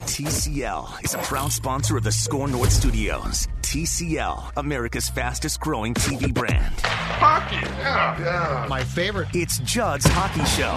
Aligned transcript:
TCL 0.00 1.04
is 1.04 1.14
a 1.14 1.18
proud 1.18 1.52
sponsor 1.52 1.96
of 1.96 2.02
the 2.04 2.10
SKOR 2.10 2.48
North 2.48 2.72
Studios. 2.72 3.46
TCL, 3.62 4.52
America's 4.56 5.08
fastest 5.08 5.60
growing 5.60 5.94
TV 5.94 6.32
brand. 6.32 6.74
Hockey, 6.80 7.56
yeah, 7.56 8.18
yeah. 8.18 8.66
My 8.68 8.82
favorite. 8.82 9.28
It's 9.34 9.58
Judd's 9.60 10.06
Hockey 10.06 10.44
Show. 10.46 10.70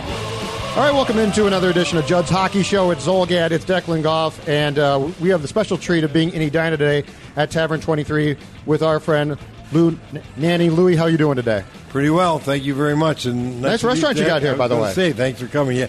All 0.75 0.85
right, 0.85 0.93
welcome 0.93 1.17
into 1.19 1.47
another 1.47 1.69
edition 1.69 1.97
of 1.97 2.05
Judd's 2.05 2.29
Hockey 2.29 2.63
Show. 2.63 2.91
It's 2.91 3.07
Zulgad, 3.07 3.51
it's 3.51 3.65
Declan 3.65 4.03
Goff, 4.03 4.47
and 4.47 4.77
uh, 4.77 5.09
we 5.21 5.29
have 5.29 5.41
the 5.41 5.47
special 5.47 5.77
treat 5.77 6.03
of 6.03 6.11
being 6.13 6.31
in 6.33 6.41
Edina 6.41 6.71
today 6.77 7.03
at 7.35 7.49
Tavern 7.49 7.79
23 7.79 8.35
with 8.65 8.83
our 8.83 8.99
friend 8.99 9.37
Lou 9.71 9.97
Nanne. 10.37 10.69
Louie, 10.75 10.95
how 10.95 11.05
you 11.07 11.17
doing 11.17 11.37
today? 11.37 11.63
Pretty 11.89 12.09
well, 12.09 12.39
thank 12.39 12.63
you 12.63 12.75
very 12.75 12.95
much. 12.95 13.25
And 13.25 13.61
nice 13.61 13.83
restaurant 13.83 14.17
you 14.17 14.25
got 14.25 14.41
here, 14.41 14.55
by 14.55 14.67
the 14.67 14.77
way. 14.77 14.91
Say 14.91 15.13
thanks 15.13 15.39
for 15.39 15.47
coming. 15.47 15.77
Yeah, 15.77 15.87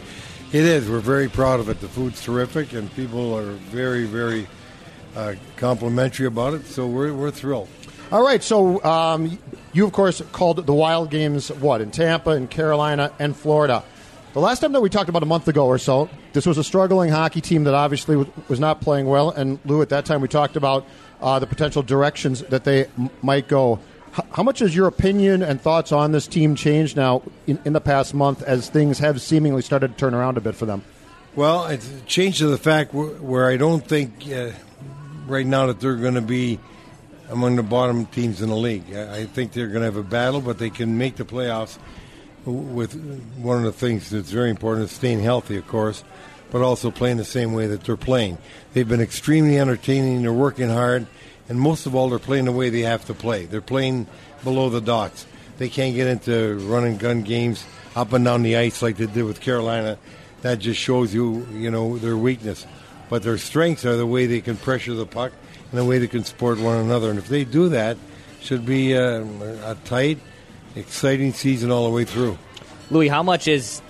it 0.54 0.64
is. 0.64 0.88
We're 0.88 1.00
very 1.00 1.28
proud 1.28 1.58
of 1.58 1.68
it. 1.68 1.80
The 1.80 1.88
food's 1.88 2.22
terrific, 2.22 2.74
and 2.74 2.92
people 2.94 3.36
are 3.36 3.50
very, 3.72 4.04
very 4.04 4.46
uh, 5.16 5.34
complimentary 5.56 6.26
about 6.26 6.54
it. 6.54 6.64
So 6.66 6.86
we're 6.86 7.12
we're 7.12 7.32
thrilled. 7.32 7.68
All 8.12 8.24
right, 8.24 8.40
so 8.42 8.82
um, 8.84 9.36
you 9.72 9.84
of 9.84 9.92
course 9.92 10.22
called 10.30 10.64
the 10.64 10.74
Wild 10.74 11.10
Games 11.10 11.50
what 11.50 11.80
in 11.80 11.90
Tampa, 11.90 12.30
in 12.30 12.46
Carolina, 12.46 13.12
and 13.18 13.36
Florida. 13.36 13.82
The 14.32 14.40
last 14.40 14.60
time 14.60 14.72
that 14.72 14.80
we 14.80 14.88
talked 14.90 15.08
about 15.08 15.24
a 15.24 15.26
month 15.26 15.48
ago 15.48 15.66
or 15.66 15.78
so, 15.78 16.08
this 16.32 16.46
was 16.46 16.56
a 16.56 16.64
struggling 16.64 17.10
hockey 17.10 17.40
team 17.40 17.64
that 17.64 17.74
obviously 17.74 18.16
was 18.48 18.60
not 18.60 18.80
playing 18.80 19.06
well. 19.06 19.30
And 19.30 19.58
Lou, 19.64 19.82
at 19.82 19.88
that 19.88 20.04
time, 20.06 20.20
we 20.20 20.28
talked 20.28 20.54
about 20.56 20.86
uh, 21.20 21.40
the 21.40 21.46
potential 21.46 21.82
directions 21.82 22.42
that 22.42 22.62
they 22.62 22.86
m- 22.98 23.10
might 23.22 23.48
go. 23.48 23.80
How 24.30 24.44
much 24.44 24.60
has 24.60 24.74
your 24.74 24.86
opinion 24.86 25.42
and 25.42 25.60
thoughts 25.60 25.90
on 25.90 26.12
this 26.12 26.28
team 26.28 26.54
changed 26.54 26.96
now 26.96 27.22
in, 27.48 27.58
in, 27.64 27.72
the 27.72 27.80
past 27.80 28.14
month 28.14 28.42
as 28.42 28.68
things 28.68 29.00
have 29.00 29.20
seemingly 29.20 29.62
started 29.62 29.88
to 29.88 29.94
turn 29.96 30.14
around 30.14 30.36
a 30.36 30.40
bit 30.40 30.54
for 30.54 30.66
them? 30.66 30.84
Well, 31.34 31.66
it's 31.66 31.90
changed 32.06 32.38
to 32.38 32.46
the 32.46 32.58
fact 32.58 32.94
where 32.94 33.48
I 33.48 33.56
don't 33.56 33.84
think 33.84 34.30
uh, 34.32 34.52
right 35.26 35.44
now 35.46 35.66
that 35.66 35.80
they're 35.80 35.96
going 35.96 36.14
to 36.14 36.20
be 36.20 36.60
among 37.28 37.56
the 37.56 37.64
bottom 37.64 38.06
teams 38.06 38.40
in 38.40 38.50
the 38.50 38.56
league. 38.56 38.94
I 38.94 39.24
think 39.24 39.52
they're 39.52 39.66
going 39.66 39.80
to 39.80 39.86
have 39.86 39.96
a 39.96 40.04
battle, 40.04 40.40
but 40.40 40.58
they 40.58 40.70
can 40.70 40.96
make 40.96 41.16
the 41.16 41.24
playoffs 41.24 41.78
with 42.44 42.94
one 43.36 43.58
of 43.58 43.64
the 43.64 43.72
things 43.72 44.10
that's 44.10 44.30
very 44.30 44.50
important 44.50 44.84
is 44.84 44.92
staying 44.92 45.20
healthy, 45.20 45.56
of 45.56 45.66
course, 45.66 46.04
but 46.52 46.62
also 46.62 46.92
playing 46.92 47.16
the 47.16 47.24
same 47.24 47.52
way 47.52 47.66
that 47.66 47.82
they're 47.82 47.96
playing. 47.96 48.38
They've 48.74 48.88
been 48.88 49.00
extremely 49.00 49.58
entertaining. 49.58 50.22
They're 50.22 50.32
working 50.32 50.68
hard 50.68 51.08
and 51.48 51.60
most 51.60 51.86
of 51.86 51.94
all, 51.94 52.08
they're 52.08 52.18
playing 52.18 52.46
the 52.46 52.52
way 52.52 52.70
they 52.70 52.80
have 52.80 53.04
to 53.06 53.14
play. 53.14 53.44
They're 53.44 53.60
playing 53.60 54.06
below 54.42 54.70
the 54.70 54.80
dots. 54.80 55.26
They 55.58 55.68
can't 55.68 55.94
get 55.94 56.06
into 56.06 56.56
run 56.66 56.84
and 56.84 56.98
gun 56.98 57.22
games 57.22 57.64
up 57.94 58.12
and 58.12 58.24
down 58.24 58.42
the 58.42 58.56
ice 58.56 58.82
like 58.82 58.96
they 58.96 59.06
did 59.06 59.24
with 59.24 59.40
Carolina. 59.40 59.98
That 60.42 60.58
just 60.58 60.80
shows 60.80 61.14
you, 61.14 61.46
you 61.52 61.70
know, 61.70 61.98
their 61.98 62.16
weakness. 62.16 62.66
But 63.08 63.22
their 63.22 63.38
strengths 63.38 63.84
are 63.84 63.96
the 63.96 64.06
way 64.06 64.26
they 64.26 64.40
can 64.40 64.56
pressure 64.56 64.94
the 64.94 65.06
puck 65.06 65.32
and 65.70 65.78
the 65.78 65.84
way 65.84 65.98
they 65.98 66.08
can 66.08 66.24
support 66.24 66.58
one 66.58 66.78
another. 66.78 67.10
And 67.10 67.18
if 67.18 67.28
they 67.28 67.44
do 67.44 67.68
that, 67.70 67.96
should 68.40 68.66
be 68.66 68.92
a, 68.92 69.22
a 69.22 69.76
tight, 69.84 70.18
exciting 70.76 71.32
season 71.32 71.70
all 71.70 71.84
the 71.84 71.94
way 71.94 72.04
through. 72.04 72.38
Louis, 72.90 73.08
how 73.08 73.22
much 73.22 73.48
is 73.48 73.80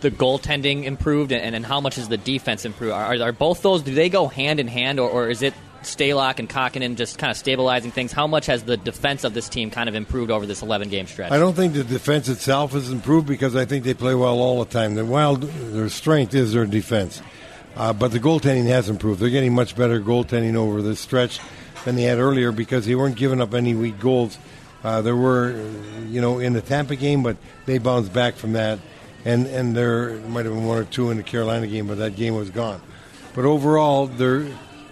the 0.00 0.10
goaltending 0.10 0.84
improved 0.84 1.32
and, 1.32 1.54
and 1.54 1.66
how 1.66 1.80
much 1.80 1.98
is 1.98 2.08
the 2.08 2.16
defense 2.16 2.64
improved? 2.64 2.92
Are, 2.92 3.20
are 3.20 3.32
both 3.32 3.62
those, 3.62 3.82
do 3.82 3.92
they 3.92 4.08
go 4.08 4.28
hand 4.28 4.60
in 4.60 4.68
hand 4.68 5.00
or, 5.00 5.10
or 5.10 5.28
is 5.28 5.42
it 5.42 5.54
Stalock 5.84 6.38
and 6.38 6.48
Kahkonen 6.48 6.96
just 6.96 7.18
kind 7.18 7.30
of 7.30 7.36
stabilizing 7.36 7.90
things. 7.90 8.12
How 8.12 8.26
much 8.26 8.46
has 8.46 8.64
the 8.64 8.76
defense 8.76 9.24
of 9.24 9.34
this 9.34 9.48
team 9.48 9.70
kind 9.70 9.88
of 9.88 9.94
improved 9.94 10.30
over 10.30 10.46
this 10.46 10.62
11 10.62 10.88
game 10.88 11.06
stretch? 11.06 11.32
I 11.32 11.38
don't 11.38 11.54
think 11.54 11.74
the 11.74 11.84
defense 11.84 12.28
itself 12.28 12.72
has 12.72 12.90
improved 12.90 13.26
because 13.26 13.56
I 13.56 13.64
think 13.64 13.84
they 13.84 13.94
play 13.94 14.14
well 14.14 14.38
all 14.38 14.64
the 14.64 14.70
time. 14.70 14.94
The 14.94 15.04
Wild, 15.04 15.42
their 15.42 15.88
strength 15.88 16.34
is 16.34 16.52
their 16.52 16.66
defense. 16.66 17.22
Uh, 17.76 17.92
but 17.92 18.12
the 18.12 18.20
goaltending 18.20 18.66
has 18.66 18.88
improved. 18.88 19.20
They're 19.20 19.30
getting 19.30 19.54
much 19.54 19.76
better 19.76 20.00
goaltending 20.00 20.54
over 20.54 20.80
this 20.80 21.00
stretch 21.00 21.40
than 21.84 21.96
they 21.96 22.02
had 22.02 22.18
earlier 22.18 22.52
because 22.52 22.86
they 22.86 22.94
weren't 22.94 23.16
giving 23.16 23.40
up 23.40 23.54
any 23.54 23.74
weak 23.74 23.98
goals. 23.98 24.38
Uh, 24.82 25.02
there 25.02 25.16
were, 25.16 25.50
you 26.08 26.20
know, 26.20 26.38
in 26.38 26.52
the 26.52 26.60
Tampa 26.60 26.94
game, 26.94 27.22
but 27.22 27.36
they 27.66 27.78
bounced 27.78 28.12
back 28.12 28.34
from 28.34 28.52
that. 28.52 28.78
And, 29.24 29.46
and 29.46 29.74
there 29.74 30.16
might 30.28 30.44
have 30.44 30.54
been 30.54 30.66
one 30.66 30.78
or 30.78 30.84
two 30.84 31.10
in 31.10 31.16
the 31.16 31.22
Carolina 31.22 31.66
game, 31.66 31.86
but 31.86 31.98
that 31.98 32.14
game 32.14 32.34
was 32.34 32.50
gone. 32.50 32.80
But 33.34 33.46
overall, 33.46 34.06
they're, 34.06 34.46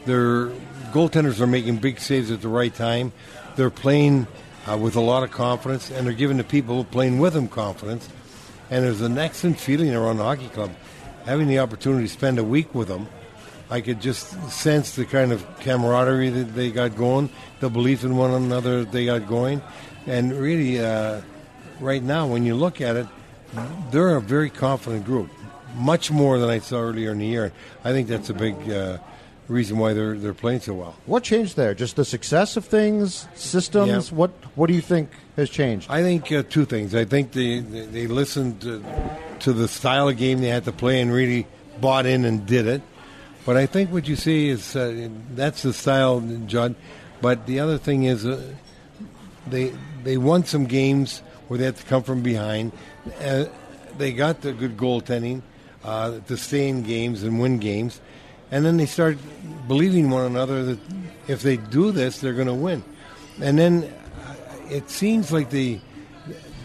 they're 0.06 0.50
goaltenders 0.92 1.40
are 1.40 1.46
making 1.46 1.78
big 1.78 1.98
saves 1.98 2.30
at 2.30 2.42
the 2.42 2.48
right 2.48 2.74
time. 2.74 3.12
They're 3.56 3.70
playing 3.70 4.26
uh, 4.70 4.76
with 4.76 4.96
a 4.96 5.00
lot 5.00 5.22
of 5.22 5.30
confidence, 5.30 5.90
and 5.90 6.06
they're 6.06 6.14
giving 6.14 6.36
the 6.36 6.44
people 6.44 6.84
playing 6.84 7.18
with 7.18 7.32
them 7.32 7.48
confidence. 7.48 8.08
And 8.70 8.84
there's 8.84 9.00
an 9.00 9.18
excellent 9.18 9.58
feeling 9.58 9.94
around 9.94 10.18
the 10.18 10.24
hockey 10.24 10.48
club. 10.48 10.70
Having 11.24 11.48
the 11.48 11.58
opportunity 11.58 12.06
to 12.06 12.12
spend 12.12 12.38
a 12.38 12.44
week 12.44 12.74
with 12.74 12.88
them, 12.88 13.08
I 13.70 13.80
could 13.80 14.00
just 14.00 14.50
sense 14.50 14.96
the 14.96 15.04
kind 15.04 15.32
of 15.32 15.46
camaraderie 15.60 16.30
that 16.30 16.54
they 16.54 16.70
got 16.70 16.96
going, 16.96 17.30
the 17.60 17.70
belief 17.70 18.04
in 18.04 18.16
one 18.16 18.30
another 18.30 18.84
they 18.84 19.06
got 19.06 19.26
going. 19.26 19.62
And 20.06 20.32
really, 20.32 20.78
uh, 20.78 21.22
right 21.80 22.02
now, 22.02 22.26
when 22.26 22.44
you 22.44 22.54
look 22.54 22.80
at 22.80 22.96
it, 22.96 23.06
they're 23.90 24.16
a 24.16 24.20
very 24.20 24.50
confident 24.50 25.04
group, 25.04 25.30
much 25.76 26.10
more 26.10 26.38
than 26.38 26.50
I 26.50 26.58
saw 26.58 26.80
earlier 26.80 27.12
in 27.12 27.18
the 27.18 27.26
year. 27.26 27.52
I 27.84 27.92
think 27.92 28.08
that's 28.08 28.30
a 28.30 28.34
big 28.34 28.70
uh, 28.70 28.98
reason 29.48 29.78
why 29.78 29.92
they're 29.92 30.16
they're 30.16 30.34
playing 30.34 30.60
so 30.60 30.74
well. 30.74 30.94
What 31.06 31.22
changed 31.22 31.56
there? 31.56 31.74
Just 31.74 31.96
the 31.96 32.04
success 32.04 32.56
of 32.56 32.64
things, 32.64 33.26
systems. 33.34 34.10
Yeah. 34.10 34.16
What 34.16 34.30
what 34.54 34.68
do 34.68 34.74
you 34.74 34.80
think 34.80 35.10
has 35.36 35.50
changed? 35.50 35.90
I 35.90 36.02
think 36.02 36.30
uh, 36.32 36.42
two 36.48 36.64
things. 36.64 36.94
I 36.94 37.04
think 37.04 37.32
they 37.32 37.58
they, 37.60 37.86
they 37.86 38.06
listened 38.06 38.60
to, 38.62 38.84
to, 39.40 39.52
the 39.52 39.68
style 39.68 40.08
of 40.08 40.16
game 40.16 40.40
they 40.40 40.48
had 40.48 40.64
to 40.64 40.72
play 40.72 41.00
and 41.00 41.12
really 41.12 41.46
bought 41.80 42.06
in 42.06 42.24
and 42.24 42.46
did 42.46 42.66
it. 42.66 42.82
But 43.44 43.56
I 43.56 43.66
think 43.66 43.90
what 43.90 44.06
you 44.06 44.16
see 44.16 44.48
is 44.48 44.76
uh, 44.76 45.08
that's 45.34 45.62
the 45.62 45.72
style, 45.72 46.20
John. 46.46 46.76
But 47.20 47.46
the 47.46 47.60
other 47.60 47.78
thing 47.78 48.04
is 48.04 48.24
uh, 48.24 48.40
they 49.46 49.72
they 50.04 50.16
won 50.16 50.44
some 50.44 50.66
games 50.66 51.22
where 51.48 51.58
they 51.58 51.64
had 51.64 51.76
to 51.76 51.84
come 51.84 52.02
from 52.02 52.22
behind. 52.22 52.72
Uh, 53.20 53.46
they 53.98 54.12
got 54.12 54.40
the 54.40 54.52
good 54.52 54.76
goaltending 54.76 55.42
uh, 55.84 56.20
to 56.28 56.36
stay 56.36 56.68
in 56.68 56.82
games 56.82 57.22
and 57.22 57.40
win 57.40 57.58
games 57.58 58.00
and 58.52 58.64
then 58.64 58.76
they 58.76 58.86
start 58.86 59.18
believing 59.66 60.10
one 60.10 60.26
another 60.26 60.62
that 60.62 60.78
if 61.26 61.42
they 61.42 61.56
do 61.56 61.90
this, 61.90 62.20
they're 62.20 62.34
going 62.34 62.48
to 62.48 62.54
win. 62.54 62.84
And 63.40 63.58
then 63.58 63.84
uh, 63.84 64.34
it 64.70 64.90
seems 64.90 65.32
like 65.32 65.50
the 65.50 65.80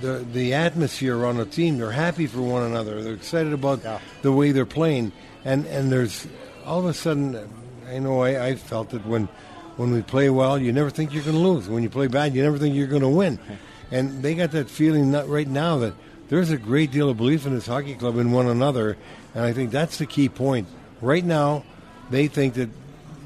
the 0.02 0.26
the 0.32 0.54
atmosphere 0.54 1.26
on 1.26 1.38
the 1.38 1.46
team. 1.46 1.78
They're 1.78 1.92
happy 1.92 2.28
for 2.28 2.42
one 2.42 2.64
another. 2.64 3.02
They're 3.02 3.14
excited 3.14 3.54
about 3.54 3.84
yeah. 3.84 4.00
the 4.22 4.32
way 4.32 4.52
they're 4.52 4.66
playing. 4.66 5.14
And 5.46 5.66
and 5.68 5.90
there's 5.90 6.28
all 6.66 6.80
of 6.80 6.86
a 6.86 6.94
sudden, 6.94 7.50
I 7.90 8.00
know 8.00 8.22
I, 8.22 8.48
I 8.48 8.56
felt 8.56 8.94
it 8.94 9.06
when 9.06 9.30
when 9.78 9.92
we 9.92 10.02
play 10.02 10.30
well, 10.30 10.60
you 10.60 10.74
never 10.74 10.90
think 10.90 11.14
you're 11.14 11.24
going 11.24 11.36
to 11.36 11.42
lose. 11.42 11.70
When 11.70 11.84
you 11.84 11.90
play 11.90 12.08
bad, 12.08 12.36
you 12.36 12.44
never 12.44 12.58
think 12.58 12.76
you're 12.76 12.88
going 12.88 13.02
to 13.02 13.10
win. 13.10 13.40
And 13.90 14.22
they 14.22 14.36
got 14.36 14.52
that 14.52 14.70
feeling 14.70 15.12
not 15.12 15.30
right 15.30 15.48
now 15.48 15.78
that 15.78 15.94
there's 16.28 16.52
a 16.52 16.58
great 16.58 16.92
deal 16.92 17.10
of 17.10 17.16
belief 17.16 17.46
in 17.46 17.56
this 17.56 17.68
hockey 17.68 17.96
club 17.96 18.18
in 18.18 18.34
one 18.34 18.48
another, 18.48 18.98
and 19.34 19.46
I 19.46 19.54
think 19.54 19.72
that's 19.72 19.98
the 19.98 20.06
key 20.06 20.28
point. 20.28 20.68
Right 21.00 21.24
now, 21.24 21.64
they 22.10 22.28
think 22.28 22.56
that 22.56 22.70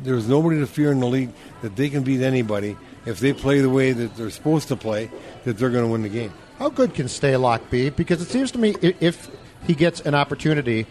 there's 0.03 0.27
nobody 0.27 0.59
to 0.59 0.67
fear 0.67 0.91
in 0.91 0.99
the 0.99 1.07
league, 1.07 1.29
that 1.61 1.75
they 1.75 1.89
can 1.89 2.03
beat 2.03 2.21
anybody 2.21 2.75
if 3.05 3.19
they 3.19 3.33
play 3.33 3.61
the 3.61 3.69
way 3.69 3.91
that 3.91 4.15
they're 4.15 4.29
supposed 4.29 4.67
to 4.69 4.75
play, 4.75 5.09
that 5.43 5.57
they're 5.57 5.69
going 5.69 5.85
to 5.85 5.91
win 5.91 6.01
the 6.01 6.09
game. 6.09 6.33
How 6.57 6.69
good 6.69 6.93
can 6.93 7.07
Stalock 7.07 7.69
be? 7.69 7.89
Because 7.89 8.21
it 8.21 8.27
seems 8.27 8.51
to 8.51 8.59
me 8.59 8.75
if 8.81 9.29
he 9.65 9.73
gets 9.73 10.01
an 10.01 10.15
opportunity, 10.15 10.85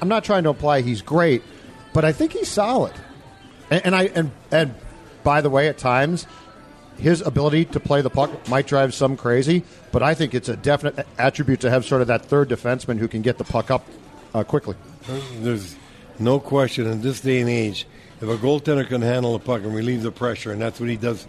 I'm 0.00 0.08
not 0.08 0.24
trying 0.24 0.44
to 0.44 0.50
imply 0.50 0.82
he's 0.82 1.02
great, 1.02 1.42
but 1.92 2.04
I 2.04 2.12
think 2.12 2.32
he's 2.32 2.48
solid. 2.48 2.92
And, 3.70 3.86
and 3.86 3.96
I 3.96 4.02
and 4.14 4.30
and 4.50 4.74
by 5.22 5.40
the 5.40 5.50
way, 5.50 5.68
at 5.68 5.78
times 5.78 6.26
his 6.98 7.20
ability 7.20 7.64
to 7.66 7.80
play 7.80 8.02
the 8.02 8.10
puck 8.10 8.48
might 8.48 8.66
drive 8.66 8.94
some 8.94 9.16
crazy, 9.16 9.64
but 9.92 10.02
I 10.02 10.14
think 10.14 10.34
it's 10.34 10.48
a 10.48 10.56
definite 10.56 11.06
attribute 11.18 11.60
to 11.60 11.70
have 11.70 11.84
sort 11.84 12.00
of 12.00 12.08
that 12.08 12.24
third 12.26 12.48
defenseman 12.48 12.98
who 12.98 13.08
can 13.08 13.22
get 13.22 13.38
the 13.38 13.44
puck 13.44 13.70
up 13.70 13.86
uh, 14.34 14.44
quickly. 14.44 14.76
There's 15.40 15.76
no 16.18 16.40
question 16.40 16.86
in 16.86 17.02
this 17.02 17.20
day 17.20 17.40
and 17.40 17.50
age, 17.50 17.86
if 18.20 18.28
a 18.28 18.36
goaltender 18.36 18.86
can 18.86 19.02
handle 19.02 19.32
the 19.32 19.44
puck 19.44 19.62
and 19.62 19.74
relieve 19.74 20.02
the 20.02 20.12
pressure, 20.12 20.52
and 20.52 20.60
that's 20.60 20.78
what 20.78 20.88
he 20.88 20.96
does 20.96 21.26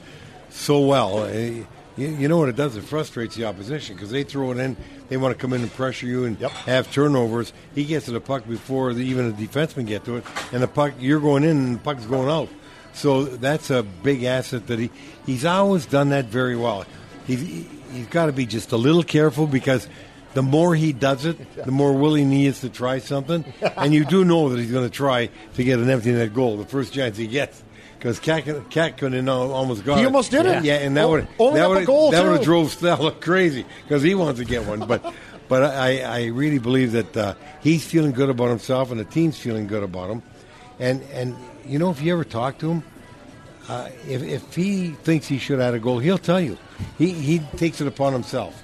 so 0.50 0.80
well, 0.82 1.26
eh, 1.26 1.64
you, 1.98 2.08
you 2.08 2.28
know 2.28 2.38
what 2.38 2.50
it 2.50 2.56
does? 2.56 2.76
It 2.76 2.84
frustrates 2.84 3.36
the 3.36 3.46
opposition 3.46 3.96
because 3.96 4.12
they 4.12 4.24
throw 4.24 4.52
it 4.52 4.58
in, 4.58 4.78
they 5.10 5.18
want 5.18 5.36
to 5.36 5.42
come 5.42 5.54
in 5.54 5.62
and 5.62 5.72
pressure 5.74 6.06
you 6.06 6.26
and 6.26 6.40
Yep. 6.40 6.52
have 6.52 6.92
turnovers. 6.92 7.54
He 7.76 7.86
gets 7.86 8.06
to 8.06 8.12
the 8.12 8.22
puck 8.22 8.48
before 8.48 8.94
the, 8.94 9.04
even 9.04 9.30
a 9.30 9.32
defenseman 9.34 9.86
get 9.88 10.06
to 10.06 10.18
it, 10.18 10.24
and 10.52 10.62
the 10.62 10.68
puck 10.68 10.94
you're 11.00 11.20
going 11.20 11.44
in 11.44 11.58
and 11.58 11.76
the 11.76 11.80
puck's 11.80 12.06
going 12.06 12.30
out. 12.30 12.50
So 12.94 13.24
that's 13.24 13.72
a 13.72 13.82
big 13.82 14.24
asset 14.24 14.68
that 14.68 14.78
he 14.78 14.92
he's 15.26 15.46
always 15.46 15.88
done 15.88 16.10
that 16.10 16.26
very 16.26 16.56
well. 16.56 16.86
He's 17.26 17.42
he's 17.92 18.08
got 18.08 18.28
to 18.28 18.32
be 18.32 18.46
just 18.46 18.72
a 18.72 18.78
little 18.78 19.04
careful 19.04 19.48
because 19.48 19.88
the 20.34 20.42
more 20.42 20.76
he 20.76 20.94
does 20.94 21.26
it, 21.26 21.38
the 21.56 21.72
more 21.72 21.94
willing 21.94 22.32
he 22.32 22.46
is 22.48 22.62
to 22.62 22.70
try 22.70 23.00
something. 23.00 23.46
and 23.78 23.94
you 23.94 24.06
do 24.06 24.24
know 24.26 24.50
that 24.50 24.60
he's 24.60 24.72
going 24.72 24.86
to 24.90 24.96
try 24.96 25.30
to 25.56 25.64
get 25.64 25.80
an 25.80 25.90
empty 25.90 26.12
net 26.12 26.34
goal 26.34 26.58
the 26.58 26.66
first 26.66 26.94
chance 26.94 27.18
he 27.18 27.28
gets. 27.28 27.62
Because 27.98 28.20
Cat, 28.20 28.44
Cat 28.70 28.98
couldn't 28.98 29.30
almost 29.30 29.86
got 29.86 29.96
He 29.98 30.04
it. 30.04 30.08
almost 30.08 30.30
did 30.32 30.46
it. 30.46 30.64
Yeah, 30.66 30.76
and 30.80 30.98
that 30.98 31.08
would 31.08 31.26
only 31.40 31.60
that 31.60 31.70
would 31.70 31.86
goal, 31.86 32.12
that 32.12 32.24
would 32.24 32.34
have 32.34 32.44
drove 32.44 32.70
Stella 32.72 33.12
crazy 33.14 33.66
because 33.84 34.04
he 34.04 34.14
wants 34.14 34.40
to 34.42 34.46
get 34.46 34.66
one. 34.66 34.82
But 34.86 35.14
but 35.48 35.64
I, 35.64 36.02
I 36.02 36.26
really 36.26 36.60
believe 36.60 36.92
that 36.94 37.16
uh, 37.16 37.34
he's 37.62 37.86
feeling 37.86 38.12
good 38.12 38.30
about 38.30 38.50
himself 38.50 38.92
and 38.92 39.00
the 39.00 39.06
team's 39.06 39.38
feeling 39.38 39.68
good 39.68 39.84
about 39.84 40.10
him. 40.10 40.22
And 40.80 41.02
and 41.14 41.36
you 41.66 41.80
know 41.80 41.92
if 41.92 42.02
you 42.02 42.12
ever 42.12 42.26
talk 42.26 42.58
to 42.58 42.72
him, 42.72 42.84
uh, 43.70 43.88
if 44.06 44.22
if 44.22 44.54
he 44.54 44.90
thinks 45.04 45.26
he 45.28 45.38
should 45.38 45.60
have 45.60 45.68
had 45.68 45.74
a 45.76 45.80
goal, 45.80 46.00
he'll 46.00 46.18
tell 46.18 46.42
you. 46.42 46.58
He 46.98 47.12
he 47.12 47.40
takes 47.56 47.80
it 47.80 47.88
upon 47.88 48.12
himself. 48.12 48.62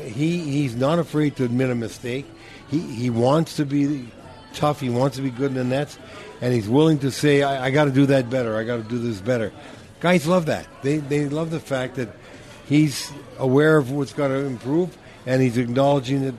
He 0.00 0.38
he's 0.38 0.74
not 0.74 0.98
afraid 0.98 1.36
to 1.36 1.44
admit 1.44 1.70
a 1.70 1.74
mistake. 1.74 2.26
He 2.68 2.80
he 2.80 3.10
wants 3.10 3.56
to 3.56 3.66
be 3.66 4.08
tough. 4.54 4.80
He 4.80 4.88
wants 4.88 5.16
to 5.16 5.22
be 5.22 5.30
good 5.30 5.50
in 5.50 5.54
the 5.54 5.64
nets, 5.64 5.98
and 6.40 6.54
he's 6.54 6.68
willing 6.68 6.98
to 7.00 7.10
say, 7.10 7.42
"I, 7.42 7.66
I 7.66 7.70
got 7.70 7.84
to 7.84 7.90
do 7.90 8.06
that 8.06 8.30
better. 8.30 8.56
I 8.56 8.64
got 8.64 8.76
to 8.76 8.82
do 8.82 8.98
this 8.98 9.20
better." 9.20 9.52
Guys 10.00 10.26
love 10.26 10.46
that. 10.46 10.66
They 10.82 10.98
they 10.98 11.28
love 11.28 11.50
the 11.50 11.60
fact 11.60 11.96
that 11.96 12.08
he's 12.66 13.12
aware 13.38 13.76
of 13.76 13.90
what's 13.90 14.12
got 14.12 14.28
to 14.28 14.34
improve, 14.34 14.96
and 15.26 15.42
he's 15.42 15.58
acknowledging 15.58 16.24
that 16.24 16.34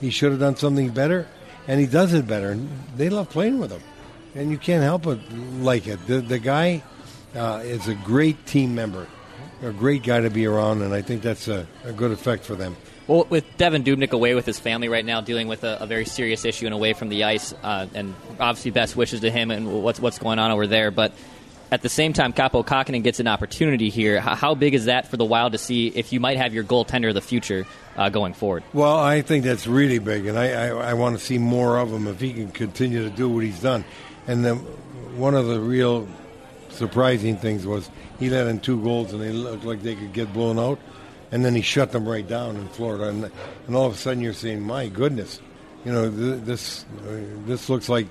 he 0.00 0.10
should 0.10 0.30
have 0.30 0.40
done 0.40 0.56
something 0.56 0.90
better, 0.90 1.26
and 1.66 1.80
he 1.80 1.86
does 1.86 2.12
it 2.12 2.26
better. 2.26 2.50
And 2.50 2.68
they 2.96 3.08
love 3.08 3.30
playing 3.30 3.58
with 3.58 3.72
him, 3.72 3.82
and 4.34 4.50
you 4.50 4.58
can't 4.58 4.82
help 4.82 5.02
but 5.02 5.18
like 5.60 5.86
it. 5.86 6.06
The 6.06 6.20
the 6.20 6.38
guy 6.38 6.82
uh, 7.34 7.62
is 7.64 7.88
a 7.88 7.94
great 7.94 8.46
team 8.46 8.74
member, 8.74 9.06
a 9.62 9.72
great 9.72 10.02
guy 10.02 10.20
to 10.20 10.30
be 10.30 10.46
around, 10.46 10.82
and 10.82 10.94
I 10.94 11.02
think 11.02 11.22
that's 11.22 11.48
a, 11.48 11.66
a 11.84 11.92
good 11.92 12.12
effect 12.12 12.44
for 12.44 12.54
them. 12.54 12.76
Well, 13.06 13.26
with 13.28 13.44
Devan 13.58 13.82
Dubnyk 13.82 14.12
away 14.12 14.34
with 14.34 14.46
his 14.46 14.60
family 14.60 14.88
right 14.88 15.04
now, 15.04 15.20
dealing 15.20 15.48
with 15.48 15.64
a, 15.64 15.78
a 15.82 15.86
very 15.86 16.04
serious 16.04 16.44
issue 16.44 16.66
and 16.66 16.74
away 16.74 16.92
from 16.92 17.08
the 17.08 17.24
ice, 17.24 17.52
uh, 17.62 17.86
and 17.94 18.14
obviously 18.38 18.70
best 18.70 18.96
wishes 18.96 19.20
to 19.20 19.30
him 19.30 19.50
and 19.50 19.82
what's 19.82 19.98
what's 19.98 20.18
going 20.18 20.38
on 20.38 20.50
over 20.50 20.66
there. 20.66 20.90
But 20.90 21.12
at 21.72 21.82
the 21.82 21.88
same 21.88 22.12
time, 22.12 22.32
Kaapo 22.32 22.64
Kahkonen 22.64 23.02
gets 23.02 23.20
an 23.20 23.26
opportunity 23.26 23.90
here. 23.90 24.16
H- 24.16 24.38
how 24.38 24.54
big 24.54 24.74
is 24.74 24.84
that 24.86 25.08
for 25.08 25.16
the 25.16 25.24
Wild 25.24 25.52
to 25.52 25.58
see 25.58 25.88
if 25.88 26.12
you 26.12 26.20
might 26.20 26.36
have 26.36 26.54
your 26.54 26.64
goaltender 26.64 27.08
of 27.08 27.14
the 27.14 27.20
future 27.20 27.66
uh, 27.96 28.08
going 28.08 28.32
forward? 28.32 28.62
Well, 28.72 28.96
I 28.96 29.22
think 29.22 29.44
that's 29.44 29.66
really 29.66 29.98
big, 29.98 30.26
and 30.26 30.38
I, 30.38 30.68
I, 30.68 30.90
I 30.90 30.94
want 30.94 31.18
to 31.18 31.24
see 31.24 31.38
more 31.38 31.78
of 31.78 31.92
him 31.92 32.06
if 32.06 32.20
he 32.20 32.32
can 32.32 32.50
continue 32.50 33.02
to 33.02 33.10
do 33.10 33.28
what 33.28 33.44
he's 33.44 33.60
done. 33.60 33.84
And 34.26 34.44
then 34.44 34.56
one 35.16 35.34
of 35.34 35.46
the 35.46 35.60
real 35.60 36.06
surprising 36.70 37.36
things 37.36 37.66
was 37.66 37.90
he 38.20 38.30
let 38.30 38.46
in 38.46 38.60
two 38.60 38.80
goals, 38.80 39.12
and 39.12 39.20
they 39.20 39.32
looked 39.32 39.64
like 39.64 39.82
they 39.82 39.96
could 39.96 40.12
get 40.12 40.32
blown 40.32 40.58
out, 40.58 40.78
and 41.32 41.44
then 41.44 41.56
he 41.56 41.62
shut 41.62 41.90
them 41.90 42.08
right 42.08 42.26
down 42.26 42.54
in 42.54 42.68
Florida. 42.68 43.08
And, 43.08 43.30
and 43.66 43.74
all 43.74 43.86
of 43.86 43.94
a 43.94 43.96
sudden, 43.96 44.22
you're 44.22 44.32
saying, 44.32 44.60
"My 44.62 44.86
goodness, 44.86 45.40
you 45.84 45.90
know, 45.90 46.08
th- 46.08 46.44
this 46.44 46.84
uh, 47.08 47.20
this 47.46 47.68
looks 47.68 47.88
like 47.88 48.06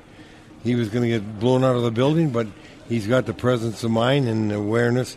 he 0.64 0.76
was 0.76 0.90
going 0.90 1.04
to 1.04 1.10
get 1.10 1.40
blown 1.40 1.64
out 1.64 1.78
of 1.78 1.84
the 1.84 1.92
building, 1.92 2.32
but 2.32 2.48
he's 2.90 3.08
got 3.08 3.26
the 3.26 3.34
presence 3.34 3.84
of 3.86 3.92
mind 3.92 4.28
and 4.28 4.52
awareness 4.52 5.16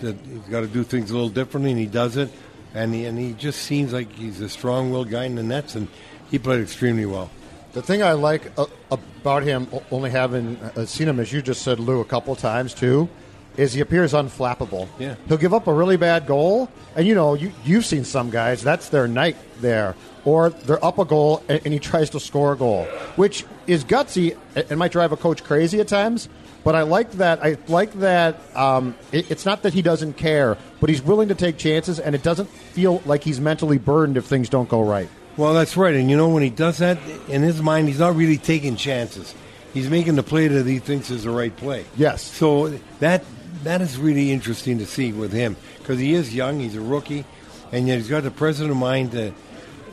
that 0.00 0.16
he's 0.26 0.48
got 0.50 0.60
to 0.60 0.66
do 0.66 0.84
things 0.84 1.10
a 1.10 1.14
little 1.14 1.30
differently, 1.30 1.70
and 1.70 1.80
he 1.80 1.86
does 1.86 2.16
it. 2.16 2.30
And 2.74 2.94
he, 2.94 3.04
and 3.04 3.18
he 3.18 3.34
just 3.34 3.62
seems 3.62 3.92
like 3.92 4.10
he's 4.12 4.40
a 4.40 4.48
strong-willed 4.48 5.10
guy 5.10 5.24
in 5.24 5.34
the 5.34 5.42
nets, 5.42 5.74
and 5.74 5.88
he 6.30 6.38
played 6.38 6.62
extremely 6.62 7.04
well. 7.04 7.30
The 7.74 7.82
thing 7.82 8.02
I 8.02 8.12
like 8.12 8.50
uh, 8.58 8.66
about 8.90 9.42
him, 9.42 9.68
only 9.90 10.10
having 10.10 10.56
uh, 10.56 10.86
seen 10.86 11.08
him, 11.08 11.20
as 11.20 11.32
you 11.32 11.42
just 11.42 11.62
said, 11.62 11.78
Lou, 11.78 12.00
a 12.00 12.04
couple 12.04 12.34
times 12.34 12.74
too, 12.74 13.08
is 13.56 13.72
he 13.72 13.80
appears 13.80 14.12
unflappable. 14.12 14.88
Yeah. 14.98 15.16
He'll 15.28 15.38
give 15.38 15.54
up 15.54 15.66
a 15.66 15.72
really 15.72 15.96
bad 15.96 16.26
goal, 16.26 16.70
and 16.96 17.06
you 17.06 17.14
know, 17.14 17.34
you, 17.34 17.52
you've 17.64 17.86
seen 17.86 18.04
some 18.04 18.30
guys, 18.30 18.62
that's 18.62 18.88
their 18.88 19.08
night 19.08 19.36
there. 19.60 19.94
Or 20.24 20.50
they're 20.50 20.84
up 20.84 20.98
a 20.98 21.04
goal, 21.04 21.42
and, 21.48 21.60
and 21.64 21.72
he 21.72 21.80
tries 21.80 22.10
to 22.10 22.20
score 22.20 22.52
a 22.52 22.56
goal, 22.56 22.84
which 23.16 23.44
is 23.66 23.84
gutsy 23.84 24.36
and 24.54 24.78
might 24.78 24.92
drive 24.92 25.12
a 25.12 25.16
coach 25.16 25.42
crazy 25.42 25.80
at 25.80 25.88
times. 25.88 26.28
But 26.64 26.76
I 26.76 26.82
like 26.82 27.10
that. 27.12 27.42
I 27.42 27.56
like 27.66 27.92
that. 27.94 28.38
Um, 28.56 28.94
it, 29.10 29.30
it's 29.32 29.44
not 29.44 29.62
that 29.62 29.74
he 29.74 29.82
doesn't 29.82 30.12
care, 30.12 30.56
but 30.80 30.90
he's 30.90 31.02
willing 31.02 31.28
to 31.28 31.34
take 31.34 31.58
chances, 31.58 31.98
and 31.98 32.14
it 32.14 32.22
doesn't 32.22 32.48
feel 32.48 33.02
like 33.04 33.24
he's 33.24 33.40
mentally 33.40 33.78
burdened 33.78 34.16
if 34.16 34.26
things 34.26 34.48
don't 34.48 34.68
go 34.68 34.80
right. 34.80 35.08
Well, 35.36 35.54
that's 35.54 35.76
right. 35.76 35.94
And 35.94 36.08
you 36.08 36.16
know, 36.16 36.28
when 36.28 36.42
he 36.44 36.50
does 36.50 36.78
that, 36.78 36.98
in 37.28 37.42
his 37.42 37.60
mind, 37.60 37.88
he's 37.88 37.98
not 37.98 38.14
really 38.14 38.38
taking 38.38 38.76
chances. 38.76 39.34
He's 39.74 39.88
making 39.88 40.16
the 40.16 40.22
play 40.22 40.48
that 40.48 40.66
he 40.66 40.78
thinks 40.78 41.10
is 41.10 41.24
the 41.24 41.30
right 41.30 41.56
play. 41.56 41.84
Yes. 41.96 42.22
So 42.22 42.68
that 43.00 43.24
that 43.64 43.80
is 43.80 43.98
really 43.98 44.32
interesting 44.32 44.78
to 44.78 44.86
see 44.86 45.12
with 45.12 45.32
him 45.32 45.56
because 45.78 45.98
he 45.98 46.14
is 46.14 46.34
young. 46.34 46.60
He's 46.60 46.76
a 46.76 46.80
rookie, 46.80 47.24
and 47.70 47.86
yet 47.86 47.98
he's 47.98 48.08
got 48.08 48.22
the 48.22 48.30
presence 48.30 48.70
of 48.70 48.76
mind 48.76 49.12
to 49.12 49.32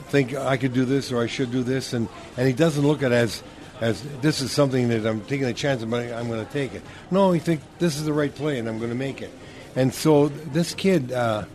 think 0.09 0.35
I 0.35 0.57
could 0.57 0.73
do 0.73 0.85
this 0.85 1.11
or 1.11 1.21
I 1.21 1.27
should 1.27 1.51
do 1.51 1.63
this, 1.63 1.93
and, 1.93 2.07
and 2.37 2.47
he 2.47 2.53
doesn't 2.53 2.85
look 2.85 3.03
at 3.03 3.11
it 3.11 3.15
as 3.15 3.43
as 3.81 4.03
this 4.21 4.41
is 4.41 4.51
something 4.51 4.89
that 4.89 5.05
I'm 5.05 5.21
taking 5.21 5.47
a 5.47 5.53
chance, 5.53 5.83
but 5.85 6.11
I'm 6.11 6.27
going 6.27 6.45
to 6.45 6.51
take 6.51 6.73
it. 6.73 6.81
No, 7.11 7.31
he 7.31 7.39
thinks 7.39 7.63
this 7.79 7.95
is 7.95 8.03
the 8.03 8.11
right 8.11 8.33
play, 8.33 8.59
and 8.59 8.67
I'm 8.67 8.77
going 8.77 8.89
to 8.89 8.95
make 8.95 9.21
it. 9.21 9.31
And 9.75 9.93
so 9.93 10.27
this 10.27 10.73
kid, 10.73 11.13
uh, 11.13 11.45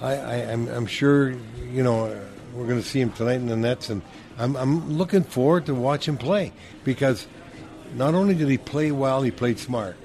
I, 0.00 0.14
I, 0.14 0.34
I'm, 0.52 0.68
I'm 0.68 0.86
sure 0.86 1.30
you 1.30 1.82
know 1.82 2.16
we're 2.54 2.66
going 2.66 2.80
to 2.80 2.86
see 2.86 3.00
him 3.00 3.10
tonight 3.12 3.34
in 3.34 3.46
the 3.46 3.56
nets, 3.56 3.90
and 3.90 4.02
I'm, 4.38 4.56
I'm 4.56 4.92
looking 4.92 5.24
forward 5.24 5.66
to 5.66 5.74
watch 5.74 6.06
him 6.06 6.16
play 6.16 6.52
because 6.84 7.26
not 7.94 8.14
only 8.14 8.34
did 8.34 8.48
he 8.48 8.58
play 8.58 8.92
well, 8.92 9.22
he 9.22 9.30
played 9.30 9.58
smart, 9.58 9.96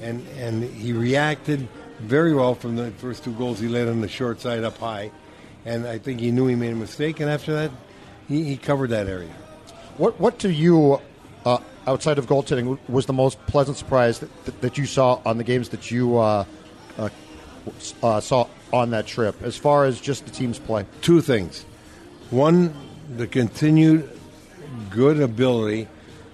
and 0.00 0.26
and 0.38 0.64
he 0.64 0.92
reacted 0.92 1.68
very 2.00 2.34
well 2.34 2.54
from 2.54 2.76
the 2.76 2.90
first 2.92 3.24
two 3.24 3.32
goals 3.32 3.58
he 3.58 3.68
led 3.68 3.88
on 3.88 4.00
the 4.00 4.08
short 4.08 4.40
side 4.40 4.64
up 4.64 4.78
high, 4.78 5.10
and 5.64 5.86
I 5.86 5.98
think 5.98 6.20
he 6.20 6.30
knew 6.30 6.46
he 6.46 6.54
made 6.54 6.72
a 6.72 6.76
mistake, 6.76 7.20
and 7.20 7.30
after 7.30 7.52
that, 7.52 7.70
he, 8.28 8.44
he 8.44 8.56
covered 8.56 8.90
that 8.90 9.06
area. 9.06 9.32
What 9.96 10.18
what 10.18 10.38
to 10.40 10.52
you, 10.52 11.00
uh, 11.44 11.58
outside 11.86 12.18
of 12.18 12.26
goaltending, 12.26 12.78
was 12.88 13.06
the 13.06 13.12
most 13.12 13.44
pleasant 13.46 13.76
surprise 13.76 14.20
that, 14.20 14.44
that, 14.44 14.60
that 14.62 14.78
you 14.78 14.86
saw 14.86 15.20
on 15.24 15.38
the 15.38 15.44
games 15.44 15.70
that 15.70 15.90
you 15.90 16.18
uh, 16.18 16.44
uh, 16.96 17.08
uh, 18.02 18.20
saw 18.20 18.46
on 18.72 18.90
that 18.90 19.06
trip, 19.06 19.42
as 19.42 19.56
far 19.56 19.84
as 19.84 20.00
just 20.00 20.24
the 20.24 20.30
team's 20.30 20.58
play? 20.58 20.86
two 21.02 21.20
things. 21.20 21.64
One, 22.30 22.72
the 23.16 23.26
continued 23.26 24.08
good 24.90 25.20
ability 25.20 25.88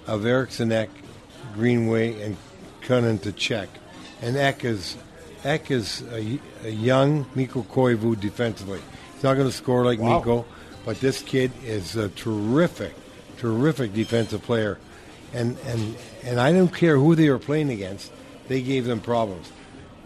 of 0.06 0.26
Eriksson 0.26 0.70
Ek, 0.70 0.90
Greenway, 1.54 2.20
and 2.20 2.36
Kunin 2.86 3.20
to 3.22 3.32
check. 3.32 3.68
And 4.22 4.36
Ek 4.36 4.64
is, 4.64 4.96
Ek 5.44 5.70
is 5.70 6.02
a, 6.12 6.38
a 6.64 6.70
young 6.70 7.26
Mikko 7.34 7.62
Koivu 7.62 8.18
defensively. 8.18 8.80
He's 9.14 9.22
not 9.22 9.34
going 9.34 9.48
to 9.48 9.52
score 9.52 9.84
like 9.84 9.98
Wow. 9.98 10.18
Miko, 10.18 10.44
but 10.84 11.00
this 11.00 11.22
kid 11.22 11.52
is 11.64 11.96
a 11.96 12.08
terrific, 12.10 12.94
terrific 13.38 13.92
defensive 13.92 14.42
player. 14.42 14.78
And, 15.34 15.58
and, 15.66 15.96
and 16.24 16.40
I 16.40 16.52
don't 16.52 16.74
care 16.74 16.96
who 16.96 17.14
they 17.14 17.28
were 17.28 17.38
playing 17.38 17.70
against, 17.70 18.12
they 18.48 18.62
gave 18.62 18.84
them 18.84 19.00
problems 19.00 19.50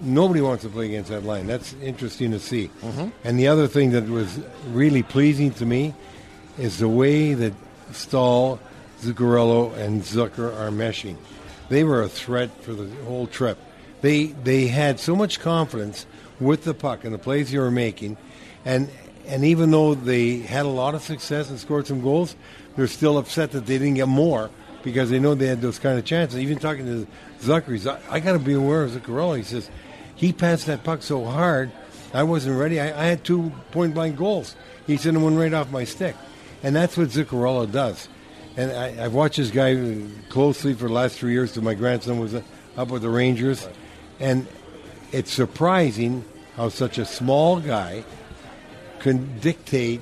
nobody 0.02 0.40
wants 0.40 0.64
to 0.64 0.70
play 0.70 0.87
against 0.87 1.10
that 1.10 1.25
line. 1.25 1.46
That's 1.46 1.75
interesting 1.75 2.30
to 2.32 2.40
see. 2.40 2.70
Mm-hmm. 2.80 3.08
And 3.25 3.38
the 3.38 3.49
other 3.49 3.68
thing 3.68 3.90
that 3.90 4.08
was 4.08 4.40
really 4.68 5.02
pleasing 5.02 5.52
to 5.54 5.66
me 5.66 5.94
is 6.58 6.78
the 6.78 6.88
way 6.88 7.34
that 7.34 7.52
Staal, 7.92 8.60
Zuccarello, 9.00 9.76
and 9.76 10.02
Zucker 10.02 10.56
are 10.58 10.70
meshing. 10.70 11.16
They 11.70 11.84
were 11.84 12.02
a 12.02 12.08
threat 12.08 12.50
for 12.62 12.74
the 12.74 12.94
whole 13.04 13.26
trip. 13.26 13.56
They 14.02 14.26
they 14.26 14.66
had 14.66 15.00
so 15.00 15.16
much 15.16 15.40
confidence 15.40 16.04
with 16.38 16.64
the 16.64 16.74
puck 16.74 17.04
and 17.04 17.14
the 17.14 17.18
plays 17.18 17.50
they 17.50 17.58
were 17.58 17.70
making, 17.70 18.18
and 18.66 18.90
and 19.26 19.44
even 19.44 19.70
though 19.70 19.94
they 19.94 20.38
had 20.38 20.66
a 20.66 20.68
lot 20.68 20.94
of 20.94 21.02
success 21.02 21.48
and 21.48 21.58
scored 21.58 21.86
some 21.86 22.02
goals, 22.02 22.36
they're 22.76 22.86
still 22.86 23.16
upset 23.16 23.52
that 23.52 23.64
they 23.64 23.78
didn't 23.78 23.94
get 23.94 24.08
more 24.08 24.50
because 24.82 25.10
they 25.10 25.18
know 25.18 25.34
they 25.34 25.46
had 25.46 25.62
those 25.62 25.78
kind 25.78 25.98
of 25.98 26.04
chances. 26.04 26.38
Even 26.40 26.58
talking 26.58 26.84
to 26.86 27.06
Zucker, 27.40 27.72
he's 27.72 27.86
I, 27.86 28.00
I 28.10 28.20
got 28.20 28.32
to 28.32 28.38
be 28.38 28.54
aware 28.54 28.82
of 28.82 28.90
Zuccarello. 28.90 29.36
He 29.36 29.44
says 29.44 29.70
he 30.14 30.32
passed 30.32 30.66
that 30.66 30.84
puck 30.84 31.02
so 31.02 31.24
hard, 31.24 31.70
I 32.12 32.24
wasn't 32.24 32.58
ready. 32.58 32.80
I, 32.80 32.86
I 32.86 33.06
had 33.06 33.24
two 33.24 33.52
point 33.70 33.94
blank 33.94 34.16
goals. 34.16 34.56
He 34.86 34.94
it 34.94 35.04
went 35.06 35.38
right 35.38 35.54
off 35.54 35.70
my 35.70 35.84
stick, 35.84 36.16
and 36.62 36.74
that's 36.74 36.96
what 36.96 37.08
Zuccarello 37.08 37.70
does. 37.70 38.08
And 38.57 38.73
I, 38.73 39.04
I've 39.04 39.14
watched 39.14 39.37
this 39.37 39.50
guy 39.50 39.76
closely 40.28 40.75
for 40.75 40.88
the 40.88 40.92
last 40.92 41.19
three 41.19 41.33
years. 41.33 41.52
Till 41.52 41.62
my 41.62 41.75
grandson 41.75 42.19
was 42.19 42.35
uh, 42.35 42.42
up 42.76 42.88
with 42.88 43.02
the 43.02 43.09
Rangers, 43.09 43.69
and 44.19 44.47
it's 45.12 45.33
surprising 45.33 46.25
how 46.57 46.69
such 46.69 46.99
a 46.99 47.04
small 47.04 47.61
guy 47.61 48.04
can 48.99 49.38
dictate 49.40 50.00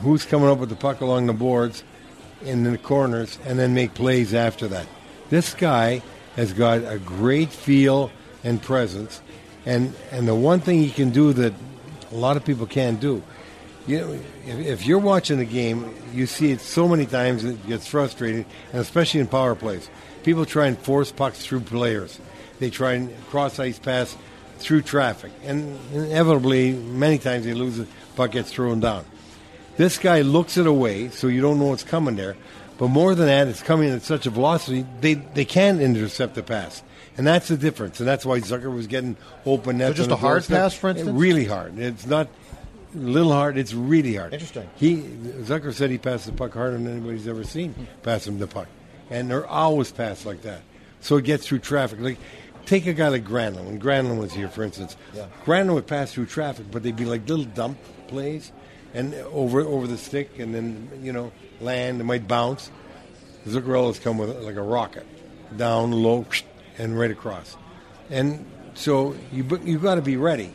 who's 0.00 0.24
coming 0.24 0.48
up 0.48 0.58
with 0.58 0.68
the 0.68 0.76
puck 0.76 1.00
along 1.00 1.26
the 1.26 1.32
boards 1.32 1.82
in 2.42 2.64
the 2.64 2.76
corners 2.76 3.38
and 3.46 3.58
then 3.58 3.72
make 3.74 3.94
plays 3.94 4.34
after 4.34 4.68
that. 4.68 4.86
This 5.30 5.54
guy 5.54 6.02
has 6.36 6.52
got 6.52 6.84
a 6.84 6.98
great 6.98 7.50
feel 7.50 8.10
and 8.44 8.62
presence, 8.62 9.20
and 9.64 9.94
and 10.10 10.28
the 10.28 10.34
one 10.34 10.60
thing 10.60 10.78
he 10.78 10.90
can 10.90 11.10
do 11.10 11.32
that 11.32 11.54
a 12.12 12.16
lot 12.16 12.36
of 12.36 12.44
people 12.44 12.66
can't 12.66 13.00
do. 13.00 13.22
You 13.86 14.00
know, 14.00 14.12
if, 14.46 14.58
if 14.66 14.86
you're 14.86 14.98
watching 14.98 15.38
the 15.38 15.44
game, 15.44 15.94
you 16.12 16.26
see 16.26 16.50
it 16.50 16.60
so 16.60 16.88
many 16.88 17.06
times 17.06 17.44
it 17.44 17.66
gets 17.66 17.86
frustrating, 17.86 18.44
and 18.72 18.80
especially 18.80 19.20
in 19.20 19.28
power 19.28 19.54
plays. 19.54 19.88
People 20.24 20.44
try 20.44 20.66
and 20.66 20.76
force 20.76 21.12
pucks 21.12 21.44
through 21.44 21.60
players. 21.60 22.18
They 22.58 22.70
try 22.70 22.94
and 22.94 23.14
cross 23.26 23.58
ice 23.58 23.78
pass 23.78 24.16
through 24.58 24.82
traffic, 24.82 25.30
and 25.44 25.78
inevitably, 25.92 26.72
many 26.72 27.18
times 27.18 27.44
they 27.44 27.54
lose 27.54 27.78
it. 27.78 27.88
Puck 28.16 28.32
gets 28.32 28.50
thrown 28.50 28.80
down. 28.80 29.04
This 29.76 29.98
guy 29.98 30.22
looks 30.22 30.56
it 30.56 30.66
away, 30.66 31.10
so 31.10 31.26
you 31.26 31.42
don't 31.42 31.58
know 31.58 31.66
what's 31.66 31.84
coming 31.84 32.16
there. 32.16 32.36
But 32.78 32.88
more 32.88 33.14
than 33.14 33.26
that, 33.26 33.48
it's 33.48 33.62
coming 33.62 33.90
at 33.90 34.02
such 34.02 34.26
a 34.26 34.30
velocity 34.30 34.86
they 35.00 35.14
they 35.14 35.44
can 35.44 35.80
intercept 35.80 36.34
the 36.34 36.42
pass, 36.42 36.82
and 37.16 37.26
that's 37.26 37.48
the 37.48 37.56
difference. 37.56 38.00
And 38.00 38.08
that's 38.08 38.24
why 38.24 38.40
Zucker 38.40 38.74
was 38.74 38.86
getting 38.86 39.16
open. 39.44 39.78
So 39.78 39.92
just 39.92 40.10
a 40.10 40.16
hard 40.16 40.46
pass, 40.46 40.74
for 40.74 40.90
instance? 40.90 41.10
Really 41.10 41.44
hard. 41.44 41.78
It's 41.78 42.06
not 42.06 42.28
little 42.96 43.32
hard. 43.32 43.58
It's 43.58 43.74
really 43.74 44.16
hard. 44.16 44.32
Interesting. 44.32 44.68
He 44.76 44.96
Zucker 45.42 45.72
said 45.72 45.90
he 45.90 45.98
passed 45.98 46.26
the 46.26 46.32
puck 46.32 46.54
harder 46.54 46.72
than 46.72 46.88
anybody's 46.88 47.28
ever 47.28 47.44
seen 47.44 47.72
hmm. 47.72 47.84
pass 48.02 48.26
him 48.26 48.38
the 48.38 48.46
puck, 48.46 48.68
and 49.10 49.30
they're 49.30 49.46
always 49.46 49.92
passed 49.92 50.26
like 50.26 50.42
that. 50.42 50.62
So 51.00 51.16
it 51.16 51.24
gets 51.24 51.46
through 51.46 51.60
traffic. 51.60 52.00
Like 52.00 52.18
take 52.64 52.86
a 52.86 52.92
guy 52.92 53.08
like 53.08 53.24
Granlund. 53.24 53.64
When 53.64 53.80
Granlund 53.80 54.18
was 54.18 54.32
here, 54.32 54.48
for 54.48 54.62
instance, 54.62 54.96
Yeah. 55.14 55.26
Granlund 55.44 55.74
would 55.74 55.86
pass 55.86 56.12
through 56.12 56.26
traffic, 56.26 56.66
but 56.70 56.82
they'd 56.82 56.96
be 56.96 57.04
like 57.04 57.28
little 57.28 57.44
dump 57.44 57.78
plays, 58.08 58.52
and 58.94 59.14
over 59.14 59.60
over 59.60 59.86
the 59.86 59.98
stick, 59.98 60.38
and 60.38 60.54
then 60.54 60.90
you 61.02 61.12
know 61.12 61.32
land. 61.60 62.00
It 62.00 62.04
might 62.04 62.26
bounce. 62.26 62.70
Zuccarello's 63.46 64.00
come 64.00 64.18
with 64.18 64.36
like 64.42 64.56
a 64.56 64.62
rocket, 64.62 65.06
down 65.56 65.92
low, 65.92 66.26
and 66.78 66.98
right 66.98 67.10
across, 67.10 67.56
and 68.10 68.44
so 68.74 69.14
you 69.32 69.44
you 69.64 69.78
got 69.78 69.94
to 69.94 70.02
be 70.02 70.16
ready. 70.16 70.52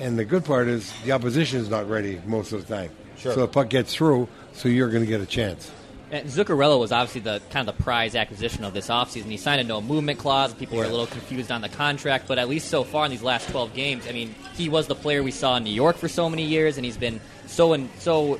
And 0.00 0.18
the 0.18 0.24
good 0.24 0.44
part 0.44 0.68
is 0.68 0.92
the 1.04 1.12
opposition 1.12 1.60
is 1.60 1.68
not 1.68 1.88
ready 1.88 2.20
most 2.26 2.52
of 2.52 2.66
the 2.66 2.74
time. 2.74 2.90
Sure. 3.16 3.34
So 3.34 3.40
the 3.40 3.48
puck 3.48 3.68
gets 3.68 3.94
through, 3.94 4.28
so 4.52 4.68
you're 4.68 4.88
going 4.88 5.04
to 5.04 5.08
get 5.08 5.20
a 5.20 5.26
chance. 5.26 5.70
And 6.10 6.28
Zuccarello 6.28 6.78
was 6.78 6.92
obviously 6.92 7.22
the 7.22 7.40
kind 7.50 7.66
of 7.66 7.76
the 7.76 7.82
prize 7.82 8.14
acquisition 8.14 8.64
of 8.64 8.74
this 8.74 8.88
offseason. 8.88 9.24
He 9.24 9.38
signed 9.38 9.62
a 9.62 9.64
no 9.64 9.80
movement 9.80 10.18
clause. 10.18 10.52
People 10.52 10.76
were 10.76 10.84
a 10.84 10.88
little 10.88 11.06
confused 11.06 11.50
on 11.50 11.62
the 11.62 11.70
contract, 11.70 12.28
but 12.28 12.38
at 12.38 12.50
least 12.50 12.68
so 12.68 12.84
far 12.84 13.06
in 13.06 13.10
these 13.10 13.22
last 13.22 13.48
12 13.48 13.72
games, 13.72 14.06
I 14.06 14.12
mean, 14.12 14.34
he 14.54 14.68
was 14.68 14.88
the 14.88 14.94
player 14.94 15.22
we 15.22 15.30
saw 15.30 15.56
in 15.56 15.64
New 15.64 15.72
York 15.72 15.96
for 15.96 16.08
so 16.08 16.28
many 16.28 16.42
years, 16.42 16.76
and 16.76 16.84
he's 16.84 16.98
been 16.98 17.18
so 17.46 17.72
and 17.72 17.88
so 17.98 18.38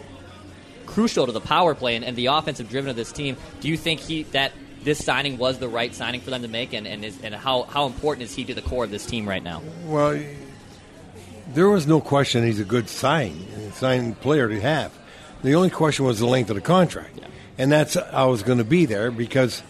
crucial 0.84 1.24
to 1.24 1.32
the 1.32 1.40
power 1.40 1.74
play 1.74 1.96
and, 1.96 2.04
and 2.04 2.14
the 2.14 2.26
offensive 2.26 2.68
driven 2.68 2.90
of 2.90 2.96
this 2.96 3.10
team. 3.10 3.38
Do 3.60 3.68
you 3.68 3.78
think 3.78 4.00
he 4.00 4.24
that 4.24 4.52
this 4.84 5.02
signing 5.02 5.38
was 5.38 5.58
the 5.58 5.68
right 5.68 5.94
signing 5.94 6.20
for 6.20 6.28
them 6.28 6.42
to 6.42 6.48
make, 6.48 6.74
and 6.74 6.86
and, 6.86 7.04
is, 7.04 7.18
and 7.22 7.34
how 7.34 7.62
how 7.62 7.86
important 7.86 8.24
is 8.24 8.34
he 8.34 8.44
to 8.44 8.54
the 8.54 8.62
core 8.62 8.84
of 8.84 8.90
this 8.90 9.06
team 9.06 9.26
right 9.26 9.42
now? 9.42 9.62
Well, 9.86 10.20
there 11.54 11.68
was 11.68 11.86
no 11.86 12.00
question 12.00 12.44
he's 12.44 12.60
a 12.60 12.64
good 12.64 12.88
sign, 12.88 13.72
sign 13.72 14.14
player 14.14 14.48
to 14.48 14.60
have. 14.60 14.92
The 15.42 15.54
only 15.54 15.70
question 15.70 16.04
was 16.04 16.18
the 16.18 16.26
length 16.26 16.50
of 16.50 16.56
the 16.56 16.62
contract, 16.62 17.18
and 17.58 17.70
that's 17.70 17.96
I 17.96 18.24
was 18.24 18.42
going 18.42 18.58
to 18.58 18.64
be 18.64 18.86
there 18.86 19.10
because 19.10 19.62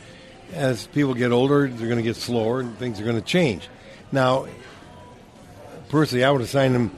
as 0.53 0.87
people 0.89 1.15
get 1.15 1.33
older, 1.33 1.67
they're 1.67 1.89
going 1.89 1.99
to 1.99 2.03
get 2.03 2.17
slower 2.17 2.61
and 2.61 2.77
things 2.79 3.01
are 3.01 3.05
going 3.05 3.17
to 3.17 3.23
change. 3.23 3.69
Now, 4.11 4.47
personally, 5.89 6.25
I 6.25 6.31
would 6.31 6.43
have 6.43 6.51
signed 6.51 6.75
him 6.75 6.91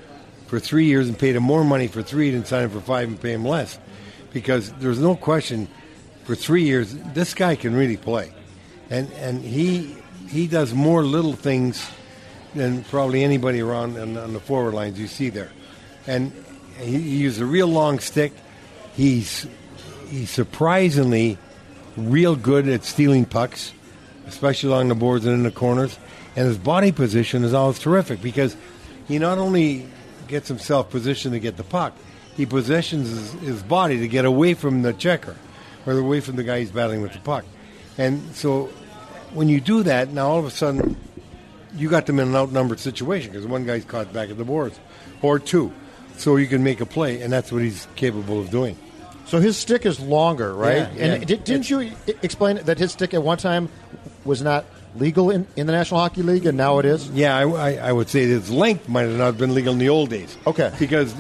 for 0.49 0.59
three 0.59 0.87
years 0.87 1.09
and 1.09 1.19
paid 1.19 1.37
him 1.37 1.43
more 1.43 1.65
money 1.65 1.87
for 1.87 2.03
three 2.03 2.31
than 2.31 2.45
sign 2.45 2.65
him 2.65 2.71
for 2.71 2.81
five 2.81 3.09
and 3.09 3.21
pay 3.21 3.33
him 3.33 3.45
less, 3.45 3.79
because 4.33 4.73
there's 4.75 4.99
no 4.99 5.15
question 5.15 5.69
for 6.25 6.35
three 6.35 6.65
years 6.65 6.95
this 7.15 7.35
guy 7.35 7.55
can 7.55 7.75
really 7.75 7.97
play, 7.97 8.33
and 8.91 9.11
and 9.13 9.43
he 9.43 9.97
he 10.29 10.47
does 10.47 10.75
more 10.75 11.03
little 11.05 11.35
things 11.35 11.89
than 12.55 12.85
probably 12.85 13.25
anybody 13.25 13.61
around 13.61 13.97
on, 13.99 14.17
on 14.17 14.33
the 14.33 14.41
forward 14.41 14.75
lines 14.75 14.99
you 14.99 15.07
see 15.07 15.31
there, 15.31 15.51
and 16.07 16.33
he, 16.79 17.01
he 17.01 17.17
uses 17.17 17.41
a 17.41 17.47
real 17.47 17.67
long 17.67 17.99
stick. 17.99 18.33
He's 18.95 19.47
he's 20.09 20.31
surprisingly 20.31 21.39
real 21.97 22.37
good 22.37 22.69
at 22.69 22.85
stealing 22.85 23.25
pucks, 23.25 23.73
especially 24.27 24.71
along 24.71 24.89
the 24.89 24.95
boards 24.95 25.25
and 25.27 25.35
in 25.35 25.43
the 25.43 25.51
corners. 25.51 25.99
And 26.37 26.47
his 26.49 26.59
body 26.59 26.93
position 26.93 27.45
is 27.45 27.55
always 27.55 27.79
terrific 27.79 28.21
because 28.21 28.57
he 29.07 29.19
not 29.19 29.39
only 29.39 29.87
gets 30.27 30.49
himself 30.49 30.91
positioned 30.91 31.35
to 31.35 31.41
get 31.41 31.57
the 31.57 31.65
puck, 31.65 31.95
he 32.37 32.47
positions 32.47 33.09
his, 33.09 33.33
his 33.41 33.63
body 33.63 33.99
to 33.99 34.09
get 34.09 34.25
away 34.25 34.55
from 34.55 34.83
the 34.83 34.93
checker 34.93 35.37
or 35.87 35.93
away 35.93 36.21
from 36.21 36.37
the 36.37 36.43
guy 36.43 36.61
he's 36.61 36.71
battling 36.71 37.03
with 37.03 37.13
the 37.13 37.21
puck. 37.21 37.45
And 37.99 38.35
so 38.35 38.67
when 39.33 39.49
you 39.49 39.61
do 39.61 39.85
that, 39.85 40.11
now 40.11 40.29
all 40.29 40.39
of 40.39 40.47
a 40.47 40.51
sudden 40.51 40.97
you 41.77 41.89
got 41.89 42.07
them 42.07 42.19
in 42.19 42.29
an 42.29 42.37
outnumbered 42.37 42.81
situation 42.81 43.31
because 43.31 43.47
one 43.47 43.65
guy's 43.67 43.85
caught 43.85 44.13
back 44.13 44.31
at 44.31 44.39
the 44.39 44.45
boards 44.45 44.79
or 45.23 45.39
two. 45.39 45.73
So 46.17 46.37
you 46.37 46.47
can 46.47 46.63
make 46.63 46.81
a 46.81 46.87
play, 46.87 47.23
and 47.23 47.33
that's 47.33 47.51
what 47.51 47.63
he's 47.63 47.89
capable 47.97 48.41
of 48.41 48.51
doing. 48.51 48.79
So 49.27 49.41
his 49.41 49.57
stick 49.57 49.85
is 49.85 49.99
longer, 49.99 50.55
right? 50.55 50.77
Yeah, 50.77 51.05
and 51.05 51.21
yeah. 51.21 51.25
did, 51.25 51.45
didn't 51.45 51.71
you 51.71 51.93
explain 52.23 52.57
that 52.57 52.79
his 52.79 52.93
stick 52.93 53.15
at 53.15 53.23
one 53.23 53.39
time 53.39 53.69
was 54.25 54.43
not 54.43 54.65
legal 54.97 55.31
in, 55.31 55.47
in 55.57 55.67
the 55.67 55.73
National 55.73 56.01
Hockey 56.01 56.23
League, 56.23 56.47
and 56.47 56.57
now 56.57 56.79
it 56.79 56.85
is? 56.85 57.09
Yeah, 57.11 57.37
I, 57.37 57.49
I, 57.49 57.75
I 57.89 57.93
would 57.93 58.09
say 58.09 58.23
its 58.23 58.51
length 58.51 58.89
might 58.89 59.03
have 59.03 59.19
not 59.19 59.37
been 59.37 59.55
legal 59.55 59.73
in 59.73 59.79
the 59.79 59.89
old 59.89 60.11
days. 60.11 60.37
Okay. 60.47 60.73
Because 60.79 61.15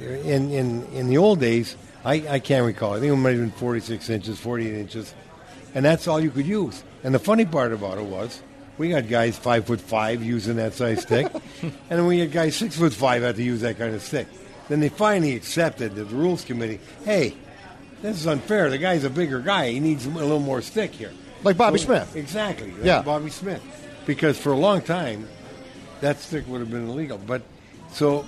in 0.00 0.50
in, 0.50 0.82
in 0.92 1.08
the 1.08 1.18
old 1.18 1.40
days, 1.40 1.76
I, 2.04 2.14
I 2.28 2.38
can't 2.40 2.66
recall. 2.66 2.94
I 2.94 3.00
think 3.00 3.12
it 3.12 3.16
might 3.16 3.36
have 3.36 3.40
been 3.40 3.52
46 3.52 4.10
inches, 4.10 4.40
48 4.40 4.74
inches, 4.74 5.14
and 5.74 5.84
that's 5.84 6.08
all 6.08 6.20
you 6.20 6.30
could 6.30 6.46
use. 6.46 6.82
And 7.04 7.14
the 7.14 7.18
funny 7.18 7.44
part 7.44 7.72
about 7.72 7.98
it 7.98 8.04
was, 8.04 8.42
we 8.78 8.88
got 8.90 9.08
guys 9.08 9.36
five 9.36 9.66
foot 9.66 9.80
five 9.80 10.22
using 10.22 10.56
that 10.56 10.74
size 10.74 11.02
stick, 11.02 11.30
and 11.62 11.72
then 11.88 12.06
we 12.06 12.18
had 12.18 12.32
guys 12.32 12.56
six 12.56 12.76
foot 12.76 12.92
five 12.92 13.22
had 13.22 13.36
to 13.36 13.42
use 13.42 13.60
that 13.60 13.78
kind 13.78 13.94
of 13.94 14.02
stick. 14.02 14.26
Then 14.68 14.80
they 14.80 14.88
finally 14.88 15.34
accepted 15.36 15.94
that 15.96 16.04
the 16.04 16.14
rules 16.16 16.44
committee, 16.44 16.80
hey, 17.04 17.34
this 18.00 18.16
is 18.18 18.26
unfair. 18.26 18.70
The 18.70 18.78
guy's 18.78 19.04
a 19.04 19.10
bigger 19.10 19.40
guy. 19.40 19.70
He 19.70 19.80
needs 19.80 20.06
a 20.06 20.10
little 20.10 20.38
more 20.40 20.62
stick 20.62 20.92
here. 20.92 21.12
Like 21.44 21.56
Bobby 21.56 21.78
So- 21.78 21.86
Smith. 21.86 22.16
Exactly. 22.16 22.70
like 22.72 22.84
Yeah. 22.84 23.02
Bobby 23.02 23.30
Smith. 23.30 23.62
Because 24.06 24.38
for 24.38 24.52
a 24.52 24.56
long 24.56 24.80
time, 24.80 25.28
that 26.00 26.18
stick 26.18 26.46
would 26.48 26.60
have 26.60 26.70
been 26.70 26.88
illegal. 26.88 27.18
But 27.18 27.42
so 27.92 28.24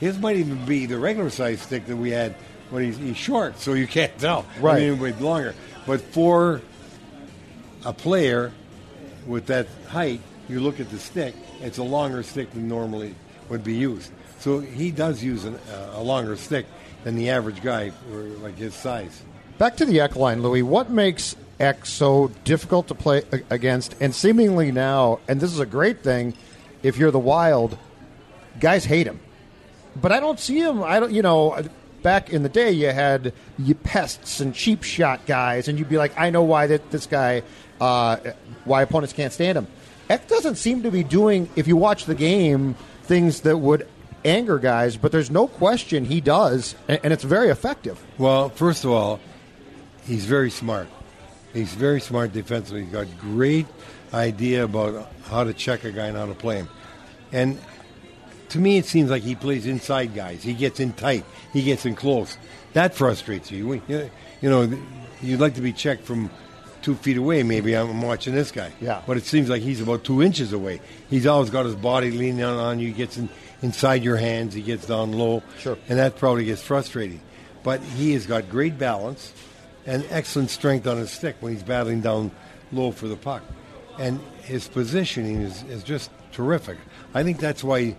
his 0.00 0.18
might 0.18 0.36
even 0.36 0.64
be 0.64 0.86
the 0.86 0.98
regular 0.98 1.30
size 1.30 1.60
stick 1.62 1.86
that 1.86 1.96
we 1.96 2.10
had 2.10 2.34
when 2.70 2.84
he's, 2.84 2.96
he's 2.98 3.16
short, 3.16 3.58
so 3.58 3.72
you 3.72 3.86
can't 3.86 4.16
tell. 4.18 4.46
Right. 4.60 4.76
I 4.76 4.90
mean, 4.90 4.98
with 4.98 5.20
longer. 5.20 5.54
But 5.86 6.00
for 6.02 6.60
a 7.84 7.92
player 7.92 8.52
with 9.26 9.46
that 9.46 9.66
height, 9.88 10.20
you 10.48 10.60
look 10.60 10.80
at 10.80 10.90
the 10.90 10.98
stick, 10.98 11.34
it's 11.60 11.78
a 11.78 11.82
longer 11.82 12.22
stick 12.22 12.50
than 12.52 12.68
normally 12.68 13.14
would 13.48 13.64
be 13.64 13.74
used. 13.74 14.12
So 14.38 14.60
he 14.60 14.90
does 14.90 15.22
use 15.22 15.44
an, 15.44 15.56
uh, 15.56 15.94
a 15.94 16.02
longer 16.02 16.36
stick 16.36 16.66
than 17.04 17.16
the 17.16 17.30
average 17.30 17.62
guy 17.62 17.90
for 17.90 18.22
like 18.22 18.56
his 18.56 18.74
size. 18.74 19.22
Back 19.58 19.76
to 19.78 19.84
the 19.84 20.00
Ek 20.00 20.16
line, 20.16 20.42
Louis. 20.42 20.62
What 20.62 20.90
makes 20.90 21.34
Ek 21.58 21.84
so 21.84 22.30
difficult 22.44 22.88
to 22.88 22.94
play 22.94 23.22
against? 23.50 23.96
And 24.00 24.14
seemingly 24.14 24.70
now, 24.70 25.18
and 25.26 25.40
this 25.40 25.52
is 25.52 25.58
a 25.58 25.66
great 25.66 26.02
thing, 26.02 26.34
if 26.82 26.96
you're 26.96 27.10
the 27.10 27.18
Wild, 27.18 27.76
guys 28.60 28.84
hate 28.84 29.06
him. 29.06 29.20
But 30.00 30.12
I 30.12 30.20
don't 30.20 30.38
see 30.38 30.60
him. 30.60 30.82
I 30.82 31.00
don't. 31.00 31.12
You 31.12 31.22
know, 31.22 31.60
back 32.02 32.30
in 32.30 32.44
the 32.44 32.48
day, 32.48 32.70
you 32.70 32.92
had 32.92 33.32
you 33.58 33.74
pests 33.74 34.38
and 34.38 34.54
cheap 34.54 34.84
shot 34.84 35.26
guys, 35.26 35.66
and 35.66 35.78
you'd 35.78 35.88
be 35.88 35.98
like, 35.98 36.16
I 36.16 36.30
know 36.30 36.44
why 36.44 36.68
that 36.68 36.90
this 36.92 37.06
guy, 37.06 37.42
uh, 37.80 38.18
why 38.68 38.82
opponents 38.82 39.12
can't 39.12 39.32
stand 39.32 39.58
him. 39.58 39.66
Ek 40.08 40.26
doesn't 40.28 40.56
seem 40.56 40.82
to 40.84 40.90
be 40.90 41.02
doing. 41.02 41.48
If 41.56 41.66
you 41.66 41.76
watch 41.76 42.04
the 42.04 42.14
game, 42.14 42.74
things 43.02 43.42
that 43.42 43.58
would 43.58 43.86
anger 44.24 44.58
guys, 44.58 44.96
but 44.96 45.12
there's 45.12 45.30
no 45.30 45.46
question 45.46 46.04
he 46.04 46.20
does, 46.20 46.74
and, 46.88 47.12
it's 47.12 47.24
very 47.24 47.48
effective. 47.48 48.02
Well, 48.16 48.48
first 48.48 48.84
of 48.84 48.90
all, 48.90 49.20
he's 50.04 50.24
very 50.24 50.50
smart. 50.50 50.88
He's 51.52 51.72
very 51.72 52.00
smart 52.00 52.32
defensively. 52.32 52.84
He's 52.84 52.92
got 52.92 53.06
great 53.20 53.66
idea 54.12 54.64
about 54.64 55.10
how 55.24 55.44
to 55.44 55.52
check 55.52 55.84
a 55.84 55.92
guy 55.92 56.06
and 56.06 56.16
how 56.16 56.26
to 56.26 56.34
play 56.34 56.56
him. 56.56 56.68
And 57.32 57.58
to 58.50 58.58
me, 58.58 58.78
it 58.78 58.86
seems 58.86 59.10
like 59.10 59.22
he 59.22 59.34
plays 59.34 59.66
inside 59.66 60.14
guys. 60.14 60.42
He 60.42 60.54
gets 60.54 60.80
in 60.80 60.92
tight. 60.92 61.24
He 61.52 61.62
gets 61.62 61.84
in 61.84 61.94
close. 61.94 62.38
That 62.72 62.94
frustrates. 62.94 63.50
You 63.50 63.80
you 63.88 64.10
know, 64.42 64.70
you'd 65.22 65.40
like 65.40 65.54
to 65.54 65.60
be 65.60 65.72
checked 65.72 66.04
from 66.04 66.30
two 66.88 66.94
feet 66.94 67.18
away. 67.18 67.42
Maybe 67.42 67.74
I'm 67.74 68.00
watching 68.00 68.34
this 68.34 68.50
guy. 68.50 68.72
Yeah. 68.80 69.02
But 69.06 69.18
it 69.18 69.24
seems 69.24 69.50
like 69.50 69.60
he's 69.60 69.82
about 69.82 70.04
two 70.04 70.22
inches 70.22 70.54
away. 70.54 70.80
He's 71.10 71.26
always 71.26 71.50
got 71.50 71.66
his 71.66 71.74
body 71.74 72.10
leaning 72.10 72.42
on, 72.42 72.78
you. 72.78 72.88
He 72.88 72.94
gets 72.94 73.18
in, 73.18 73.28
inside 73.60 74.02
your 74.02 74.16
hands. 74.16 74.54
He 74.54 74.62
gets 74.62 74.86
down 74.86 75.12
low. 75.12 75.42
Sure. 75.58 75.76
And 75.90 75.98
that 75.98 76.16
probably 76.16 76.46
gets 76.46 76.62
frustrating. 76.62 77.20
But 77.62 77.82
he 77.82 78.14
has 78.14 78.24
got 78.24 78.48
great 78.48 78.78
balance 78.78 79.34
and 79.84 80.02
excellent 80.08 80.48
strength 80.48 80.86
on 80.86 80.96
his 80.96 81.10
stick 81.10 81.36
when 81.40 81.52
he's 81.52 81.62
battling 81.62 82.00
down 82.00 82.30
low 82.72 82.90
for 82.90 83.06
the 83.06 83.16
puck. 83.16 83.42
and 83.98 84.20
his 84.42 84.68
positioning 84.68 85.42
is, 85.42 85.62
is 85.64 85.82
just 85.82 86.10
terrific. 86.32 86.78
I 87.12 87.22
think 87.22 87.38
that's 87.38 87.62
why 87.62 87.96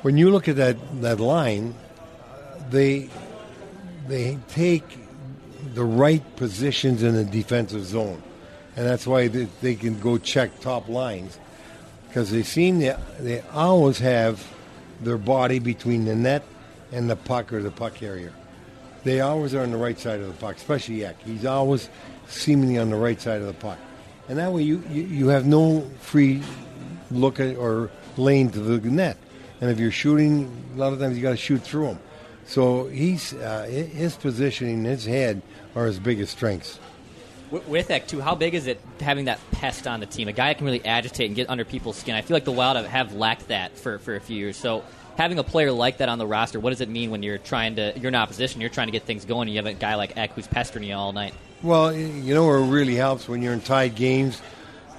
when 0.00 0.16
you 0.16 0.30
look 0.30 0.48
at 0.48 0.56
that, 0.56 0.76
that 1.02 1.20
line, 1.20 1.74
they 2.70 3.10
they 4.08 4.38
take 4.48 4.98
the 5.74 5.84
right 5.84 6.22
positions 6.36 7.02
in 7.02 7.14
the 7.14 7.24
defensive 7.24 7.84
zone, 7.84 8.22
and 8.76 8.86
that's 8.86 9.06
why 9.06 9.28
they, 9.28 9.48
they 9.60 9.74
can 9.74 9.98
go 10.00 10.18
check 10.18 10.60
top 10.60 10.88
lines 10.88 11.38
because 12.08 12.30
they 12.30 12.42
seem 12.42 12.80
to, 12.80 12.98
they 13.20 13.40
always 13.52 13.98
have 13.98 14.46
their 15.00 15.18
body 15.18 15.58
between 15.58 16.04
the 16.04 16.14
net 16.14 16.44
and 16.92 17.08
the 17.08 17.16
puck 17.16 17.52
or 17.52 17.62
the 17.62 17.70
puck 17.70 17.94
carrier. 17.94 18.32
They 19.04 19.20
always 19.20 19.54
are 19.54 19.62
on 19.62 19.70
the 19.70 19.78
right 19.78 19.98
side 19.98 20.20
of 20.20 20.26
the 20.26 20.34
puck, 20.34 20.56
especially 20.56 21.04
Ek. 21.04 21.16
He's 21.24 21.44
always 21.44 21.88
seemingly 22.28 22.78
on 22.78 22.90
the 22.90 22.96
right 22.96 23.20
side 23.20 23.40
of 23.40 23.46
the 23.46 23.54
puck, 23.54 23.78
and 24.28 24.38
that 24.38 24.52
way 24.52 24.62
you, 24.62 24.82
you, 24.90 25.02
you 25.02 25.28
have 25.28 25.46
no 25.46 25.88
free 26.00 26.42
look 27.10 27.40
at 27.40 27.56
or 27.56 27.90
lane 28.16 28.50
to 28.50 28.60
the 28.60 28.90
net. 28.90 29.16
And 29.60 29.70
if 29.70 29.78
you're 29.78 29.92
shooting, 29.92 30.50
a 30.74 30.78
lot 30.78 30.92
of 30.92 30.98
times 30.98 31.16
you 31.16 31.22
got 31.22 31.30
to 31.30 31.36
shoot 31.36 31.62
through 31.62 31.86
him. 31.86 31.98
So 32.46 32.86
he's 32.88 33.32
uh, 33.34 33.64
his 33.64 34.16
positioning, 34.16 34.84
his 34.84 35.04
head 35.04 35.42
are 35.74 35.86
his 35.86 35.98
biggest 35.98 36.32
strengths. 36.32 36.78
With- 37.50 37.90
Ek, 37.90 38.06
too, 38.06 38.20
how 38.20 38.34
big 38.34 38.54
is 38.54 38.66
it 38.66 38.80
having 39.00 39.26
that 39.26 39.38
pest 39.52 39.86
on 39.86 40.00
the 40.00 40.06
team? 40.06 40.26
A 40.28 40.32
guy 40.32 40.48
that 40.48 40.56
can 40.56 40.64
really 40.64 40.84
agitate 40.84 41.26
and 41.26 41.36
get 41.36 41.50
under 41.50 41.64
people's 41.64 41.96
skin. 41.98 42.14
I 42.14 42.22
feel 42.22 42.34
like 42.34 42.44
the 42.44 42.52
Wild 42.52 42.76
have- 42.76 42.86
have 42.86 43.14
lacked 43.14 43.48
that 43.48 43.76
for, 43.76 43.98
for 43.98 44.16
a 44.16 44.20
few 44.20 44.36
years. 44.36 44.56
So 44.56 44.82
having 45.18 45.38
a 45.38 45.44
player 45.44 45.70
like 45.70 45.98
that 45.98 46.08
on 46.08 46.18
the 46.18 46.26
roster, 46.26 46.58
what 46.58 46.70
does 46.70 46.80
it 46.80 46.88
mean 46.88 47.10
when 47.10 47.22
you're 47.22 47.38
trying 47.38 47.76
to 47.76 47.92
you're 47.96 48.08
in 48.08 48.14
opposition, 48.14 48.60
you're 48.60 48.70
trying 48.70 48.86
to 48.88 48.92
get 48.92 49.02
things 49.04 49.24
going, 49.26 49.48
and 49.48 49.54
you 49.54 49.58
have 49.58 49.66
a 49.66 49.74
guy 49.74 49.94
like 49.96 50.16
Ek 50.16 50.32
who's 50.32 50.46
pestering 50.46 50.84
you 50.86 50.94
all 50.94 51.12
night? 51.12 51.34
Well, 51.62 51.92
you 51.94 52.34
know 52.34 52.46
where 52.46 52.58
it 52.58 52.66
really 52.68 52.96
helps 52.96 53.28
when 53.28 53.42
you're 53.42 53.52
in 53.52 53.60
tied 53.60 53.94
games, 53.94 54.40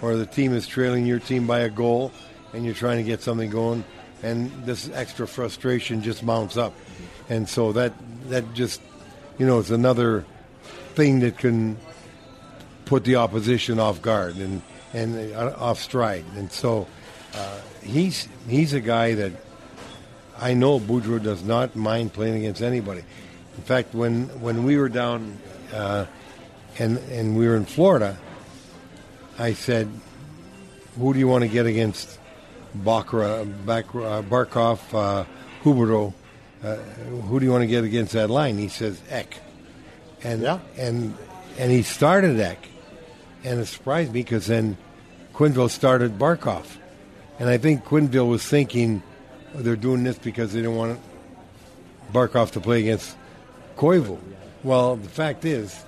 or 0.02 0.16
the 0.16 0.26
team 0.28 0.54
is 0.54 0.68
trailing 0.68 1.06
your 1.06 1.20
team 1.20 1.48
by 1.48 1.62
a 1.62 1.70
goal, 1.70 2.12
and 2.54 2.64
you're 2.64 2.76
trying 2.76 2.98
to 2.98 3.04
get 3.04 3.22
something 3.22 3.50
going, 3.50 3.84
and 4.24 4.66
this 4.66 4.90
extra 4.94 5.28
frustration 5.28 6.02
just 6.02 6.24
mounts 6.24 6.58
up, 6.58 6.74
and 7.30 7.48
so 7.48 7.74
that 7.74 7.94
that 8.30 8.54
just 8.54 8.82
you 9.38 9.46
know 9.46 9.60
it's 9.60 9.70
another 9.70 10.26
thing 10.96 11.20
that 11.20 11.38
can 11.38 11.78
put 12.86 13.04
the 13.04 13.18
opposition 13.18 13.80
off 13.80 14.02
guard 14.02 14.38
and 14.38 14.62
and 14.94 15.34
uh, 15.34 15.54
off 15.58 15.80
stride, 15.80 16.26
and 16.36 16.52
so 16.52 16.88
uh, 17.36 17.60
he's 17.84 18.28
he's 18.48 18.74
a 18.74 18.82
guy 18.82 19.14
that 19.16 19.34
I 20.40 20.54
know 20.54 20.80
Boudreau 20.80 21.22
does 21.22 21.44
not 21.44 21.76
mind 21.76 22.14
playing 22.14 22.38
against 22.38 22.62
anybody. 22.62 23.04
In 23.58 23.64
fact, 23.64 23.94
when 23.94 24.28
when 24.42 24.64
we 24.64 24.78
were 24.78 24.90
down 24.90 25.38
uh, 25.74 26.06
and 26.80 26.98
and 27.12 27.38
we 27.38 27.48
were 27.48 27.58
in 27.58 27.66
Florida, 27.66 28.18
I 29.38 29.54
said, 29.54 29.90
"Who 30.98 31.14
do 31.14 31.20
you 31.20 31.28
want 31.28 31.44
to 31.44 31.50
get 31.50 31.66
against 31.66 32.20
Bakra, 32.78 33.46
Bak, 33.66 33.86
uh, 33.96 34.22
Barkov, 34.24 34.80
uh, 34.94 35.26
Huberdeau? 35.64 36.14
Uh, 36.64 36.76
who 37.28 37.40
do 37.40 37.46
you 37.46 37.52
want 37.52 37.62
to 37.62 37.68
get 37.68 37.84
against 37.84 38.14
that 38.14 38.30
line?" 38.30 38.58
He 38.58 38.70
says, 38.70 39.02
"Ek," 39.10 39.40
and 40.24 40.42
Yeah. 40.42 40.60
and 40.78 41.16
and 41.60 41.72
he 41.72 41.84
started 41.84 42.40
Ek, 42.40 42.70
and 43.44 43.60
it 43.60 43.66
surprised 43.68 44.14
me 44.14 44.24
because 44.24 44.48
then 44.48 44.78
Quenneville 45.34 45.70
started 45.70 46.18
Barkov, 46.18 46.64
and 47.40 47.50
I 47.50 47.58
think 47.58 47.84
Quenneville 47.86 48.30
was 48.30 48.46
thinking 48.46 49.04
they're 49.54 49.76
doing 49.76 50.04
this 50.04 50.18
because 50.18 50.54
they 50.54 50.62
didn't 50.62 50.78
want 50.78 51.00
Barkov 52.14 52.52
to 52.52 52.60
play 52.60 52.80
against 52.80 53.16
Koivu. 53.78 54.18
Well, 54.64 54.96
the 54.96 55.10
fact 55.10 55.46
is, 55.46 55.84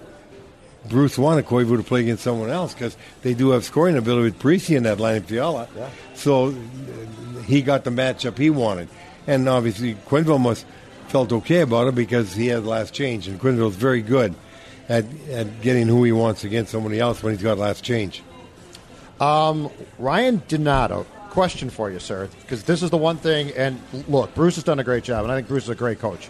Bruce 0.90 1.18
wanted 1.18 1.46
Koivu 1.46 1.78
to 1.78 1.84
play 1.84 2.02
against 2.02 2.24
someone 2.24 2.50
else 2.50 2.74
because 2.74 2.96
they 3.22 3.34
do 3.34 3.50
have 3.52 3.64
scoring 3.64 3.98
ability 3.98 4.24
with 4.24 4.40
Parise 4.40 4.76
in 4.76 4.84
that 4.84 5.00
line 5.00 5.18
of 5.18 5.26
Fiala. 5.26 5.68
So 6.14 6.48
uh, 6.50 7.42
he 7.42 7.62
got 7.62 7.84
the 7.84 7.90
matchup 7.90 8.38
he 8.38 8.50
wanted. 8.50 8.88
And 9.28 9.50
obviously, 9.50 9.96
Quenneville 9.96 10.40
must 10.40 10.66
felt 11.08 11.32
okay 11.32 11.62
about 11.62 11.88
it 11.88 11.96
because 11.96 12.34
he 12.34 12.48
had 12.48 12.66
last 12.66 12.94
change. 12.94 13.28
And 13.28 13.40
Quenneville's 13.40 13.76
very 13.76 14.02
good 14.02 14.36
at, 14.90 15.06
at 15.30 15.62
getting 15.62 15.88
who 15.88 16.04
he 16.04 16.12
wants 16.12 16.44
against 16.44 16.72
somebody 16.72 17.00
else 17.00 17.24
when 17.24 17.34
he's 17.34 17.42
got 17.42 17.58
last 17.58 17.84
change. 17.84 18.22
Um, 19.20 19.70
Ryan 19.98 20.42
Donato, 20.48 21.06
question 21.30 21.70
for 21.70 21.90
you, 21.90 22.00
sir, 22.00 22.30
because 22.42 22.64
this 22.64 22.84
is 22.84 22.90
the 22.90 22.98
one 22.98 23.18
thing. 23.18 23.52
And 23.56 23.82
look, 24.08 24.36
Bruce 24.36 24.56
has 24.56 24.64
done 24.64 24.80
a 24.80 24.84
great 24.84 25.04
job, 25.04 25.24
and 25.24 25.32
I 25.32 25.36
think 25.36 25.48
Bruce 25.48 25.64
is 25.64 25.70
a 25.70 25.76
great 25.76 26.00
coach. 26.00 26.30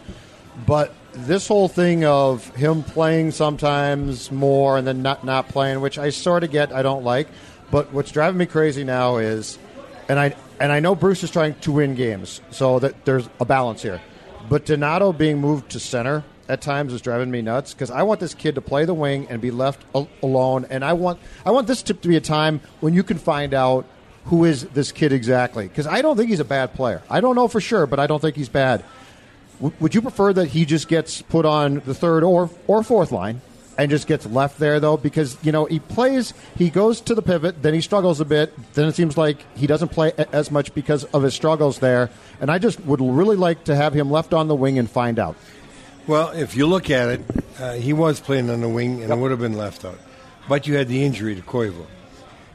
But 0.66 0.94
this 1.16 1.48
whole 1.48 1.68
thing 1.68 2.06
of 2.06 2.48
him 2.56 2.84
playing 2.84 3.32
sometimes 3.32 4.32
more 4.32 4.78
and 4.78 4.86
then 4.86 5.02
not 5.02 5.24
not 5.24 5.50
playing, 5.50 5.82
which 5.82 5.98
I 5.98 6.10
sort 6.10 6.44
of 6.44 6.52
get, 6.52 6.72
I 6.72 6.82
don't 6.82 7.04
like. 7.04 7.28
But 7.72 7.92
what's 7.94 8.12
driving 8.12 8.38
me 8.38 8.46
crazy 8.46 8.84
now 8.84 9.18
is, 9.18 9.58
and 10.08 10.20
I 10.20 10.36
and 10.60 10.72
I 10.72 10.80
know 10.80 10.96
Bruce 10.96 11.24
is 11.24 11.32
trying 11.32 11.56
to 11.62 11.72
win 11.72 11.96
games, 11.96 12.42
so 12.52 12.80
that 12.80 13.06
there's 13.06 13.28
a 13.40 13.46
balance 13.46 13.82
here. 13.82 14.02
But 14.50 14.66
Donato 14.66 15.12
being 15.12 15.40
moved 15.40 15.72
to 15.72 15.80
center 15.80 16.24
at 16.48 16.62
times 16.62 16.94
is 16.94 17.02
driving 17.02 17.32
me 17.32 17.42
nuts 17.42 17.74
because 17.74 17.90
I 17.90 18.04
want 18.04 18.20
this 18.20 18.34
kid 18.34 18.56
to 18.56 18.62
play 18.62 18.86
the 18.86 18.94
wing 18.94 19.28
and 19.30 19.42
be 19.42 19.52
left 19.52 19.84
al- 19.96 20.10
alone, 20.22 20.68
and 20.70 20.84
I 20.86 20.94
want 20.94 21.20
I 21.46 21.52
want 21.52 21.68
this 21.68 21.82
to 21.84 21.94
be 21.94 22.16
a 22.16 22.22
time 22.22 22.62
when 22.82 22.94
you 22.94 23.04
can 23.04 23.18
find 23.18 23.54
out 23.54 23.86
who 24.26 24.44
is 24.44 24.66
this 24.68 24.92
kid 24.92 25.12
exactly 25.12 25.68
because 25.68 25.88
I 25.88 26.02
don't 26.02 26.18
think 26.18 26.30
he's 26.30 26.40
a 26.40 26.46
bad 26.46 26.74
player. 26.74 27.02
I 27.10 27.22
don't 27.22 27.36
know 27.36 27.48
for 27.48 27.62
sure, 27.62 27.88
but 27.88 28.00
I 28.00 28.08
don't 28.08 28.22
think 28.22 28.36
he's 28.36 28.50
bad. 28.50 28.84
W- 29.62 29.76
would 29.80 29.96
you 29.96 30.02
prefer 30.02 30.34
that 30.34 30.48
he 30.48 30.66
just 30.66 30.88
gets 30.88 31.22
put 31.22 31.46
on 31.46 31.82
the 31.86 31.94
third 31.94 32.24
or 32.24 32.50
or 32.68 32.84
fourth 32.84 33.12
line 33.12 33.42
and 33.78 33.90
just 33.90 34.08
gets 34.08 34.26
left 34.26 34.60
there 34.60 34.80
though? 34.80 34.98
Because 34.98 35.38
you 35.44 35.52
know 35.52 35.66
he 35.66 35.80
plays, 35.80 36.34
he 36.58 36.70
goes 36.70 37.02
to 37.02 37.16
the 37.16 37.22
pivot, 37.22 37.62
then 37.62 37.74
he 37.74 37.82
struggles 37.82 38.20
a 38.20 38.26
bit, 38.26 38.54
then 38.74 38.88
it 38.88 38.96
seems 38.96 39.18
like 39.18 39.38
he 39.58 39.68
doesn't 39.68 39.90
play 39.90 40.14
as 40.32 40.52
much 40.52 40.74
because 40.74 41.04
of 41.06 41.24
his 41.24 41.34
struggles 41.34 41.80
there. 41.80 42.10
And 42.42 42.52
I 42.52 42.58
just 42.60 42.80
would 42.86 43.02
really 43.02 43.38
like 43.38 43.64
to 43.66 43.76
have 43.76 43.94
him 43.94 44.12
left 44.12 44.34
on 44.34 44.48
the 44.48 44.56
wing 44.56 44.78
and 44.80 44.90
find 44.90 45.20
out. 45.20 45.36
Well, 46.08 46.30
if 46.32 46.56
you 46.56 46.68
look 46.68 46.90
at 46.90 47.10
it, 47.10 47.22
uh, 47.60 47.74
he 47.74 47.92
was 47.94 48.20
playing 48.20 48.50
on 48.50 48.62
the 48.62 48.70
wing 48.70 49.02
and 49.02 49.12
it 49.12 49.18
would 49.18 49.32
have 49.32 49.40
been 49.40 49.58
left 49.58 49.86
out. 49.86 49.98
But 50.48 50.68
you 50.68 50.76
had 50.76 50.88
the 50.88 51.04
injury 51.04 51.34
to 51.36 51.42
Koivu. 51.42 51.86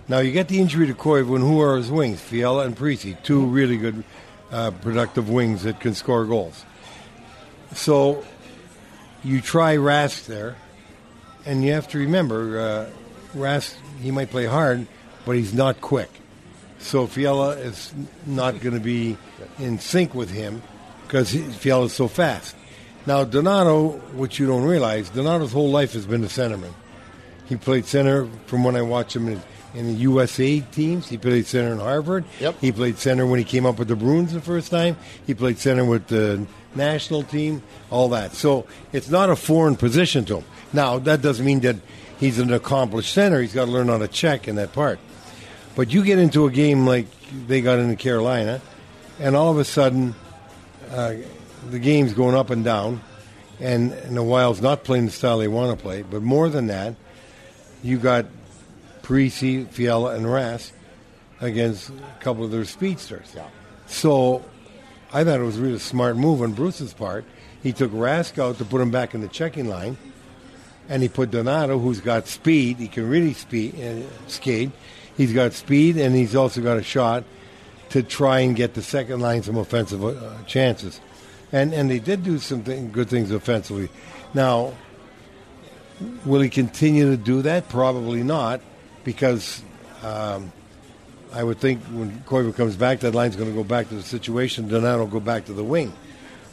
Now 0.07 0.19
you 0.19 0.33
get 0.33 0.49
the 0.49 0.61
injury 0.61 0.87
to 0.89 0.95
Koivu, 0.95 1.37
and 1.37 1.45
who 1.45 1.61
are 1.61 1.77
his 1.77 1.91
wings? 1.91 2.21
Fiala 2.21 2.65
and 2.65 2.77
Parise, 2.77 3.21
two 3.23 3.47
really 3.47 3.77
good, 3.77 4.03
uh, 4.51 4.73
productive 4.73 5.29
wings 5.31 5.63
that 5.63 5.79
can 5.81 5.95
score 5.95 6.25
goals. 6.25 6.65
So 7.75 8.25
you 9.23 9.41
try 9.41 9.77
Rask 9.77 10.27
there, 10.27 10.57
and 11.47 11.65
you 11.65 11.73
have 11.73 11.89
to 11.89 11.99
remember 11.99 12.61
uh, 12.61 13.39
Rask. 13.39 13.75
He 14.01 14.11
might 14.11 14.31
play 14.31 14.47
hard, 14.47 14.87
but 15.25 15.37
he's 15.37 15.55
not 15.55 15.81
quick. 15.81 16.11
So 16.79 17.07
Fiala 17.07 17.51
is 17.51 17.93
not 18.27 18.61
going 18.61 18.75
to 18.75 18.81
be 18.81 19.19
in 19.59 19.79
sync 19.79 20.15
with 20.15 20.31
him 20.31 20.63
because 21.07 21.35
Fiala 21.35 21.87
is 21.87 21.93
so 21.93 22.09
fast. 22.09 22.57
Now 23.07 23.25
Donato, 23.25 23.91
which 24.15 24.39
you 24.39 24.47
don't 24.47 24.65
realize, 24.65 25.11
Donato's 25.11 25.53
whole 25.53 25.71
life 25.71 25.93
has 25.93 26.07
been 26.07 26.25
a 26.25 26.29
centerman. 26.29 26.73
He 27.47 27.57
played 27.57 27.85
center 27.85 28.29
from 28.47 28.65
when 28.65 28.77
I 28.77 28.83
watched 28.83 29.17
him 29.17 29.29
in, 29.29 29.43
in 29.75 29.87
the 29.87 29.93
USA 29.95 30.61
teams. 30.61 31.09
He 31.09 31.19
played 31.19 31.47
center 31.47 31.73
in 31.73 31.81
Harvard. 31.81 32.25
Yep. 32.39 32.61
He 32.61 32.73
played 32.73 32.99
center 32.99 33.27
when 33.27 33.39
he 33.39 33.45
came 33.45 33.67
up 33.67 33.79
with 33.79 33.89
the 33.89 33.97
Bruins 33.97 34.33
the 34.33 34.41
first 34.41 34.71
time. 34.71 34.97
He 35.27 35.35
played 35.35 35.59
center 35.59 35.85
with 35.85 36.07
the 36.07 36.47
national 36.75 37.23
team. 37.23 37.63
All 37.91 38.09
that. 38.11 38.33
So 38.33 38.67
it's 38.93 39.09
not 39.09 39.31
a 39.31 39.37
foreign 39.37 39.77
position 39.77 40.25
to 40.27 40.39
him. 40.39 40.45
Now 40.73 40.99
that 41.01 41.23
doesn't 41.23 41.45
mean 41.45 41.61
that 41.61 41.77
he's 42.19 42.39
an 42.39 42.53
accomplished 42.53 43.13
center. 43.13 43.41
He's 43.41 43.55
got 43.55 43.67
to 43.67 43.71
learn 43.71 43.89
how 43.89 43.99
to 43.99 44.09
check 44.09 44.47
in 44.47 44.57
that 44.57 44.73
part. 44.73 44.99
But 45.75 45.93
you 45.93 46.05
get 46.05 46.19
into 46.19 46.47
a 46.47 46.51
game 46.51 46.87
like 46.87 47.07
they 47.47 47.61
got 47.61 47.79
into 47.79 47.97
Carolina, 47.97 48.61
and 49.19 49.37
all 49.37 49.51
of 49.51 49.59
a 49.59 49.65
sudden, 49.65 50.15
uh, 50.91 51.15
the 51.71 51.79
game's 51.79 52.13
going 52.13 52.35
up 52.35 52.51
and 52.51 52.65
down, 52.65 53.01
and, 53.61 53.93
and 53.93 54.17
the 54.17 54.23
Wild's 54.23 54.61
not 54.61 54.85
playing 54.85 55.07
the 55.07 55.13
style 55.13 55.39
they 55.39 55.49
want 55.49 55.77
to 55.77 55.83
play. 55.83 56.03
But 56.03 56.23
more 56.23 56.49
than 56.49 56.67
that, 56.67 56.97
you 57.83 57.99
got 57.99 58.27
Parise, 59.03 59.69
Fiala, 59.69 60.17
and 60.17 60.27
Rask 60.27 60.73
against 61.41 61.91
a 61.91 61.93
couple 62.21 62.45
of 62.45 62.51
their 62.51 62.65
speedsters. 62.65 63.33
Yeah. 63.35 63.49
So 63.87 64.45
I 65.13 65.25
thought 65.25 65.41
it 65.41 65.45
was 65.45 65.59
a 65.59 65.63
really 65.63 65.79
smart 65.79 66.17
move 66.17 66.41
on 66.41 66.53
Bruce's 66.53 66.93
part. 66.93 67.25
He 67.63 67.73
took 67.73 67.91
Rask 67.91 68.39
out 68.39 68.59
to 68.59 68.65
put 68.65 68.81
him 68.81 68.91
back 68.91 69.15
in 69.15 69.21
the 69.21 69.29
checking 69.29 69.69
line, 69.69 69.97
and 70.89 71.03
he 71.03 71.09
put 71.09 71.31
Donato, 71.31 71.79
who's 71.79 72.01
got 72.01 72.29
speed. 72.29 72.79
He 72.79 72.89
can 72.89 73.09
really 73.09 73.35
speed, 73.35 73.75
uh, 73.81 74.29
skate. 74.29 74.71
He's 75.17 75.33
got 75.33 75.53
speed, 75.53 75.97
and 75.97 76.15
he's 76.15 76.37
also 76.37 76.63
got 76.63 76.77
a 76.77 76.83
shot 76.83 77.25
to 77.91 78.03
try 78.03 78.41
and 78.41 78.55
get 78.55 78.75
the 78.75 78.83
second 78.83 79.21
line 79.21 79.43
some 79.43 79.57
offensive 79.57 80.05
uh, 80.05 80.43
chances. 80.45 81.01
And 81.53 81.75
and 81.75 81.91
they 81.91 81.99
did 81.99 82.23
do 82.23 82.39
some 82.39 82.63
thing, 82.63 82.93
good 82.93 83.09
things 83.09 83.33
offensively. 83.33 83.89
Now, 84.33 84.73
will 86.25 86.41
he 86.41 86.49
continue 86.49 87.11
to 87.11 87.17
do 87.17 87.43
that? 87.43 87.69
Probably 87.69 88.23
not, 88.23 88.61
because 89.03 89.63
um, 90.05 90.53
I 91.33 91.45
would 91.45 91.59
think 91.59 91.83
when 91.87 92.11
Koivu 92.27 92.55
comes 92.57 92.77
back, 92.77 93.01
that 93.01 93.15
line's 93.15 93.37
going 93.37 93.49
to 93.51 93.55
go 93.57 93.65
back 93.65 93.89
to 93.89 93.95
the 93.95 94.03
situation. 94.03 94.69
Donato 94.69 94.99
will 95.01 95.07
go 95.07 95.21
back 95.21 95.45
to 95.47 95.53
the 95.53 95.65
wing. 95.65 95.93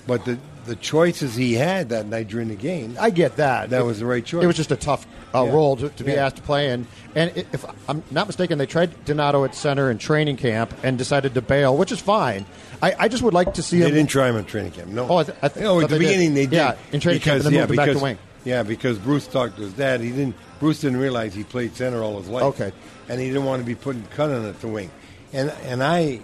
But 0.05 0.23
the 0.25 0.37
the 0.65 0.75
choices 0.75 1.33
he 1.33 1.53
had 1.53 1.89
that 1.89 2.07
night 2.07 2.27
during 2.27 2.49
the 2.49 2.55
game, 2.55 2.97
I 2.99 3.09
get 3.09 3.37
that. 3.37 3.69
That 3.69 3.81
It- 3.81 3.85
was 3.85 3.99
the 3.99 4.05
right 4.05 4.23
choice. 4.23 4.43
It 4.43 4.47
was 4.47 4.57
just 4.57 4.71
a 4.71 4.75
tough 4.75 5.07
uh, 5.33 5.43
Yeah. 5.45 5.53
role 5.53 5.77
to, 5.77 5.87
to 5.89 6.03
be 6.03 6.11
Yeah. 6.11 6.25
asked 6.25 6.35
to 6.37 6.41
play 6.41 6.71
in. 6.71 6.85
And 7.15 7.31
if 7.37 7.65
I'm 7.87 8.03
not 8.11 8.27
mistaken, 8.27 8.57
they 8.57 8.65
tried 8.65 9.05
Donato 9.05 9.45
at 9.45 9.55
center 9.55 9.89
in 9.89 9.97
training 9.97 10.35
camp 10.35 10.73
and 10.83 10.97
decided 10.97 11.33
to 11.35 11.41
bail, 11.41 11.77
which 11.77 11.93
is 11.93 11.99
fine. 12.01 12.45
I, 12.81 12.93
I 12.99 13.07
just 13.07 13.23
would 13.23 13.33
like 13.33 13.53
to 13.53 13.63
see 13.63 13.77
it. 13.77 13.83
They 13.83 13.89
him. 13.89 13.95
didn't 13.95 14.09
try 14.09 14.27
him 14.29 14.35
in 14.35 14.43
training 14.45 14.71
camp. 14.73 14.89
No. 14.89 15.07
Oh, 15.09 15.17
I 15.17 15.23
th- 15.23 15.37
I 15.41 15.47
th- 15.47 15.63
no, 15.63 15.79
at 15.79 15.87
the 15.89 15.95
they 15.95 15.99
did. 16.03 16.07
beginning 16.09 16.33
they 16.33 16.45
did. 16.47 16.53
Yeah, 16.57 16.75
in 16.91 16.99
training 16.99 17.21
camp, 17.21 17.37
and 17.37 17.45
then 17.45 17.53
yeah, 17.53 17.59
moved 17.61 17.71
him 17.71 17.75
back 17.77 17.85
to 17.85 17.91
because, 17.91 18.03
wing. 18.03 18.17
Yeah, 18.43 18.63
because 18.63 18.97
Bruce 18.97 19.27
talked 19.27 19.55
to 19.55 19.61
his 19.61 19.73
dad. 19.73 20.01
He 20.01 20.09
didn't. 20.11 20.35
Bruce 20.59 20.81
didn't 20.81 20.99
realize 20.99 21.33
he 21.33 21.43
played 21.43 21.75
center 21.75 22.01
all 22.03 22.17
his 22.19 22.27
life. 22.29 22.43
Okay. 22.43 22.71
and 23.09 23.19
he 23.19 23.27
didn't 23.27 23.45
want 23.45 23.61
to 23.61 23.65
be 23.65 23.75
putting 23.75 24.03
Cunningham 24.07 24.49
at 24.49 24.59
the 24.61 24.67
wing, 24.67 24.91
and 25.33 25.49
and 25.63 25.83
I 25.83 26.19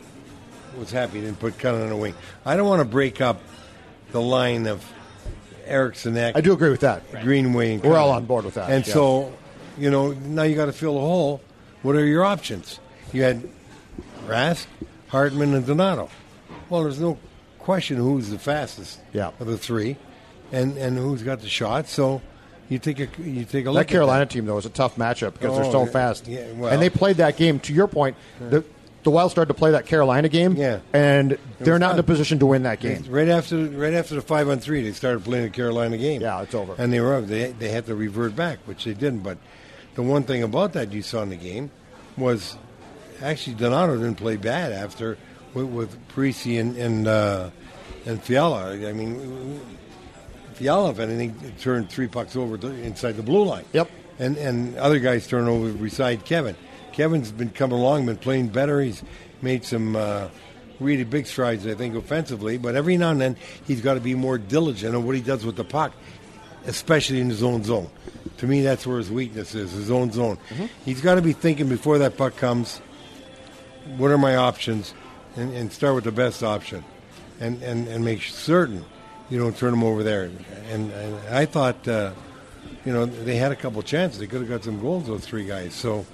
was 0.78 0.92
happy 0.92 1.20
he 1.20 1.26
didn't 1.26 1.40
put 1.40 1.58
Cunningham 1.60 1.90
on 1.92 1.96
the 1.98 2.02
wing. 2.02 2.16
I 2.46 2.56
don't 2.56 2.68
want 2.68 2.80
to 2.82 2.86
break 2.86 3.22
up 3.22 3.42
the 4.12 4.22
line 4.22 4.68
of 4.68 4.86
Eriksson, 5.66 6.18
I 6.18 6.42
do 6.42 6.52
agree 6.54 6.70
with 6.70 6.82
that. 6.82 7.10
Greenway. 7.24 7.76
And 7.76 7.84
We're 7.84 7.98
all 7.98 8.12
on 8.12 8.26
board 8.26 8.44
with 8.46 8.56
that, 8.56 8.70
And 8.70 8.86
yeah. 8.86 8.94
so, 8.94 9.34
you 9.78 9.90
know, 9.90 10.12
now 10.12 10.44
you 10.44 10.56
got 10.56 10.66
to 10.66 10.74
fill 10.74 10.96
the 10.96 11.00
hole. 11.00 11.42
What 11.84 11.96
are 11.96 12.06
your 12.06 12.26
options? 12.26 12.80
You 13.14 13.24
had 13.24 13.48
Rask, 14.28 14.66
Hartman, 15.08 15.54
and 15.54 15.66
Donato. 15.66 16.10
Well, 16.70 16.84
there's 16.84 17.00
no 17.00 17.18
question 17.60 17.98
who's 17.98 18.30
the 18.30 18.40
fastest 18.40 19.00
Yeah. 19.14 19.32
of 19.40 19.48
the 19.48 19.58
three, 19.58 19.96
and 20.52 20.78
and 20.78 20.98
who's 20.98 21.24
got 21.24 21.40
the 21.42 21.50
shot. 21.50 21.88
So 21.88 22.22
you 22.74 22.80
take 22.80 23.00
a 23.00 23.08
you 23.22 23.46
take 23.46 23.66
a 23.66 23.72
look. 23.72 23.76
That 23.80 23.90
at 23.90 23.94
Carolina 23.94 24.26
team, 24.26 24.46
though, 24.46 24.58
is 24.58 24.66
a 24.66 24.70
tough 24.70 24.96
matchup 24.98 25.34
because 25.34 25.56
they're 25.56 25.66
Oh, 25.66 25.72
so 25.72 25.84
yeah, 25.86 25.92
fast. 25.92 26.28
yeah, 26.28 26.52
well- 26.54 26.72
and 26.72 26.82
they 26.82 26.90
played 26.90 27.18
that 27.18 27.38
game, 27.38 27.60
to 27.62 27.74
your 27.74 27.88
point, 27.88 28.18
the, 28.40 28.64
the 29.04 29.12
Wild 29.12 29.32
started 29.32 29.54
to 29.54 29.58
play 29.58 29.72
that 29.72 29.86
Carolina 29.86 30.30
game, 30.30 30.56
Yeah. 30.56 30.80
and 30.94 31.38
they're 31.60 31.80
not 31.80 31.94
in 31.94 32.00
a 32.00 32.04
position 32.04 32.40
to 32.40 32.46
win 32.46 32.64
that 32.64 32.80
game. 32.80 33.04
Right 33.10 33.28
after 33.28 33.58
right 33.58 33.94
after 33.94 34.16
the 34.16 34.22
five 34.22 34.48
on 34.50 34.60
three, 34.60 34.82
they 34.84 34.92
started 34.94 35.24
playing 35.24 35.44
the 35.46 35.50
Carolina 35.50 35.98
game. 35.98 36.22
Yeah, 36.22 36.42
it's 36.42 36.56
over. 36.56 36.76
And 36.78 36.92
they 36.94 37.00
were. 37.02 37.22
They 37.22 37.52
they 37.52 37.70
had 37.70 37.86
to 37.88 37.96
revert 37.96 38.36
back, 38.36 38.60
which 38.66 38.86
they 38.86 38.94
didn't. 38.94 39.20
But 39.24 39.38
the 39.96 40.04
one 40.04 40.24
thing 40.24 40.42
about 40.44 40.74
that 40.74 40.92
you 40.94 41.02
saw 41.02 41.22
in 41.22 41.30
the 41.30 41.36
game 41.36 41.70
was 42.18 42.56
actually 43.22 43.56
Donato 43.56 43.96
didn't 43.98 44.16
play 44.16 44.38
bad 44.38 44.72
after 44.72 45.18
with, 45.54 45.66
with 45.66 46.08
Parise 46.10 46.60
and 46.60 46.78
and, 46.78 47.08
uh, 47.08 47.50
and 48.06 48.22
Fiala. 48.24 48.72
I 48.88 48.94
mean, 48.94 49.60
Fiala, 50.54 50.92
if 50.92 51.00
anything, 51.00 51.54
turned 51.60 51.90
three 51.90 52.08
pucks 52.08 52.36
over 52.36 52.58
to, 52.58 52.68
inside 52.68 53.14
the 53.14 53.24
blue 53.24 53.46
line. 53.46 53.66
Yep. 53.74 53.90
And 54.20 54.38
and 54.38 54.78
other 54.78 55.00
guys 55.00 55.28
turn 55.28 55.48
over 55.48 55.72
beside 55.72 56.26
Kevin. 56.26 56.56
Kevin's 56.92 57.32
been 57.32 57.50
coming 57.50 57.80
along, 57.80 58.06
been 58.06 58.18
playing 58.18 58.50
better. 58.50 58.80
He's 58.82 59.04
made 59.42 59.66
some 59.66 59.96
uh, 59.96 60.28
really 60.80 61.04
big 61.04 61.26
strides, 61.26 61.66
I 61.66 61.74
think, 61.74 61.96
offensively. 61.96 62.58
But 62.58 62.76
every 62.76 62.98
now 62.98 63.10
and 63.10 63.20
then, 63.20 63.38
he's 63.66 63.82
got 63.82 63.96
to 63.96 64.00
be 64.00 64.14
more 64.14 64.38
diligent 64.38 64.96
on 64.96 65.04
what 65.06 65.16
he 65.16 65.22
does 65.22 65.44
with 65.44 65.56
the 65.56 65.64
puck, 65.64 65.94
especially 66.66 67.20
in 67.20 67.30
his 67.30 67.42
own 67.42 67.64
zone. 67.64 67.90
To 68.38 68.48
me, 68.48 68.62
that's 68.62 68.86
where 68.86 68.98
his 68.98 69.10
weakness 69.10 69.56
is, 69.56 69.72
his 69.72 69.90
own 69.90 70.12
zone. 70.12 70.38
He's 70.86 71.02
got 71.02 71.16
to 71.16 71.22
be 71.22 71.34
thinking 71.34 71.68
before 71.68 71.98
that 72.00 72.16
puck 72.18 72.36
comes, 72.38 72.80
what 73.98 74.12
are 74.12 74.18
my 74.18 74.36
options, 74.36 74.94
and, 75.36 75.52
and 75.54 75.72
start 75.72 75.96
with 75.96 76.04
the 76.04 76.12
best 76.12 76.44
option, 76.44 76.84
and, 77.40 77.62
and, 77.64 77.88
and 77.88 78.06
make 78.06 78.22
certain 78.22 78.86
you 79.30 79.40
don't 79.40 79.58
turn 79.58 79.72
them 79.72 79.84
over 79.84 80.04
there. 80.04 80.30
And, 80.70 80.92
and 80.92 81.16
I 81.30 81.46
thought, 81.46 81.88
uh, 81.88 82.12
you 82.86 82.94
know, 82.94 83.06
they 83.06 83.36
had 83.36 83.52
a 83.52 83.56
couple 83.56 83.82
chances. 83.82 84.20
They 84.20 84.28
could 84.28 84.42
have 84.42 84.50
got 84.50 84.64
some 84.64 84.80
goals, 84.80 85.08
those 85.08 85.26
three 85.26 85.46
guys. 85.46 85.74
So 85.74 86.06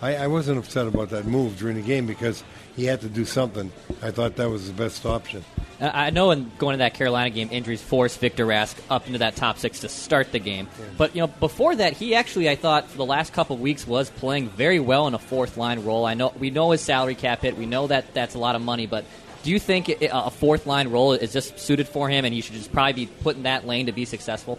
I, 0.00 0.16
I 0.16 0.26
wasn't 0.26 0.58
upset 0.58 0.86
about 0.86 1.10
that 1.10 1.26
move 1.26 1.58
during 1.58 1.76
the 1.76 1.82
game 1.82 2.06
because 2.06 2.44
he 2.76 2.84
had 2.84 3.00
to 3.00 3.08
do 3.08 3.24
something. 3.24 3.72
I 4.02 4.10
thought 4.10 4.36
that 4.36 4.48
was 4.48 4.68
the 4.68 4.72
best 4.72 5.04
option. 5.04 5.44
I 5.80 6.10
know 6.10 6.32
in 6.32 6.50
going 6.58 6.74
to 6.74 6.78
that 6.78 6.94
Carolina 6.94 7.30
game, 7.30 7.48
injuries 7.52 7.80
forced 7.80 8.18
Victor 8.18 8.44
Rask 8.44 8.76
up 8.90 9.06
into 9.06 9.20
that 9.20 9.36
top 9.36 9.58
six 9.58 9.80
to 9.80 9.88
start 9.88 10.32
the 10.32 10.40
game. 10.40 10.68
But 10.96 11.14
you 11.14 11.20
know, 11.20 11.28
before 11.28 11.76
that, 11.76 11.92
he 11.92 12.16
actually, 12.16 12.48
I 12.48 12.56
thought, 12.56 12.88
for 12.90 12.96
the 12.96 13.04
last 13.04 13.32
couple 13.32 13.54
of 13.54 13.62
weeks, 13.62 13.86
was 13.86 14.10
playing 14.10 14.48
very 14.48 14.80
well 14.80 15.06
in 15.06 15.14
a 15.14 15.20
fourth 15.20 15.56
line 15.56 15.84
role. 15.84 16.04
I 16.04 16.14
know 16.14 16.32
we 16.38 16.50
know 16.50 16.72
his 16.72 16.80
salary 16.80 17.14
cap 17.14 17.42
hit. 17.42 17.56
We 17.56 17.66
know 17.66 17.86
that 17.86 18.12
that's 18.12 18.34
a 18.34 18.38
lot 18.38 18.56
of 18.56 18.62
money. 18.62 18.86
But 18.86 19.04
do 19.42 19.50
you 19.50 19.58
think 19.58 19.88
it, 19.88 20.10
a 20.12 20.30
fourth 20.30 20.66
line 20.66 20.88
role 20.88 21.12
is 21.12 21.32
just 21.32 21.58
suited 21.58 21.88
for 21.88 22.08
him, 22.08 22.24
and 22.24 22.34
he 22.34 22.40
should 22.40 22.54
just 22.54 22.72
probably 22.72 22.92
be 22.92 23.06
put 23.06 23.36
in 23.36 23.44
that 23.44 23.66
lane 23.66 23.86
to 23.86 23.92
be 23.92 24.04
successful? 24.04 24.58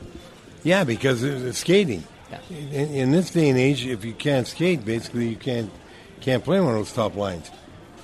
Yeah, 0.63 0.83
because 0.83 1.23
it's 1.23 1.59
skating. 1.59 2.03
Yeah. 2.31 2.39
In, 2.49 2.93
in 2.93 3.11
this 3.11 3.31
day 3.31 3.49
and 3.49 3.57
age, 3.57 3.85
if 3.85 4.05
you 4.05 4.13
can't 4.13 4.47
skate, 4.47 4.85
basically 4.85 5.27
you 5.27 5.35
can't 5.35 5.71
can't 6.21 6.43
play 6.43 6.59
one 6.59 6.73
of 6.73 6.79
those 6.79 6.91
top 6.91 7.15
lines. 7.15 7.49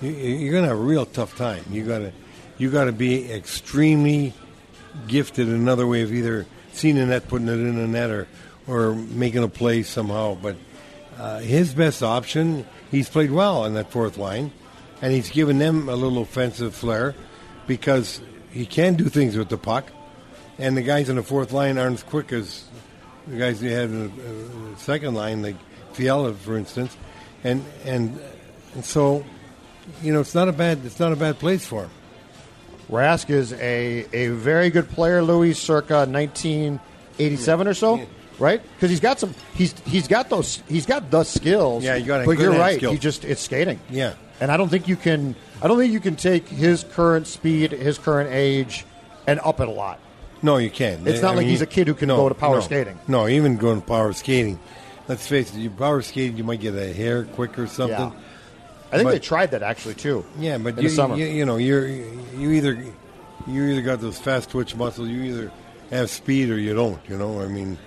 You, 0.01 0.09
you're 0.09 0.51
going 0.51 0.63
to 0.63 0.69
have 0.69 0.77
a 0.77 0.81
real 0.81 1.05
tough 1.05 1.37
time. 1.37 1.63
You 1.69 1.85
got 1.85 1.99
to 1.99 2.11
you 2.57 2.71
got 2.71 2.85
to 2.85 2.91
be 2.91 3.31
extremely 3.31 4.33
gifted 5.07 5.47
in 5.47 5.55
another 5.55 5.85
way 5.85 6.01
of 6.01 6.13
either 6.13 6.45
seeing 6.71 6.95
the 6.95 7.05
net, 7.05 7.27
putting 7.27 7.47
it 7.47 7.53
in 7.53 7.75
the 7.75 7.87
net, 7.87 8.09
or 8.09 8.27
or 8.67 8.95
making 8.95 9.43
a 9.43 9.47
play 9.47 9.83
somehow. 9.83 10.35
But 10.35 10.55
uh, 11.17 11.39
his 11.39 11.73
best 11.73 12.01
option, 12.01 12.65
he's 12.91 13.09
played 13.09 13.31
well 13.31 13.63
on 13.63 13.73
that 13.75 13.91
fourth 13.91 14.17
line, 14.17 14.51
and 15.05 15.13
he's 15.13 15.29
given 15.29 15.59
them 15.59 15.87
a 15.87 15.95
little 15.95 16.23
offensive 16.23 16.73
flair 16.73 17.13
because 17.67 18.19
he 18.51 18.65
can 18.65 18.95
do 18.95 19.07
things 19.07 19.37
with 19.37 19.49
the 19.49 19.57
puck 19.57 19.91
and 20.57 20.75
the 20.75 20.81
guys 20.81 21.09
in 21.09 21.15
the 21.17 21.21
fourth 21.23 21.51
line 21.51 21.77
aren't 21.77 21.93
as 21.97 22.03
quick 22.03 22.31
as 22.33 22.63
the 23.27 23.37
guys 23.37 23.59
they 23.59 23.69
had 23.69 23.83
in 23.89 24.07
the 24.15 24.23
uh, 24.23 24.75
second 24.77 25.13
line, 25.13 25.41
like 25.43 25.55
Fiala, 25.93 26.33
for 26.33 26.57
instance, 26.57 26.95
and 27.43 27.63
and 27.85 28.19
and 28.73 28.83
so 28.85 29.23
you 30.01 30.11
know 30.13 30.21
it's 30.21 30.33
not 30.33 30.47
a 30.47 30.51
bad 30.53 30.79
it's 30.85 30.99
not 30.99 31.11
a 31.11 31.15
bad 31.15 31.37
place 31.37 31.65
for 31.65 31.83
him. 31.83 31.91
Rask 32.89 33.29
is 33.29 33.51
a, 33.53 34.05
a 34.13 34.27
very 34.29 34.69
good 34.69 34.89
player, 34.89 35.21
Louis, 35.21 35.53
circa 35.53 36.05
1987 36.05 37.67
or 37.67 37.73
so, 37.73 37.99
right? 38.39 38.61
Because 38.75 38.89
he's 38.89 38.99
got 38.99 39.19
some 39.19 39.33
he's 39.55 39.73
he's 39.85 40.07
got 40.07 40.29
those 40.29 40.61
he's 40.67 40.85
got 40.85 41.09
the 41.11 41.23
skills. 41.23 41.83
Yeah, 41.83 41.95
you 41.95 42.05
gotta- 42.05 42.25
But 42.25 42.39
you're 42.39 42.51
right. 42.51 42.77
skill. 42.77 42.91
He 42.91 42.97
just 42.97 43.25
it's 43.25 43.41
skating. 43.41 43.79
Yeah. 43.89 44.13
And 44.39 44.51
I 44.51 44.57
don't 44.57 44.69
think 44.69 44.87
you 44.87 44.95
can. 44.95 45.35
I 45.61 45.67
don't 45.67 45.77
think 45.77 45.93
you 45.93 45.99
can 45.99 46.15
take 46.15 46.47
his 46.47 46.83
current 46.83 47.27
speed, 47.27 47.71
his 47.71 47.97
current 47.97 48.29
age, 48.31 48.85
and 49.27 49.39
up 49.39 49.59
it 49.59 49.67
a 49.67 49.71
lot. 49.71 49.99
No, 50.41 50.57
you 50.57 50.69
can't. 50.69 51.07
It's 51.07 51.21
not 51.21 51.33
I 51.33 51.35
like 51.37 51.43
mean, 51.45 51.49
he's 51.49 51.61
a 51.61 51.65
kid 51.65 51.87
who 51.87 51.93
can 51.93 52.09
no, 52.09 52.17
go 52.17 52.29
to 52.29 52.35
power 52.35 52.55
no. 52.55 52.61
skating. 52.61 52.99
No, 53.07 53.27
even 53.27 53.57
going 53.57 53.81
to 53.81 53.87
power 53.87 54.13
skating. 54.13 54.59
Let's 55.07 55.27
face 55.27 55.53
it, 55.53 55.59
you 55.59 55.69
power 55.69 56.01
skating, 56.01 56.37
you 56.37 56.43
might 56.43 56.59
get 56.59 56.75
a 56.75 56.91
hair 56.93 57.23
quicker 57.23 57.63
or 57.63 57.67
something. 57.67 57.97
Yeah. 57.97 58.19
I 58.91 58.97
think 58.97 59.07
But- 59.07 59.11
they 59.11 59.19
tried 59.19 59.51
that 59.51 59.63
actually 59.63 59.95
too. 59.95 60.25
Yeah, 60.39 60.57
but 60.57 60.81
you, 60.81 60.89
you 60.89 61.25
you 61.25 61.45
know 61.45 61.57
you're 61.57 61.87
you 61.87 62.51
either 62.51 62.83
you 63.47 63.63
either 63.65 63.81
got 63.81 64.01
those 64.01 64.19
fast 64.19 64.49
twitch 64.49 64.75
muscles, 64.75 65.09
you 65.09 65.21
either 65.23 65.51
have 65.91 66.09
speed 66.09 66.49
or 66.49 66.57
you 66.57 66.73
don't. 66.73 66.99
You 67.07 67.17
know, 67.17 67.41
I 67.41 67.47
mean, 67.47 67.77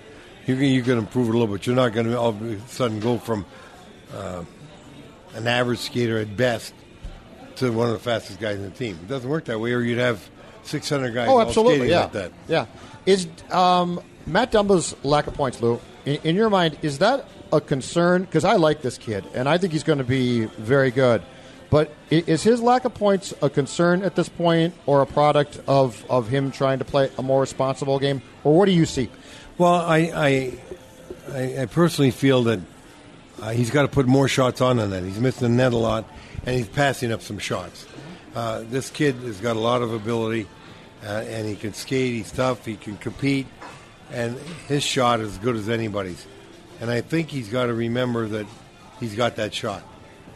you 0.45 0.55
can 0.55 0.65
you 0.65 0.83
can 0.83 0.97
improve 0.97 1.27
it 1.27 1.35
a 1.35 1.37
little, 1.37 1.47
but 1.47 1.65
you're 1.65 1.75
not 1.75 1.93
going 1.93 2.07
to 2.07 2.19
all 2.19 2.29
of 2.29 2.41
a 2.41 2.59
sudden 2.67 2.99
go 2.99 3.17
from 3.17 3.45
uh, 4.13 4.43
an 5.39 5.47
average 5.47 5.79
skater 5.79 6.17
at 6.19 6.35
best 6.37 6.73
to 7.57 7.71
one 7.71 7.87
of 7.87 7.93
the 7.93 7.99
fastest 7.99 8.39
guys 8.39 8.57
in 8.57 8.63
the 8.63 8.69
team. 8.69 8.97
It 9.01 9.07
doesn't 9.07 9.29
work 9.29 9.45
that 9.45 9.59
way, 9.59 9.73
or 9.73 9.81
you'd 9.81 9.97
have 9.97 10.27
600 10.63 11.13
guys 11.13 11.27
Oh, 11.29 11.39
absolutely. 11.41 11.89
Yeah. 11.89 12.01
like 12.01 12.11
that. 12.13 12.31
Yeah. 12.47 12.65
Is 13.05 13.27
um, 13.51 14.01
Matt 14.25 14.51
Dumba's 14.51 14.95
lack 15.03 15.27
of 15.27 15.33
points, 15.33 15.61
Lou, 15.61 15.79
in, 16.05 16.15
in 16.23 16.35
your 16.35 16.49
mind, 16.49 16.77
is 16.81 16.99
that 16.99 17.25
a 17.51 17.59
concern? 17.59 18.23
Because 18.23 18.45
I 18.45 18.53
like 18.55 18.81
this 18.81 18.97
kid, 18.97 19.25
and 19.33 19.49
I 19.49 19.57
think 19.57 19.73
he's 19.73 19.83
going 19.83 19.97
to 19.99 20.03
be 20.05 20.45
very 20.45 20.91
good. 20.91 21.21
But 21.69 21.93
is 22.09 22.41
his 22.41 22.61
lack 22.61 22.85
of 22.85 22.95
points 22.95 23.31
a 23.43 23.49
concern 23.49 24.01
at 24.03 24.15
this 24.15 24.27
point, 24.29 24.73
or 24.87 25.01
a 25.01 25.05
product 25.05 25.59
of, 25.67 26.03
of 26.09 26.27
him 26.27 26.51
trying 26.51 26.79
to 26.79 26.85
play 26.85 27.11
a 27.17 27.21
more 27.21 27.41
responsible 27.41 27.99
game? 27.99 28.21
Or 28.43 28.57
what 28.57 28.65
do 28.65 28.71
you 28.71 28.85
see? 28.87 29.09
Well, 29.57 29.73
I, 29.75 30.57
I, 31.31 31.61
I 31.61 31.65
personally 31.67 32.09
feel 32.11 32.43
that 32.43 32.59
uh, 33.41 33.51
he's 33.51 33.69
got 33.69 33.83
to 33.83 33.87
put 33.87 34.05
more 34.05 34.27
shots 34.27 34.61
on 34.61 34.77
than 34.77 34.89
that. 34.89 35.03
He's 35.03 35.19
missing 35.19 35.49
the 35.49 35.53
net 35.55 35.73
a 35.73 35.77
lot, 35.77 36.05
and 36.45 36.55
he's 36.55 36.67
passing 36.67 37.11
up 37.11 37.21
some 37.21 37.39
shots. 37.39 37.85
Uh, 38.35 38.63
this 38.69 38.89
kid 38.89 39.15
has 39.15 39.39
got 39.39 39.55
a 39.55 39.59
lot 39.59 39.81
of 39.81 39.93
ability, 39.93 40.47
uh, 41.03 41.23
and 41.27 41.47
he 41.47 41.55
can 41.55 41.73
skate. 41.73 42.13
He's 42.13 42.31
tough. 42.31 42.65
He 42.65 42.75
can 42.75 42.97
compete, 42.97 43.47
and 44.11 44.37
his 44.67 44.83
shot 44.83 45.19
is 45.19 45.29
as 45.29 45.37
good 45.37 45.55
as 45.55 45.69
anybody's. 45.69 46.25
And 46.81 46.89
I 46.89 47.01
think 47.01 47.29
he's 47.29 47.49
got 47.49 47.67
to 47.67 47.73
remember 47.73 48.27
that 48.27 48.47
he's 48.99 49.15
got 49.15 49.37
that 49.37 49.53
shot. 49.53 49.83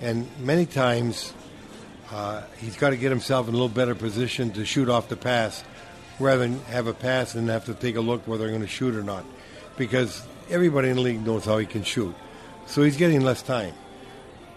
And 0.01 0.27
many 0.39 0.65
times, 0.65 1.33
uh, 2.11 2.41
he's 2.59 2.75
got 2.77 2.91
to 2.91 2.97
get 2.97 3.09
himself 3.09 3.47
in 3.47 3.53
a 3.53 3.57
little 3.57 3.69
better 3.69 3.95
position 3.95 4.51
to 4.53 4.65
shoot 4.65 4.89
off 4.89 5.09
the 5.09 5.15
pass 5.15 5.63
rather 6.19 6.39
than 6.39 6.59
have 6.65 6.87
a 6.87 6.93
pass 6.93 7.35
and 7.35 7.49
have 7.49 7.65
to 7.65 7.73
take 7.73 7.95
a 7.95 8.01
look 8.01 8.27
whether 8.27 8.43
they're 8.43 8.51
going 8.51 8.61
to 8.61 8.67
shoot 8.67 8.95
or 8.95 9.03
not. 9.03 9.25
Because 9.77 10.25
everybody 10.49 10.89
in 10.89 10.97
the 10.97 11.01
league 11.01 11.25
knows 11.25 11.45
how 11.45 11.57
he 11.57 11.65
can 11.65 11.83
shoot. 11.83 12.13
So 12.65 12.84
he's 12.84 12.97
getting 12.97 13.21
less 13.21 13.41
time. 13.41 13.73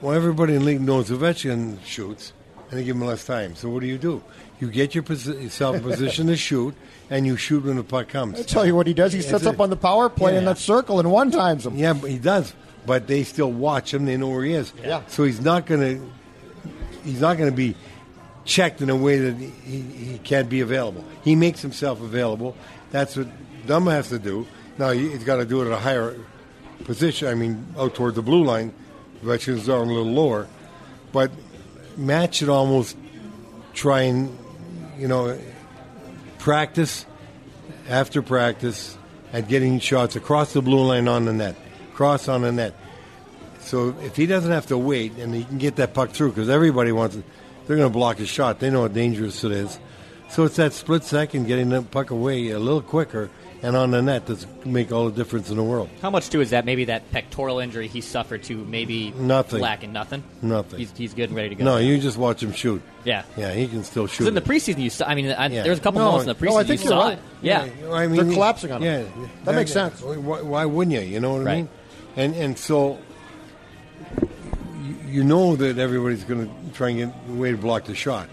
Well, 0.01 0.15
everybody 0.15 0.55
in 0.55 0.61
the 0.61 0.65
league 0.65 0.81
knows 0.81 1.11
Ovechkin 1.11 1.83
shoots, 1.85 2.33
and 2.71 2.79
they 2.79 2.85
give 2.85 2.97
him 2.97 3.05
less 3.05 3.25
time. 3.25 3.55
So 3.57 3.69
what 3.69 3.81
do 3.81 3.87
you 3.87 3.99
do? 3.99 4.23
You 4.61 4.71
get 4.71 4.95
your 4.95 5.05
posi- 5.05 5.43
yourself 5.43 5.77
in 5.77 5.83
position 5.83 6.27
to 6.29 6.37
shoot, 6.37 6.75
and 7.11 7.27
you 7.27 7.37
shoot 7.37 7.65
when 7.65 7.77
the 7.77 7.85
puck 7.85 8.09
comes. 8.09 8.41
I 8.41 8.43
tell 8.43 8.67
you 8.67 8.75
what 8.75 8.87
he 8.87 8.95
does. 8.95 9.13
He 9.13 9.21
sets 9.23 9.47
up 9.47 9.61
on 9.61 9.71
the 9.71 9.77
power 9.77 10.09
play 10.09 10.37
in 10.37 10.45
that 10.47 10.59
circle 10.59 10.99
and 10.99 11.11
one 11.11 11.31
times 11.31 11.67
him. 11.67 11.77
Yeah, 11.77 11.93
but 11.93 12.11
he 12.11 12.19
does. 12.19 12.55
But 12.87 13.07
they 13.07 13.25
still 13.25 13.51
watch 13.51 13.93
him. 13.93 14.05
They 14.07 14.17
know 14.17 14.29
where 14.29 14.45
he 14.45 14.53
is. 14.53 14.73
Yeah. 14.83 15.03
So 15.09 15.25
he's 15.25 15.41
not 15.41 15.67
going 15.67 15.81
to. 15.81 16.11
He's 17.05 17.21
not 17.21 17.37
going 17.37 17.51
to 17.51 17.57
be 17.57 17.77
checked 18.45 18.81
in 18.81 18.91
a 18.91 18.97
way 18.97 19.19
that 19.19 19.37
he, 19.37 19.81
he 19.81 20.19
can't 20.19 20.49
be 20.49 20.61
available. 20.61 21.05
He 21.23 21.37
makes 21.37 21.63
himself 21.63 22.01
available. 22.01 22.57
That's 22.91 23.17
what 23.17 23.29
Dumba 23.67 23.91
has 23.93 24.09
to 24.11 24.19
do. 24.19 24.47
Now 24.79 24.91
he's 24.91 25.25
got 25.25 25.37
to 25.37 25.45
do 25.45 25.63
it 25.63 25.67
at 25.67 25.73
a 25.73 25.77
higher 25.79 26.17
position. 26.85 27.29
I 27.29 27.35
mean, 27.35 27.67
out 27.79 27.95
toward 27.95 28.15
the 28.15 28.23
blue 28.23 28.45
line. 28.45 28.73
Ovechkin's 29.23 29.67
down 29.67 29.89
a 29.89 29.93
little 29.93 30.13
lower, 30.13 30.47
but 31.13 31.31
Matt 31.97 32.35
should 32.35 32.49
almost 32.49 32.97
try 33.73 34.03
and 34.03 34.37
you 34.99 35.09
know 35.09 35.39
practice 36.39 37.07
after 37.89 38.23
practice 38.23 38.97
at 39.33 39.49
getting 39.49 39.81
shots 39.81 40.17
across 40.17 40.53
the 40.53 40.63
blue 40.63 40.87
line 40.87 41.09
on 41.09 41.25
the 41.25 41.33
net, 41.33 41.57
cross 41.95 42.29
on 42.29 42.43
the 42.43 42.53
net. 42.53 42.75
So 43.61 43.97
if 44.03 44.17
he 44.17 44.27
doesn't 44.27 44.53
have 44.53 44.67
to 44.67 44.79
wait 44.79 45.13
and 45.19 45.35
he 45.35 45.45
can 45.45 45.59
get 45.59 45.77
that 45.77 45.93
puck 45.93 46.11
through, 46.11 46.31
because 46.31 46.49
everybody 46.49 46.93
wants 46.93 47.17
it, 47.17 47.25
they're 47.67 47.77
going 47.77 47.91
to 47.91 47.93
block 47.93 48.19
his 48.19 48.29
shot. 48.29 48.61
They 48.61 48.71
know 48.71 48.83
how 48.83 48.89
dangerous 48.89 49.43
it 49.43 49.51
is. 49.51 49.79
So 50.29 50.45
it's 50.45 50.57
that 50.57 50.73
split 50.73 51.03
second 51.03 51.47
getting 51.47 51.71
the 51.71 51.83
puck 51.83 52.11
away 52.11 52.51
a 52.51 52.59
little 52.59 52.83
quicker 52.83 53.31
and 53.63 53.75
on 53.77 53.91
the 53.91 54.03
net 54.03 54.27
that's 54.27 54.47
make 54.65 54.93
all 54.93 55.07
the 55.07 55.13
difference 55.17 55.51
in 55.51 55.57
the 55.57 55.63
world. 55.63 55.89
How 56.03 56.11
much 56.11 56.29
too 56.31 56.41
is 56.41 56.51
that? 56.51 56.65
Maybe 56.65 56.85
that 56.87 57.11
pectoral 57.11 57.59
injury 57.59 57.89
he 57.89 58.01
suffered 58.01 58.43
to 58.45 58.57
maybe 58.65 59.11
Nothing. 59.13 59.61
lacking 59.61 59.93
nothing. 59.93 60.23
Nothing. 60.43 60.79
He's, 60.79 60.93
he's 60.97 61.15
good 61.15 61.31
and 61.31 61.37
ready 61.37 61.51
to 61.51 61.55
go. 61.55 61.65
No, 61.65 61.77
you 61.79 61.99
just 61.99 62.17
watch 62.19 62.43
him 62.43 62.53
shoot. 62.53 62.83
Yeah. 63.05 63.23
Yeah, 63.37 63.53
he 63.53 63.67
can 63.69 63.83
still 63.85 64.07
shoot. 64.07 64.29
in 64.29 64.35
the 64.35 64.41
preseason, 64.41 64.79
you 64.79 64.91
saw. 64.91 65.07
I 65.07 65.15
mean, 65.15 65.31
I, 65.31 65.47
Yeah. 65.49 65.63
there 65.63 65.71
was 65.71 65.79
a 65.79 65.83
couple 65.83 66.01
No, 66.01 66.07
moments 66.13 66.29
in 66.31 66.37
the 66.37 66.47
preseason 66.47 66.51
no, 66.53 66.57
I 66.59 66.65
think 66.65 66.81
you 66.81 66.91
you're 66.91 67.01
saw 67.01 67.09
right. 67.09 67.19
it. 67.19 67.25
Yeah. 67.43 67.69
I 67.93 68.07
mean, 68.07 68.17
They're 68.27 68.35
collapsing 68.35 68.73
on 68.73 68.83
him. 68.83 68.85
yeah, 68.85 68.99
him. 69.09 69.31
That 69.45 69.55
makes 69.55 69.73
sense. 69.73 70.01
Why, 70.03 70.43
why 70.43 70.65
wouldn't 70.65 70.95
you? 70.95 71.01
You 71.03 71.21
know 71.21 71.33
what 71.35 71.43
I 71.43 71.45
Right. 71.45 71.57
mean? 71.57 71.69
And 72.17 72.35
and 72.35 72.59
so 72.59 72.99
you, 74.83 74.97
you 75.09 75.25
know 75.25 75.57
that 75.57 75.79
everybody's 75.79 76.25
going 76.25 76.47
to 76.49 76.73
try 76.75 76.91
and 76.91 76.99
get 76.99 77.15
a 77.29 77.33
way 77.33 77.51
to 77.51 77.57
block 77.57 77.85
the 77.85 77.95
shot. 77.95 78.29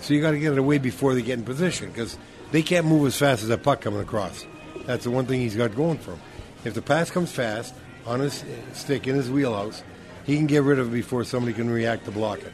So 0.00 0.14
you 0.14 0.20
got 0.20 0.32
to 0.32 0.38
get 0.38 0.52
it 0.52 0.58
away 0.58 0.78
before 0.78 1.14
they 1.14 1.22
get 1.22 1.38
in 1.38 1.44
position 1.44 1.88
because 1.88 2.18
they 2.52 2.62
can't 2.62 2.86
move 2.86 3.06
as 3.06 3.16
fast 3.16 3.42
as 3.42 3.48
that 3.48 3.62
puck 3.62 3.80
coming 3.80 4.00
across. 4.00 4.46
That's 4.86 5.04
the 5.04 5.10
one 5.10 5.26
thing 5.26 5.40
he's 5.40 5.56
got 5.56 5.74
going 5.74 5.98
for 5.98 6.12
him. 6.12 6.20
If 6.64 6.74
the 6.74 6.82
pass 6.82 7.10
comes 7.10 7.30
fast 7.32 7.74
on 8.06 8.20
his 8.20 8.44
stick 8.72 9.06
in 9.06 9.14
his 9.16 9.30
wheelhouse, 9.30 9.82
he 10.24 10.36
can 10.36 10.46
get 10.46 10.62
rid 10.62 10.78
of 10.78 10.88
it 10.88 10.92
before 10.92 11.24
somebody 11.24 11.52
can 11.54 11.68
react 11.70 12.04
to 12.06 12.10
block 12.10 12.38
it. 12.40 12.52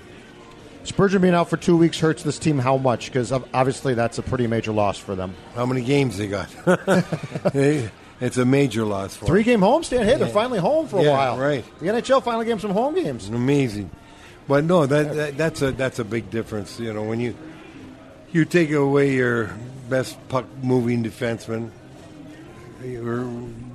Spurgeon 0.85 1.23
being 1.23 1.35
out 1.35 1.49
for 1.49 1.57
two 1.57 1.77
weeks 1.77 2.01
hurts 2.01 2.23
this 2.25 2.39
team 2.39 2.59
how 2.59 2.77
much? 2.77 3.07
Because 3.07 3.31
obviously 3.33 3.95
that's 3.95 4.19
a 4.19 4.23
pretty 4.23 4.47
major 4.49 4.73
loss 4.73 4.99
for 4.99 5.15
them. 5.15 5.35
How 5.55 5.65
many 5.65 5.83
games 5.83 6.19
they 6.19 6.27
got? 6.27 6.49
it's 7.55 8.37
a 8.37 8.45
major 8.45 8.85
loss 8.85 9.17
for 9.17 9.27
Three 9.27 9.43
them. 9.43 9.61
game 9.61 9.69
homestand. 9.69 10.05
Hey, 10.05 10.17
they're 10.17 10.27
finally 10.29 10.59
home 10.59 10.89
for 10.89 10.99
a 10.99 11.05
Yeah, 11.05 11.11
while. 11.13 11.39
right. 11.39 11.65
The 11.81 11.87
NHL 11.87 12.23
finally 12.23 12.47
gave 12.47 12.53
them 12.55 12.61
some 12.61 12.71
home 12.73 12.95
games. 12.95 13.29
amazing. 13.29 13.91
But 14.49 14.65
no, 14.65 14.87
that, 14.87 15.15
that 15.15 15.37
that's 15.39 15.63
a 15.63 15.71
that's 15.71 15.99
a 16.01 16.05
big 16.05 16.31
difference. 16.31 16.81
You 16.81 16.93
know, 16.93 17.05
when 17.05 17.21
you 17.21 17.37
you 18.33 18.45
take 18.45 18.73
away 18.73 19.13
your 19.15 19.53
best 19.93 20.17
puck 20.29 20.47
moving 20.63 21.05
defenseman, 21.05 21.71
you're 22.85 23.29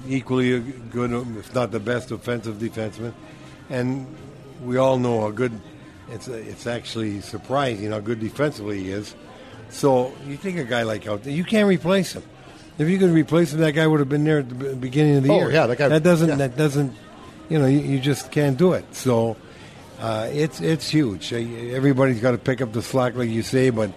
equally 0.07 0.59
good, 0.91 1.11
if 1.37 1.53
not 1.53 1.71
the 1.71 1.79
best 1.79 2.11
offensive 2.11 2.55
defenseman, 2.57 3.13
and 3.69 4.05
we 4.63 4.77
all 4.77 4.97
know 4.97 5.21
how 5.21 5.29
good. 5.31 5.51
It's 6.09 6.27
it's 6.29 6.65
actually 6.67 7.19
surprising 7.21 7.91
how 7.91 7.99
good 7.99 8.19
defensively 8.19 8.79
he 8.83 8.91
is. 8.91 9.13
So 9.69 10.13
you 10.25 10.37
think 10.37 10.57
a 10.57 10.63
guy 10.63 10.83
like 10.83 11.05
out 11.07 11.23
there, 11.23 11.33
you 11.33 11.43
can't 11.43 11.67
replace 11.67 12.13
him. 12.13 12.23
If 12.77 12.87
you 12.89 12.97
could 12.97 13.09
replace 13.11 13.51
him, 13.53 13.59
that 13.59 13.73
guy 13.73 13.85
would 13.85 13.99
have 13.99 14.07
been 14.09 14.23
there 14.23 14.39
at 14.39 14.47
the 14.49 14.75
beginning 14.75 15.17
of 15.17 15.23
the 15.23 15.31
Oh, 15.31 15.39
year. 15.39 15.51
yeah, 15.51 15.67
that 15.67 15.77
guy- 15.77 15.89
That 15.89 16.03
doesn't 16.03 16.29
yeah. 16.29 16.35
that 16.47 16.55
doesn't. 16.57 16.93
You 17.49 17.59
know, 17.59 17.65
you, 17.67 17.79
you 17.79 17.99
just 17.99 18.31
can't 18.31 18.57
do 18.57 18.73
it. 18.73 18.85
So 18.95 19.35
uh, 19.99 20.29
it's 20.31 20.61
it's 20.61 20.89
huge. 20.89 21.33
Uh, 21.33 21.37
Everybody's 21.79 22.21
got 22.21 22.31
to 22.31 22.37
pick 22.37 22.61
up 22.61 22.71
the 22.73 22.81
slack, 22.81 23.15
like 23.15 23.29
you 23.29 23.43
say. 23.43 23.69
But 23.69 23.91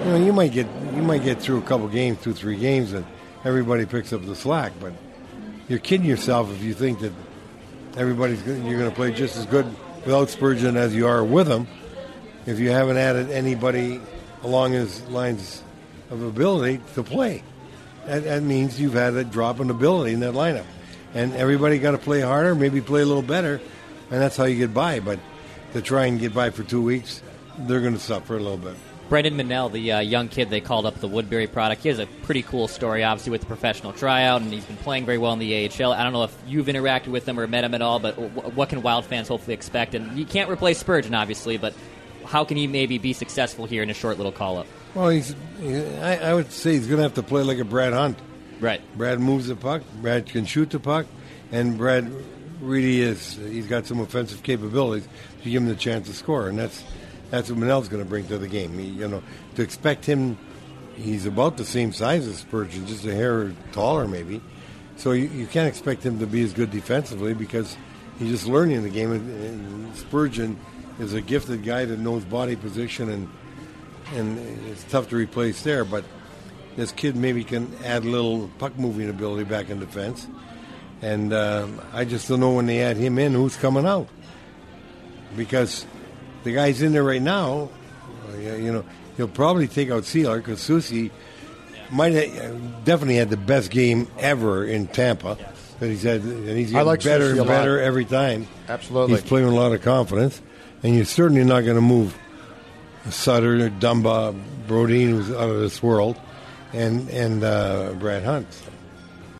you 0.00 0.04
know, 0.06 0.16
you 0.16 0.32
might 0.32 0.52
get 0.52 0.66
you 0.94 1.02
might 1.02 1.22
get 1.22 1.40
through 1.40 1.58
a 1.58 1.62
couple 1.62 1.88
games, 1.88 2.20
two 2.22 2.32
three 2.32 2.56
games, 2.56 2.92
and 2.92 3.04
everybody 3.44 3.86
picks 3.86 4.12
up 4.12 4.24
the 4.24 4.34
slack. 4.34 4.72
But 4.80 4.92
you're 5.68 5.78
kidding 5.78 6.06
yourself 6.06 6.50
if 6.52 6.62
you 6.62 6.74
think 6.74 7.00
that 7.00 7.12
everybody's 7.96 8.42
gonna, 8.42 8.68
you're 8.68 8.78
going 8.78 8.90
to 8.90 8.96
play 8.96 9.12
just 9.12 9.36
as 9.36 9.46
good 9.46 9.66
without 10.04 10.30
Spurgeon 10.30 10.76
as 10.76 10.94
you 10.94 11.06
are 11.06 11.22
with 11.24 11.48
him. 11.48 11.66
If 12.46 12.58
you 12.58 12.70
haven't 12.70 12.96
added 12.96 13.30
anybody 13.30 14.00
along 14.42 14.72
his 14.72 15.02
lines 15.08 15.62
of 16.10 16.22
ability 16.22 16.80
to 16.94 17.02
play, 17.02 17.42
that, 18.06 18.24
that 18.24 18.42
means 18.42 18.80
you've 18.80 18.94
had 18.94 19.14
a 19.14 19.24
drop 19.24 19.60
in 19.60 19.70
ability 19.70 20.12
in 20.12 20.20
that 20.20 20.34
lineup, 20.34 20.66
and 21.14 21.32
everybody 21.34 21.78
got 21.78 21.92
to 21.92 21.98
play 21.98 22.20
harder, 22.20 22.54
maybe 22.54 22.80
play 22.80 23.02
a 23.02 23.06
little 23.06 23.22
better, 23.22 23.60
and 24.10 24.20
that's 24.20 24.36
how 24.36 24.44
you 24.44 24.56
get 24.56 24.74
by. 24.74 24.98
But 24.98 25.20
to 25.74 25.82
try 25.82 26.06
and 26.06 26.18
get 26.18 26.34
by 26.34 26.50
for 26.50 26.64
two 26.64 26.82
weeks, 26.82 27.22
they're 27.60 27.80
going 27.80 27.94
to 27.94 28.00
suffer 28.00 28.36
a 28.36 28.40
little 28.40 28.58
bit. 28.58 28.76
Brennan 29.08 29.36
Menell, 29.36 29.70
the 29.70 29.92
uh, 29.92 30.00
young 30.00 30.28
kid 30.28 30.48
they 30.48 30.60
called 30.60 30.86
up 30.86 30.94
the 31.00 31.08
Woodbury 31.08 31.46
product, 31.46 31.82
he 31.82 31.88
has 31.90 31.98
a 31.98 32.06
pretty 32.22 32.42
cool 32.42 32.66
story, 32.66 33.04
obviously, 33.04 33.30
with 33.30 33.42
the 33.42 33.46
professional 33.46 33.92
tryout, 33.92 34.40
and 34.40 34.52
he's 34.52 34.64
been 34.64 34.76
playing 34.78 35.04
very 35.04 35.18
well 35.18 35.32
in 35.34 35.38
the 35.38 35.66
AHL. 35.66 35.92
I 35.92 36.02
don't 36.02 36.12
know 36.12 36.24
if 36.24 36.34
you've 36.46 36.66
interacted 36.66 37.08
with 37.08 37.28
him 37.28 37.38
or 37.38 37.46
met 37.46 37.64
him 37.64 37.74
at 37.74 37.82
all, 37.82 37.98
but 37.98 38.16
w- 38.16 38.50
what 38.54 38.70
can 38.70 38.80
Wild 38.82 39.04
fans 39.04 39.28
hopefully 39.28 39.54
expect? 39.54 39.94
And 39.94 40.18
you 40.18 40.24
can't 40.24 40.50
replace 40.50 40.78
Spurgeon, 40.78 41.14
obviously, 41.14 41.58
but 41.58 41.74
how 42.24 42.44
can 42.44 42.56
he 42.56 42.66
maybe 42.66 42.98
be 42.98 43.12
successful 43.12 43.66
here 43.66 43.82
in 43.82 43.90
a 43.90 43.94
short 43.94 44.16
little 44.16 44.32
call 44.32 44.58
up? 44.58 44.66
Well, 44.94 45.08
he's 45.10 45.34
I, 45.60 46.18
I 46.18 46.34
would 46.34 46.50
say 46.52 46.72
he's 46.72 46.86
going 46.86 46.98
to 46.98 47.02
have 47.02 47.14
to 47.14 47.22
play 47.22 47.42
like 47.42 47.58
a 47.58 47.64
Brad 47.64 47.92
Hunt. 47.92 48.18
Right. 48.60 48.80
Brad 48.96 49.20
moves 49.20 49.48
the 49.48 49.56
puck. 49.56 49.82
Brad 50.00 50.26
can 50.26 50.46
shoot 50.46 50.70
the 50.70 50.80
puck, 50.80 51.06
and 51.50 51.76
Brad 51.76 52.10
really 52.60 53.00
is. 53.00 53.34
He's 53.34 53.66
got 53.66 53.86
some 53.86 54.00
offensive 54.00 54.42
capabilities 54.42 55.08
to 55.42 55.50
give 55.50 55.62
him 55.62 55.68
the 55.68 55.74
chance 55.74 56.06
to 56.08 56.14
score, 56.14 56.48
and 56.48 56.58
that's 56.58 56.82
that's 57.32 57.50
what 57.50 57.58
Menell's 57.58 57.88
going 57.88 58.02
to 58.02 58.08
bring 58.08 58.26
to 58.26 58.36
the 58.36 58.46
game. 58.46 58.78
He, 58.78 58.84
you 58.84 59.08
know, 59.08 59.22
to 59.54 59.62
expect 59.62 60.04
him, 60.04 60.36
he's 60.96 61.24
about 61.24 61.56
the 61.56 61.64
same 61.64 61.94
size 61.94 62.26
as 62.26 62.36
Spurgeon, 62.36 62.86
just 62.86 63.06
a 63.06 63.14
hair 63.14 63.54
taller 63.72 64.06
maybe. 64.06 64.42
So 64.96 65.12
you, 65.12 65.28
you 65.28 65.46
can't 65.46 65.66
expect 65.66 66.04
him 66.04 66.18
to 66.18 66.26
be 66.26 66.42
as 66.42 66.52
good 66.52 66.70
defensively 66.70 67.32
because 67.32 67.74
he's 68.18 68.28
just 68.28 68.46
learning 68.46 68.82
the 68.82 68.90
game. 68.90 69.12
And, 69.12 69.30
and 69.30 69.96
Spurgeon 69.96 70.58
is 70.98 71.14
a 71.14 71.22
gifted 71.22 71.64
guy 71.64 71.86
that 71.86 71.98
knows 71.98 72.22
body 72.22 72.54
position, 72.54 73.08
and 73.08 73.30
and 74.14 74.38
it's 74.68 74.84
tough 74.84 75.08
to 75.08 75.16
replace 75.16 75.62
there, 75.62 75.86
but 75.86 76.04
this 76.76 76.92
kid 76.92 77.16
maybe 77.16 77.44
can 77.44 77.74
add 77.82 78.04
a 78.04 78.08
little 78.08 78.50
puck 78.58 78.78
moving 78.78 79.08
ability 79.08 79.44
back 79.44 79.70
in 79.70 79.80
defense. 79.80 80.28
And 81.00 81.32
um, 81.32 81.80
I 81.94 82.04
just 82.04 82.28
don't 82.28 82.40
know 82.40 82.52
when 82.52 82.66
they 82.66 82.82
add 82.82 82.98
him 82.98 83.18
in 83.18 83.32
who's 83.32 83.56
coming 83.56 83.86
out. 83.86 84.08
Because 85.34 85.86
the 86.44 86.52
guy's 86.52 86.82
in 86.82 86.92
there 86.92 87.04
right 87.04 87.22
now, 87.22 87.68
uh, 88.32 88.36
you 88.36 88.72
know, 88.72 88.84
he'll 89.16 89.28
probably 89.28 89.68
take 89.68 89.90
out 89.90 90.04
Seeler 90.04 90.38
because 90.38 90.60
Soucy 90.60 91.10
might 91.90 92.12
have, 92.12 92.84
definitely 92.84 93.16
had 93.16 93.30
the 93.30 93.36
best 93.36 93.70
game 93.70 94.08
ever 94.18 94.64
in 94.64 94.86
Tampa. 94.86 95.36
That 95.80 95.88
he's 95.88 96.02
had, 96.02 96.22
and 96.22 96.56
he's 96.56 96.70
I 96.70 96.78
getting 96.78 96.86
like 96.86 97.02
better 97.02 97.24
Soucy 97.24 97.28
a 97.28 97.30
and 97.30 97.38
lot. 97.40 97.46
better 97.48 97.80
every 97.80 98.04
time. 98.04 98.46
Absolutely. 98.68 99.16
he's 99.16 99.24
playing 99.24 99.46
with 99.46 99.54
a 99.54 99.58
lot 99.58 99.72
of 99.72 99.82
confidence, 99.82 100.40
and 100.82 100.94
you're 100.94 101.04
certainly 101.04 101.44
not 101.44 101.62
going 101.62 101.74
to 101.76 101.80
move 101.82 102.16
Suter, 103.10 103.68
Dumba, 103.68 104.40
Brodin, 104.68 105.08
who's 105.10 105.30
out 105.30 105.50
of 105.50 105.60
this 105.60 105.82
world, 105.82 106.18
and 106.72 107.08
and 107.10 107.42
uh, 107.42 107.94
Brad 107.98 108.22
Hunt. 108.22 108.46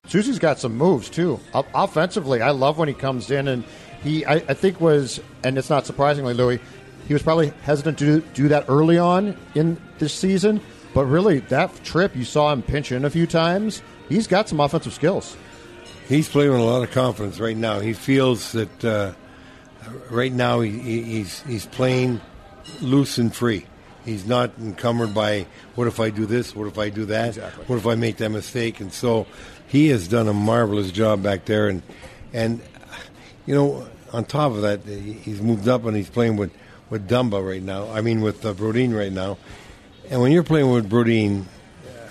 Soucy's 0.08 0.40
got 0.40 0.58
some 0.58 0.76
moves 0.76 1.08
too. 1.08 1.38
O- 1.54 1.64
offensively, 1.74 2.42
I 2.42 2.50
love 2.50 2.76
when 2.76 2.88
he 2.88 2.94
comes 2.94 3.30
in 3.30 3.46
and 3.46 3.64
he, 4.02 4.26
I, 4.26 4.34
I 4.34 4.54
think 4.54 4.80
was, 4.80 5.20
and 5.44 5.56
it's 5.56 5.70
not 5.70 5.86
surprisingly, 5.86 6.34
Louis, 6.34 6.58
he 7.06 7.12
was 7.14 7.22
probably 7.22 7.52
hesitant 7.62 7.98
to 7.98 8.20
do, 8.34 8.48
that 8.48 8.66
early 8.68 8.98
on 8.98 9.36
in 9.54 9.80
this 9.98 10.14
season. 10.14 10.60
But 10.94 11.06
really, 11.06 11.40
that 11.40 11.82
trip 11.84 12.14
you 12.14 12.24
saw 12.24 12.52
him 12.52 12.62
pinch 12.62 12.92
in 12.92 13.04
a 13.04 13.10
few 13.10 13.26
times. 13.26 13.82
He's 14.08 14.26
got 14.26 14.48
some 14.48 14.60
offensive 14.60 14.92
skills. 14.92 15.36
He's 16.08 16.28
playing 16.28 16.50
with 16.50 16.60
a 16.60 16.64
lot 16.64 16.82
of 16.82 16.90
confidence 16.90 17.40
right 17.40 17.56
now. 17.56 17.80
He 17.80 17.92
feels 17.94 18.52
that 18.52 18.84
uh, 18.84 19.12
right 20.10 20.32
now 20.32 20.60
he, 20.60 20.70
he- 20.78 21.02
he's 21.02 21.40
he's 21.42 21.66
playing 21.66 22.20
loose 22.80 23.18
and 23.18 23.34
free. 23.34 23.66
He's 24.04 24.26
not 24.26 24.50
encumbered 24.58 25.14
by 25.14 25.46
what 25.76 25.86
if 25.86 26.00
I 26.00 26.10
do 26.10 26.26
this, 26.26 26.54
what 26.56 26.66
if 26.66 26.76
I 26.76 26.90
do 26.90 27.04
that, 27.06 27.36
what 27.68 27.76
if 27.76 27.86
I 27.86 27.94
make 27.94 28.16
that 28.18 28.30
mistake, 28.30 28.80
and 28.80 28.92
so 28.92 29.26
he 29.68 29.88
has 29.88 30.08
done 30.08 30.28
a 30.28 30.32
marvelous 30.34 30.90
job 30.90 31.22
back 31.22 31.44
there. 31.46 31.68
And 31.68 31.82
and 32.32 32.60
you 33.46 33.54
know, 33.54 33.86
on 34.12 34.24
top 34.26 34.52
of 34.52 34.62
that, 34.62 34.80
he's 34.84 35.40
moved 35.40 35.68
up 35.68 35.84
and 35.86 35.96
he's 35.96 36.10
playing 36.10 36.36
with 36.36 36.52
with 36.92 37.08
Dumba 37.08 37.44
right 37.44 37.62
now. 37.62 37.90
I 37.90 38.02
mean, 38.02 38.20
with 38.20 38.44
uh, 38.44 38.52
right 38.52 39.10
now. 39.10 39.38
And 40.10 40.20
when 40.20 40.30
you're 40.30 40.42
playing 40.42 40.70
with 40.70 40.90
Brodin, 40.90 41.46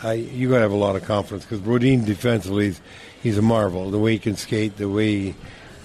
I, 0.01 0.13
you 0.13 0.49
got 0.49 0.55
to 0.55 0.61
have 0.61 0.71
a 0.71 0.75
lot 0.75 0.95
of 0.95 1.05
confidence 1.05 1.45
because 1.45 1.59
Brodin 1.59 2.03
defensively, 2.03 2.65
he's, 2.65 2.81
he's 3.21 3.37
a 3.37 3.43
marvel. 3.43 3.91
The 3.91 3.99
way 3.99 4.13
he 4.13 4.19
can 4.19 4.35
skate, 4.35 4.77
the 4.77 4.89
way 4.89 5.07
he 5.11 5.35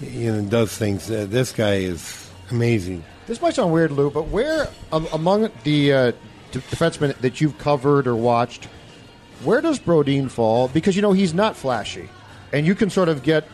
you 0.01 0.31
know 0.31 0.41
does 0.49 0.75
things. 0.75 1.11
Uh, 1.11 1.27
this 1.29 1.51
guy 1.51 1.75
is 1.75 2.27
amazing. 2.49 3.03
This 3.27 3.39
might 3.39 3.53
sound 3.53 3.71
weird, 3.71 3.91
Lou, 3.91 4.09
but 4.09 4.29
where 4.29 4.67
um, 4.91 5.07
among 5.13 5.51
the 5.63 5.93
uh, 5.93 6.11
d- 6.51 6.59
defensemen 6.59 7.15
that 7.19 7.39
you've 7.39 7.59
covered 7.59 8.07
or 8.07 8.15
watched, 8.15 8.65
where 9.43 9.61
does 9.61 9.77
Brodin 9.77 10.31
fall? 10.31 10.69
Because 10.69 10.95
you 10.95 11.03
know 11.03 11.11
he's 11.11 11.35
not 11.35 11.55
flashy, 11.55 12.09
and 12.51 12.65
you 12.65 12.73
can 12.73 12.89
sort 12.89 13.09
of 13.09 13.21
get 13.21 13.47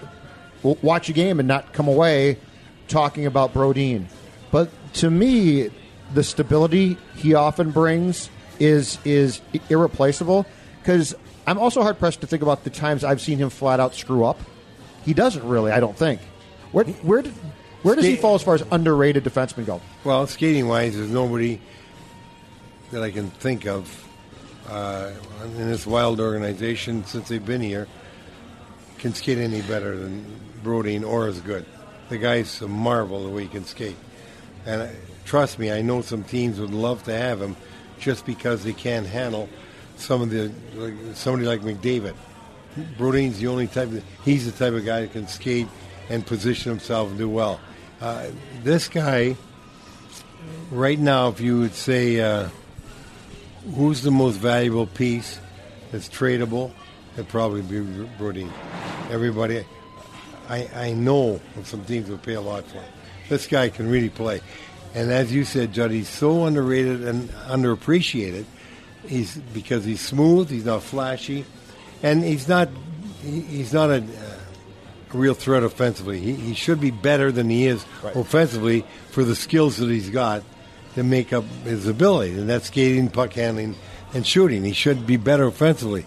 watch 0.63 1.09
a 1.09 1.13
game 1.13 1.39
and 1.39 1.49
not 1.49 1.73
come 1.73 1.89
away 1.89 2.37
talking 2.87 3.25
about 3.25 3.53
Brodin. 3.53 4.05
But 4.49 4.69
to 4.93 5.09
me, 5.09 5.69
the 6.13 6.23
stability 6.23 6.97
he 7.15 7.33
often 7.33 7.71
brings 7.71 8.29
is 8.59 8.97
is 9.03 9.41
irreplaceable. 9.69 10.45
Because 10.79 11.15
I'm 11.47 11.57
also 11.57 11.81
hard 11.81 11.97
pressed 11.97 12.21
to 12.21 12.27
think 12.27 12.43
about 12.43 12.63
the 12.63 12.69
times 12.69 13.03
I've 13.03 13.21
seen 13.21 13.37
him 13.37 13.49
flat 13.49 13.79
out 13.79 13.95
screw 13.95 14.25
up 14.25 14.39
he 15.05 15.13
doesn't 15.13 15.45
really. 15.47 15.71
I 15.71 15.79
don't 15.79 15.97
think. 15.97 16.21
Where 16.71 16.85
where 16.85 17.21
did, 17.21 17.33
where 17.83 17.95
does 17.95 18.05
he 18.05 18.15
fall 18.15 18.35
as 18.35 18.43
far 18.43 18.55
as 18.55 18.63
underrated 18.71 19.23
defensemen 19.23 19.65
go? 19.65 19.81
Well, 20.03 20.25
skating 20.27 20.67
wise, 20.67 20.95
there's 20.95 21.09
nobody 21.09 21.59
that 22.91 23.03
I 23.03 23.11
can 23.11 23.29
think 23.29 23.65
of 23.65 24.07
uh, 24.69 25.11
in 25.43 25.67
this 25.67 25.85
wild 25.85 26.19
organization 26.19 27.05
since 27.05 27.27
they've 27.29 27.45
been 27.45 27.61
here 27.61 27.87
can 28.99 29.13
skate 29.13 29.37
any 29.37 29.61
better 29.61 29.97
than 29.97 30.25
Brodin 30.63 31.05
or 31.05 31.27
as 31.27 31.41
good. 31.41 31.65
The 32.09 32.17
guy's 32.17 32.61
a 32.61 32.67
marvel 32.67 33.23
the 33.23 33.29
way 33.29 33.43
he 33.43 33.47
can 33.49 33.65
skate. 33.65 33.97
And 34.65 34.89
trust 35.25 35.59
me, 35.59 35.71
I 35.71 35.81
know 35.81 36.01
some 36.01 36.23
teams 36.23 36.59
would 36.59 36.71
love 36.71 37.03
to 37.03 37.13
have 37.13 37.41
him 37.41 37.55
just 37.99 38.25
because 38.25 38.63
they 38.63 38.73
can't 38.73 39.05
handle 39.05 39.49
some 39.97 40.21
of 40.21 40.29
the 40.29 40.51
like, 40.75 40.93
somebody 41.15 41.45
like 41.45 41.61
McDavid. 41.61 42.15
Brodin's 42.97 43.39
the 43.39 43.47
only 43.47 43.67
type. 43.67 43.89
Of, 43.89 44.03
he's 44.25 44.45
the 44.45 44.51
type 44.51 44.73
of 44.73 44.85
guy 44.85 45.01
that 45.01 45.11
can 45.11 45.27
skate 45.27 45.67
and 46.09 46.25
position 46.25 46.71
himself 46.71 47.09
and 47.09 47.17
do 47.17 47.29
well. 47.29 47.59
Uh, 48.01 48.27
this 48.63 48.87
guy, 48.87 49.35
right 50.71 50.99
now, 50.99 51.29
if 51.29 51.39
you 51.39 51.59
would 51.59 51.75
say 51.75 52.19
uh, 52.19 52.49
who's 53.75 54.01
the 54.01 54.11
most 54.11 54.37
valuable 54.37 54.87
piece 54.87 55.39
that's 55.91 56.09
tradable, 56.09 56.71
it'd 57.13 57.29
probably 57.29 57.61
be 57.61 57.79
Brodeen. 58.17 58.51
Everybody, 59.11 59.63
I, 60.49 60.67
I 60.75 60.93
know 60.93 61.39
some 61.63 61.85
teams 61.85 62.09
would 62.09 62.23
pay 62.23 62.33
a 62.33 62.41
lot 62.41 62.65
for 62.65 62.79
him. 62.79 62.91
This 63.29 63.47
guy 63.47 63.69
can 63.69 63.89
really 63.89 64.09
play. 64.09 64.41
And 64.95 65.11
as 65.11 65.33
you 65.33 65.43
said, 65.43 65.73
Judd, 65.73 65.91
he's 65.91 66.09
so 66.09 66.45
underrated 66.45 67.03
and 67.03 67.29
underappreciated. 67.29 68.45
He's 69.07 69.35
because 69.35 69.83
he's 69.83 70.01
smooth, 70.01 70.49
he's 70.49 70.65
not 70.65 70.83
flashy, 70.83 71.45
and 72.01 72.23
he's 72.23 72.47
not 72.47 72.69
he, 73.21 73.41
he's 73.41 73.73
not 73.73 73.89
a, 73.89 74.03
a 74.03 75.17
real 75.17 75.33
threat 75.33 75.63
offensively. 75.63 76.19
He, 76.19 76.33
he 76.35 76.53
should 76.53 76.79
be 76.79 76.91
better 76.91 77.31
than 77.31 77.49
he 77.49 77.67
is 77.67 77.85
offensively 78.03 78.85
for 79.09 79.23
the 79.23 79.35
skills 79.35 79.77
that 79.77 79.89
he's 79.89 80.09
got 80.09 80.43
to 80.95 81.03
make 81.03 81.33
up 81.33 81.43
his 81.63 81.87
ability, 81.87 82.33
and 82.33 82.49
that's 82.49 82.67
skating, 82.67 83.09
puck 83.09 83.33
handling, 83.33 83.75
and 84.13 84.25
shooting. 84.25 84.63
He 84.63 84.73
should 84.73 85.07
be 85.07 85.17
better 85.17 85.45
offensively, 85.45 86.05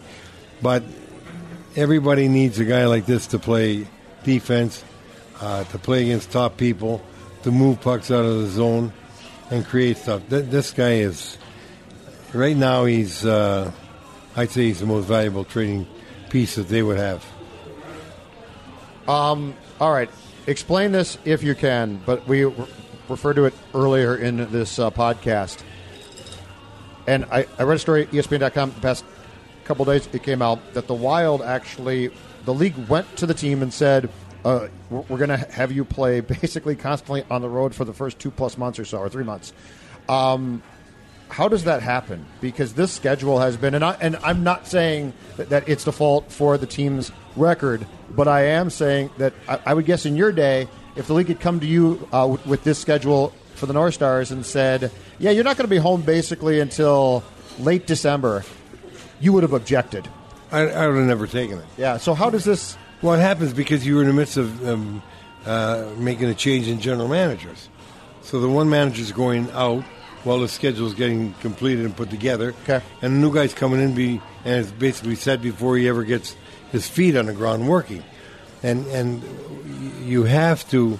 but 0.62 0.84
everybody 1.74 2.28
needs 2.28 2.58
a 2.58 2.64
guy 2.64 2.86
like 2.86 3.04
this 3.04 3.26
to 3.28 3.38
play 3.38 3.86
defense, 4.22 4.82
uh, 5.40 5.64
to 5.64 5.78
play 5.78 6.02
against 6.04 6.30
top 6.30 6.56
people, 6.56 7.02
to 7.42 7.50
move 7.50 7.80
pucks 7.80 8.10
out 8.10 8.24
of 8.24 8.42
the 8.42 8.48
zone, 8.48 8.92
and 9.50 9.64
create 9.64 9.96
stuff. 9.96 10.22
Th- 10.28 10.44
this 10.44 10.72
guy 10.72 10.94
is 10.94 11.38
right 12.32 12.56
now. 12.56 12.84
He's 12.84 13.24
uh, 13.24 13.70
I'd 14.36 14.50
say 14.50 14.62
he's 14.64 14.80
the 14.80 14.86
most 14.86 15.06
valuable 15.06 15.44
trading 15.44 15.86
piece 16.30 16.56
that 16.56 16.68
they 16.68 16.82
would 16.82 16.98
have. 16.98 17.24
Um. 19.08 19.54
All 19.80 19.92
right, 19.92 20.10
explain 20.46 20.92
this 20.92 21.18
if 21.24 21.42
you 21.42 21.54
can. 21.54 22.00
But 22.04 22.26
we 22.26 22.44
re- 22.44 22.66
referred 23.08 23.36
to 23.36 23.44
it 23.44 23.54
earlier 23.74 24.16
in 24.16 24.50
this 24.50 24.78
uh, 24.78 24.90
podcast, 24.90 25.62
and 27.06 27.24
I, 27.26 27.46
I 27.58 27.62
read 27.64 27.76
a 27.76 27.78
story 27.78 28.02
E 28.04 28.16
ESPN.com 28.16 28.72
the 28.72 28.80
past 28.80 29.04
couple 29.64 29.84
days. 29.84 30.08
It 30.12 30.22
came 30.22 30.42
out 30.42 30.74
that 30.74 30.86
the 30.86 30.94
Wild 30.94 31.42
actually, 31.42 32.10
the 32.44 32.54
league 32.54 32.76
went 32.88 33.16
to 33.18 33.26
the 33.26 33.34
team 33.34 33.62
and 33.62 33.72
said, 33.72 34.08
uh, 34.46 34.68
"We're, 34.90 35.00
we're 35.00 35.18
going 35.18 35.30
to 35.30 35.36
have 35.36 35.72
you 35.72 35.84
play 35.84 36.20
basically 36.40 36.76
constantly 36.76 37.24
on 37.30 37.42
the 37.42 37.48
road 37.48 37.74
for 37.74 37.84
the 37.84 37.92
first 37.92 38.18
two 38.18 38.30
plus 38.30 38.56
months 38.56 38.78
or 38.78 38.84
so, 38.84 38.98
or 38.98 39.08
three 39.08 39.24
months." 39.24 39.52
Um, 40.08 40.62
how 41.28 41.48
does 41.48 41.64
that 41.64 41.82
happen? 41.82 42.24
Because 42.40 42.74
this 42.74 42.92
schedule 42.92 43.40
has 43.40 43.56
been, 43.56 43.74
and, 43.74 43.84
I, 43.84 43.96
and 44.00 44.16
I'm 44.16 44.44
not 44.44 44.66
saying 44.66 45.12
that, 45.36 45.48
that 45.48 45.68
it's 45.68 45.84
the 45.84 45.92
fault 45.92 46.30
for 46.30 46.56
the 46.56 46.66
team's 46.66 47.10
record, 47.34 47.86
but 48.10 48.28
I 48.28 48.42
am 48.46 48.70
saying 48.70 49.10
that 49.18 49.34
I, 49.48 49.58
I 49.66 49.74
would 49.74 49.86
guess 49.86 50.06
in 50.06 50.16
your 50.16 50.32
day, 50.32 50.68
if 50.94 51.08
the 51.08 51.14
league 51.14 51.28
had 51.28 51.40
come 51.40 51.60
to 51.60 51.66
you 51.66 52.08
uh, 52.12 52.28
with, 52.30 52.46
with 52.46 52.64
this 52.64 52.78
schedule 52.78 53.32
for 53.54 53.66
the 53.66 53.72
North 53.72 53.94
Stars 53.94 54.30
and 54.30 54.46
said, 54.46 54.90
"Yeah, 55.18 55.30
you're 55.30 55.44
not 55.44 55.56
going 55.56 55.68
to 55.68 55.74
be 55.74 55.78
home 55.78 56.02
basically 56.02 56.60
until 56.60 57.22
late 57.58 57.86
December," 57.86 58.44
you 59.20 59.32
would 59.32 59.42
have 59.42 59.52
objected. 59.52 60.08
I, 60.52 60.60
I 60.60 60.86
would 60.86 60.96
have 60.96 61.06
never 61.06 61.26
taken 61.26 61.58
it. 61.58 61.64
Yeah. 61.76 61.96
So 61.96 62.14
how 62.14 62.30
does 62.30 62.44
this? 62.44 62.76
Well, 63.02 63.14
it 63.14 63.20
happens 63.20 63.52
because 63.52 63.86
you 63.86 63.96
were 63.96 64.02
in 64.02 64.08
the 64.08 64.14
midst 64.14 64.36
of 64.36 64.66
um, 64.66 65.02
uh, 65.44 65.90
making 65.98 66.28
a 66.28 66.34
change 66.34 66.66
in 66.66 66.80
general 66.80 67.08
managers. 67.08 67.68
So 68.22 68.40
the 68.40 68.48
one 68.48 68.70
manager's 68.70 69.12
going 69.12 69.50
out 69.50 69.84
while 70.24 70.40
the 70.40 70.48
schedule's 70.48 70.94
getting 70.94 71.34
completed 71.34 71.84
and 71.84 71.96
put 71.96 72.10
together. 72.10 72.54
Okay. 72.62 72.82
And 73.02 73.14
the 73.14 73.18
new 73.18 73.32
guy's 73.32 73.54
coming 73.54 73.80
in, 73.80 73.94
be 73.94 74.20
and 74.44 74.60
it's 74.60 74.72
basically 74.72 75.14
said 75.14 75.40
before 75.42 75.76
he 75.76 75.88
ever 75.88 76.04
gets 76.04 76.36
his 76.72 76.88
feet 76.88 77.16
on 77.16 77.26
the 77.26 77.32
ground 77.32 77.68
working. 77.68 78.02
And 78.62 78.86
and 78.86 79.22
you 80.04 80.24
have 80.24 80.68
to. 80.70 80.98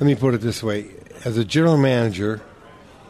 Let 0.00 0.06
me 0.06 0.14
put 0.14 0.34
it 0.34 0.40
this 0.40 0.62
way: 0.62 0.86
as 1.24 1.36
a 1.36 1.44
general 1.44 1.76
manager 1.76 2.40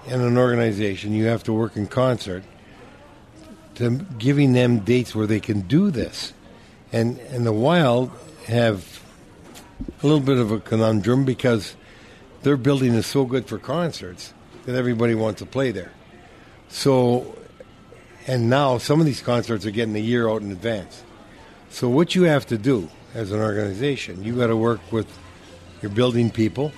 in 0.07 0.21
an 0.21 0.37
organization, 0.37 1.15
you 1.15 1.27
have 1.27 1.45
to 1.45 1.53
work 1.53 1.77
in 1.77 1.87
concert 1.87 2.45
to 3.77 3.91
giving 4.19 4.53
them 4.53 4.81
dates 4.81 5.15
where 5.15 5.27
they 5.27 5.41
can 5.41 5.63
do 5.63 5.91
this. 5.91 6.33
And 6.95 7.19
and 7.19 7.45
the 7.45 7.53
Wild 7.53 8.13
have 8.47 9.03
a 10.01 10.07
little 10.07 10.21
bit 10.21 10.39
of 10.39 10.53
a 10.53 10.61
conundrum 10.61 11.25
because 11.25 11.75
their 12.45 12.57
building 12.57 12.95
is 12.95 13.05
so 13.05 13.25
good 13.25 13.49
for 13.49 13.59
concerts 13.59 14.33
that 14.65 14.77
everybody 14.77 15.17
wants 15.17 15.41
to 15.41 15.47
play 15.47 15.73
there. 15.73 15.91
So 16.69 17.37
and 18.29 18.49
now 18.49 18.79
some 18.79 19.01
of 19.01 19.07
these 19.07 19.21
concerts 19.21 19.67
are 19.67 19.73
getting 19.73 19.97
a 19.97 20.07
year 20.13 20.29
out 20.29 20.43
in 20.43 20.53
advance. 20.53 21.03
So 21.69 21.89
what 21.89 22.15
you 22.15 22.23
have 22.23 22.47
to 22.47 22.57
do 22.57 22.89
as 23.13 23.33
an 23.33 23.41
organization, 23.41 24.23
you 24.23 24.37
got 24.37 24.47
to 24.47 24.57
work 24.57 24.81
with 24.93 25.09
your 25.83 25.91
building 25.91 26.31
people 26.31 26.71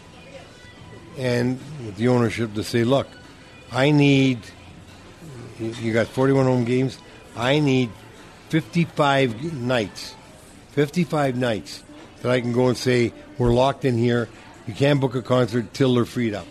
and 1.18 1.60
with 1.84 1.96
the 1.96 2.08
ownership 2.08 2.54
to 2.54 2.64
say, 2.64 2.84
look, 2.84 3.06
I 3.70 3.90
need 3.90 4.38
you- 5.60 5.92
got 5.92 6.06
41 6.06 6.46
home 6.46 6.64
games. 6.64 6.96
I 7.36 7.58
need 7.58 7.90
55 8.48 9.54
nights, 9.54 10.14
55 10.72 11.36
nights 11.36 11.82
that 12.22 12.30
I 12.30 12.40
can 12.40 12.52
go 12.52 12.68
and 12.68 12.76
say 12.76 13.12
we're 13.38 13.52
locked 13.52 13.84
in 13.84 13.98
here. 13.98 14.28
You 14.66 14.74
can't 14.74 15.00
book 15.00 15.14
a 15.14 15.22
concert 15.22 15.74
till 15.74 15.94
they're 15.94 16.04
freed 16.04 16.34
up, 16.34 16.46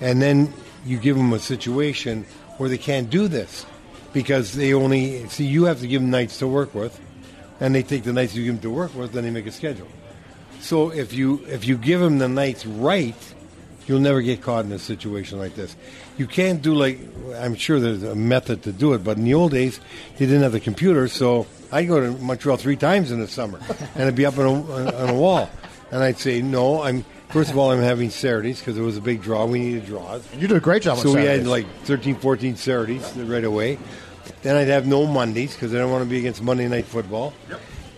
and 0.00 0.20
then 0.20 0.52
you 0.84 0.98
give 0.98 1.16
them 1.16 1.32
a 1.32 1.38
situation 1.38 2.24
where 2.56 2.68
they 2.68 2.78
can't 2.78 3.10
do 3.10 3.28
this 3.28 3.66
because 4.12 4.54
they 4.54 4.72
only 4.74 5.28
see 5.28 5.44
you 5.44 5.64
have 5.64 5.80
to 5.80 5.86
give 5.86 6.00
them 6.00 6.10
nights 6.10 6.38
to 6.38 6.46
work 6.46 6.74
with, 6.74 6.98
and 7.60 7.74
they 7.74 7.82
take 7.82 8.04
the 8.04 8.12
nights 8.12 8.34
you 8.34 8.44
give 8.44 8.54
them 8.54 8.62
to 8.62 8.70
work 8.70 8.94
with, 8.94 9.12
then 9.12 9.24
they 9.24 9.30
make 9.30 9.46
a 9.46 9.52
schedule. 9.52 9.88
So 10.60 10.90
if 10.90 11.12
you 11.12 11.44
if 11.48 11.66
you 11.66 11.76
give 11.76 12.00
them 12.00 12.18
the 12.18 12.28
nights 12.28 12.66
right, 12.66 13.14
you'll 13.88 14.00
never 14.00 14.20
get 14.20 14.42
caught 14.42 14.64
in 14.64 14.72
a 14.72 14.78
situation 14.78 15.38
like 15.38 15.54
this. 15.54 15.74
You 16.16 16.26
can't 16.26 16.60
do 16.62 16.74
like 16.74 16.98
I'm 17.36 17.54
sure 17.54 17.80
there's 17.80 18.02
a 18.02 18.14
method 18.14 18.62
to 18.64 18.72
do 18.72 18.92
it, 18.92 19.02
but 19.02 19.16
in 19.16 19.24
the 19.24 19.34
old 19.34 19.52
days 19.52 19.80
they 20.18 20.26
didn't 20.26 20.42
have 20.42 20.52
the 20.52 20.60
computer, 20.60 21.08
so 21.08 21.46
I'd 21.72 21.88
go 21.88 22.00
to 22.00 22.10
Montreal 22.22 22.56
three 22.56 22.76
times 22.76 23.10
in 23.10 23.20
the 23.20 23.28
summer, 23.28 23.60
and 23.94 24.04
I'd 24.04 24.14
be 24.14 24.26
up 24.26 24.38
on 24.38 24.46
a, 24.46 24.94
on 24.94 25.08
a 25.10 25.14
wall, 25.14 25.50
and 25.90 26.02
I'd 26.02 26.18
say 26.18 26.42
no. 26.42 26.82
I'm 26.82 27.04
first 27.28 27.50
of 27.50 27.58
all 27.58 27.72
I'm 27.72 27.80
having 27.80 28.10
Saturdays 28.10 28.60
because 28.60 28.76
it 28.78 28.82
was 28.82 28.96
a 28.96 29.00
big 29.00 29.22
draw. 29.22 29.46
We 29.46 29.58
needed 29.58 29.86
draws. 29.86 30.22
You 30.34 30.48
did 30.48 30.56
a 30.56 30.60
great 30.60 30.82
job. 30.82 30.98
So 30.98 31.14
we 31.14 31.24
had 31.24 31.46
like 31.46 31.66
13, 31.84 32.16
14 32.16 32.56
Saturdays 32.56 33.16
right 33.16 33.44
away. 33.44 33.78
Then 34.42 34.56
I'd 34.56 34.68
have 34.68 34.86
no 34.86 35.06
Mondays 35.06 35.54
because 35.54 35.74
I 35.74 35.78
don't 35.78 35.90
want 35.90 36.04
to 36.04 36.10
be 36.10 36.18
against 36.18 36.42
Monday 36.42 36.68
night 36.68 36.84
football. 36.84 37.32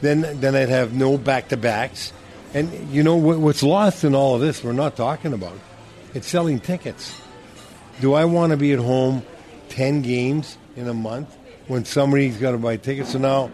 Then 0.00 0.40
then 0.40 0.54
I'd 0.54 0.68
have 0.68 0.94
no 0.94 1.18
back 1.18 1.48
to 1.48 1.56
backs. 1.56 2.12
And 2.52 2.90
you 2.90 3.04
know 3.04 3.16
what, 3.16 3.38
what's 3.38 3.62
lost 3.62 4.02
in 4.02 4.14
all 4.14 4.34
of 4.34 4.40
this? 4.40 4.64
We're 4.64 4.72
not 4.72 4.96
talking 4.96 5.32
about. 5.32 5.56
It's 6.12 6.26
selling 6.26 6.60
tickets. 6.60 7.14
Do 8.00 8.14
I 8.14 8.24
want 8.24 8.50
to 8.50 8.56
be 8.56 8.72
at 8.72 8.78
home 8.78 9.22
ten 9.68 10.02
games 10.02 10.58
in 10.76 10.88
a 10.88 10.94
month 10.94 11.36
when 11.68 11.84
somebody's 11.84 12.36
got 12.36 12.52
to 12.52 12.58
buy 12.58 12.76
tickets? 12.76 13.12
So 13.12 13.18
now 13.18 13.50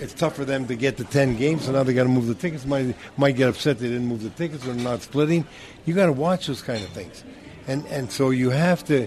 it's 0.00 0.14
tough 0.14 0.34
for 0.34 0.44
them 0.44 0.66
to 0.68 0.74
get 0.74 0.96
the 0.96 1.04
ten 1.04 1.36
games. 1.36 1.66
So 1.66 1.72
now 1.72 1.82
they 1.82 1.92
got 1.92 2.04
to 2.04 2.08
move 2.08 2.26
the 2.26 2.34
tickets. 2.34 2.64
Might 2.64 2.96
might 3.16 3.36
get 3.36 3.48
upset 3.48 3.78
they 3.78 3.88
didn't 3.88 4.06
move 4.06 4.22
the 4.22 4.30
tickets 4.30 4.66
or 4.66 4.74
not 4.74 5.02
splitting. 5.02 5.46
You 5.84 5.94
got 5.94 6.06
to 6.06 6.12
watch 6.12 6.46
those 6.46 6.62
kind 6.62 6.82
of 6.82 6.88
things, 6.90 7.24
and 7.66 7.84
and 7.86 8.10
so 8.10 8.30
you 8.30 8.50
have 8.50 8.84
to 8.84 9.06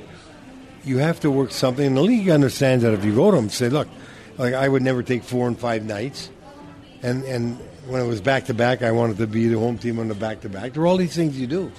you 0.84 1.00
have 1.00 1.20
to 1.22 1.32
work 1.32 1.52
something. 1.52 1.86
And 1.86 1.98
the 1.98 2.02
league 2.02 2.30
understands 2.30 2.84
that 2.84 2.94
if 2.94 3.04
you 3.04 3.16
go 3.16 3.32
to 3.32 3.38
them, 3.38 3.50
say, 3.50 3.70
look, 3.70 3.88
like 4.38 4.54
I 4.54 4.70
would 4.70 4.84
never 4.84 5.02
take 5.02 5.24
four 5.24 5.48
and 5.48 5.58
five 5.58 5.84
nights, 5.84 6.30
and 7.02 7.24
and 7.24 7.58
when 7.88 8.02
it 8.02 8.08
was 8.08 8.22
back 8.22 8.46
to 8.46 8.54
back, 8.54 8.84
I 8.84 8.92
wanted 8.92 9.18
to 9.18 9.28
be 9.28 9.48
the 9.48 9.58
home 9.58 9.78
team 9.78 10.00
on 10.00 10.08
the 10.08 10.16
back 10.16 10.42
to 10.42 10.50
back. 10.50 10.74
There 10.74 10.84
are 10.84 10.88
all 10.88 10.98
these 10.98 11.16
things 11.16 11.40
you 11.40 11.48
do, 11.48 11.72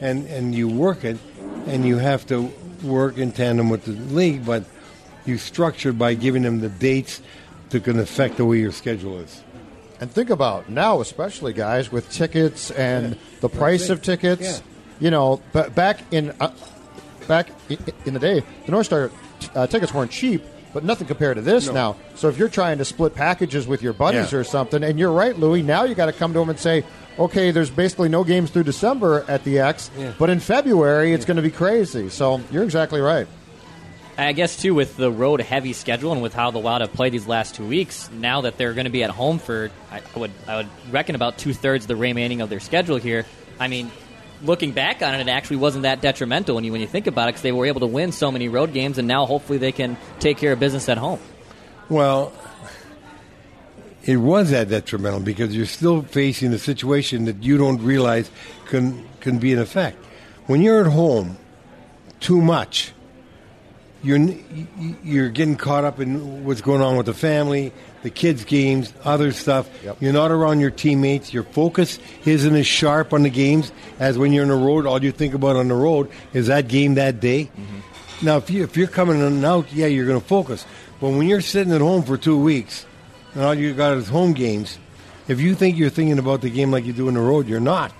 and 0.00 0.26
and 0.26 0.54
you 0.54 0.68
work 0.68 1.04
it, 1.04 1.18
and 1.66 1.84
you 1.84 1.98
have 1.98 2.26
to 2.26 2.50
work 2.82 3.18
in 3.18 3.32
tandem 3.32 3.68
with 3.68 3.84
the 3.84 3.92
league, 3.92 4.44
but 4.46 4.64
you 5.26 5.36
structure 5.38 5.92
by 5.92 6.14
giving 6.14 6.42
them 6.42 6.60
the 6.60 6.68
dates 6.68 7.20
that 7.70 7.84
can 7.84 7.98
affect 7.98 8.36
the 8.38 8.44
way 8.44 8.58
your 8.58 8.72
schedule 8.72 9.18
is. 9.18 9.42
And 10.00 10.10
think 10.10 10.30
about 10.30 10.70
now, 10.70 11.00
especially 11.02 11.52
guys 11.52 11.92
with 11.92 12.10
tickets 12.10 12.70
and 12.70 13.18
the 13.40 13.48
price 13.50 13.90
of 13.90 14.00
tickets. 14.02 14.42
Yeah. 14.42 14.58
You 14.98 15.10
know, 15.10 15.40
but 15.52 15.74
back 15.74 16.00
in 16.10 16.30
uh, 16.40 16.52
back 17.28 17.48
in 18.06 18.14
the 18.14 18.20
day, 18.20 18.42
the 18.66 18.72
North 18.72 18.86
Star 18.86 19.10
uh, 19.54 19.66
tickets 19.66 19.92
weren't 19.94 20.10
cheap, 20.10 20.42
but 20.72 20.84
nothing 20.84 21.06
compared 21.06 21.36
to 21.36 21.42
this 21.42 21.66
No. 21.66 21.72
now. 21.72 21.96
So 22.14 22.28
if 22.28 22.38
you're 22.38 22.48
trying 22.48 22.78
to 22.78 22.84
split 22.84 23.14
packages 23.14 23.66
with 23.66 23.82
your 23.82 23.92
buddies 23.92 24.32
Yeah. 24.32 24.38
or 24.38 24.44
something, 24.44 24.82
and 24.82 24.98
you're 24.98 25.12
right, 25.12 25.38
Louis, 25.38 25.62
now 25.62 25.84
you 25.84 25.94
got 25.94 26.06
to 26.06 26.12
come 26.12 26.32
to 26.32 26.38
them 26.38 26.48
and 26.50 26.58
say, 26.58 26.84
okay, 27.18 27.50
there's 27.50 27.70
basically 27.70 28.08
no 28.08 28.24
games 28.24 28.50
through 28.50 28.64
December 28.64 29.24
at 29.28 29.44
the 29.44 29.58
X, 29.60 29.90
Yeah. 29.98 30.12
but 30.18 30.30
in 30.30 30.40
February 30.40 31.12
it's 31.12 31.24
going 31.24 31.36
to 31.36 31.42
be 31.42 31.50
crazy. 31.50 32.08
So 32.08 32.40
you're 32.50 32.64
exactly 32.64 33.00
right. 33.00 33.26
I 34.18 34.32
guess 34.32 34.60
too 34.60 34.74
with 34.74 34.96
the 34.98 35.10
road 35.10 35.40
heavy 35.40 35.72
schedule 35.72 36.12
and 36.12 36.20
with 36.20 36.34
how 36.34 36.50
the 36.50 36.58
Wild 36.58 36.82
have 36.82 36.92
played 36.92 37.12
these 37.12 37.26
last 37.26 37.54
two 37.54 37.66
weeks. 37.66 38.10
Now 38.12 38.42
that 38.42 38.58
they're 38.58 38.74
going 38.74 38.84
to 38.84 38.90
be 38.90 39.02
at 39.02 39.08
home 39.10 39.38
for, 39.38 39.70
I 39.90 40.02
would 40.18 40.30
I 40.46 40.56
would 40.56 40.68
reckon 40.90 41.14
about 41.14 41.38
two 41.38 41.54
thirds 41.54 41.86
the 41.86 41.96
remaining 41.96 42.42
of 42.42 42.50
their 42.50 42.60
schedule 42.60 42.96
here. 42.98 43.24
I 43.58 43.68
mean, 43.68 43.90
looking 44.42 44.72
back 44.72 45.00
on 45.02 45.14
it, 45.14 45.20
it 45.20 45.28
actually 45.30 45.56
wasn't 45.56 45.82
that 45.84 46.02
detrimental 46.02 46.54
when 46.54 46.64
you 46.64 46.72
when 46.72 46.82
you 46.82 46.86
think 46.86 47.06
about 47.06 47.28
it 47.28 47.32
because 47.32 47.42
they 47.42 47.52
were 47.52 47.64
able 47.64 47.80
to 47.80 47.86
win 47.86 48.12
so 48.12 48.30
many 48.30 48.48
road 48.48 48.74
games, 48.74 48.98
and 48.98 49.08
now 49.08 49.24
hopefully 49.24 49.58
they 49.58 49.72
can 49.72 49.96
take 50.18 50.36
care 50.36 50.52
of 50.52 50.60
business 50.60 50.88
at 50.90 50.98
home. 50.98 51.20
Well, 51.88 52.32
it 54.10 54.16
was 54.16 54.50
that 54.50 54.68
detrimental 54.68 55.20
because 55.20 55.54
you're 55.54 55.66
still 55.66 56.02
facing 56.02 56.52
a 56.52 56.58
situation 56.58 57.26
that 57.26 57.42
you 57.42 57.56
don't 57.56 57.80
realize 57.82 58.30
can 58.66 59.06
can 59.20 59.38
be 59.38 59.52
an 59.52 59.58
effect. 59.58 59.96
When 60.46 60.62
you're 60.62 60.80
at 60.80 60.90
home 60.90 61.36
too 62.18 62.40
much, 62.40 62.92
you're 64.02 64.18
you're 65.04 65.28
getting 65.28 65.56
caught 65.56 65.84
up 65.84 66.00
in 66.00 66.44
what's 66.44 66.60
going 66.60 66.80
on 66.80 66.96
with 66.96 67.06
the 67.06 67.14
family, 67.14 67.72
the 68.02 68.10
kids' 68.10 68.44
games, 68.44 68.92
other 69.04 69.30
stuff. 69.30 69.68
Yep. 69.84 69.98
You're 70.00 70.12
not 70.12 70.30
around 70.30 70.60
your 70.60 70.70
teammates. 70.70 71.32
Your 71.32 71.44
focus 71.44 71.98
isn't 72.24 72.54
as 72.54 72.66
sharp 72.66 73.12
on 73.12 73.22
the 73.22 73.30
games 73.30 73.70
as 73.98 74.18
when 74.18 74.32
you're 74.32 74.42
on 74.42 74.48
the 74.48 74.56
road. 74.66 74.86
All 74.86 75.02
you 75.02 75.12
think 75.12 75.34
about 75.34 75.56
on 75.56 75.68
the 75.68 75.74
road 75.74 76.10
is 76.32 76.48
that 76.48 76.66
game 76.68 76.94
that 76.94 77.20
day. 77.20 77.44
Mm-hmm. 77.44 78.26
Now, 78.26 78.38
if 78.38 78.50
you 78.50 78.64
if 78.64 78.76
you're 78.76 78.88
coming 78.88 79.18
in 79.18 79.22
and 79.22 79.44
out, 79.44 79.72
yeah, 79.72 79.86
you're 79.86 80.06
going 80.06 80.20
to 80.20 80.26
focus. 80.26 80.66
But 81.00 81.10
when 81.10 81.28
you're 81.28 81.40
sitting 81.40 81.72
at 81.72 81.80
home 81.80 82.02
for 82.02 82.16
two 82.18 82.38
weeks 82.38 82.86
and 83.34 83.42
all 83.42 83.54
you 83.54 83.74
got 83.74 83.96
is 83.96 84.08
home 84.08 84.32
games, 84.32 84.78
if 85.28 85.40
you 85.40 85.54
think 85.54 85.76
you're 85.78 85.90
thinking 85.90 86.18
about 86.18 86.40
the 86.40 86.50
game 86.50 86.70
like 86.70 86.84
you 86.84 86.92
do 86.92 87.08
on 87.08 87.14
the 87.14 87.20
road, 87.20 87.46
you're 87.46 87.60
not. 87.60 87.92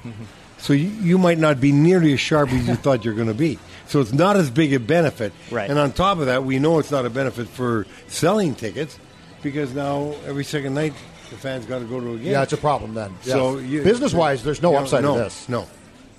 So 0.59 0.73
you, 0.73 0.89
you 0.89 1.17
might 1.19 1.39
not 1.39 1.61
be 1.61 1.73
nearly 1.73 2.13
as 2.13 2.21
sharp 2.21 2.53
as 2.53 2.67
you 2.69 2.75
thought 2.75 3.05
you're 3.05 3.15
going 3.15 3.29
to 3.29 3.35
be. 3.35 3.59
So 3.87 4.01
it's 4.01 4.13
not 4.13 4.37
as 4.37 4.51
big 4.51 4.73
a 4.73 4.79
benefit. 4.81 5.33
Right. 5.51 5.69
And 5.71 5.79
on 5.79 5.93
top 5.93 6.19
of 6.19 6.27
that, 6.27 6.45
we 6.45 6.59
know 6.59 6.79
it's 6.79 6.91
not 6.91 7.07
a 7.07 7.11
benefit 7.11 7.49
for 7.49 7.87
selling 8.09 8.55
tickets 8.55 8.99
because 9.43 9.73
now 9.75 10.15
every 10.27 10.45
second 10.45 10.75
night 10.75 10.93
the 11.31 11.37
fans 11.37 11.65
got 11.67 11.79
to 11.79 11.85
go 11.87 12.01
to 12.01 12.15
a 12.15 12.17
game. 12.19 12.27
Yeah, 12.33 12.43
it's 12.43 12.53
a 12.53 12.57
problem 12.59 12.95
then. 12.95 13.13
Yes. 13.25 13.33
So 13.35 13.59
you- 13.59 13.83
business 13.83 14.13
wise, 14.13 14.45
there's 14.45 14.61
no 14.63 14.71
you 14.71 14.77
know, 14.77 14.83
upside 14.83 15.03
no, 15.03 15.17
to 15.17 15.23
this. 15.25 15.49
No. 15.49 15.67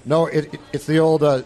No, 0.05 0.25
it, 0.25 0.53
it- 0.53 0.61
it's 0.73 0.85
the 0.85 0.99
old 0.99 1.21
uh, 1.23 1.43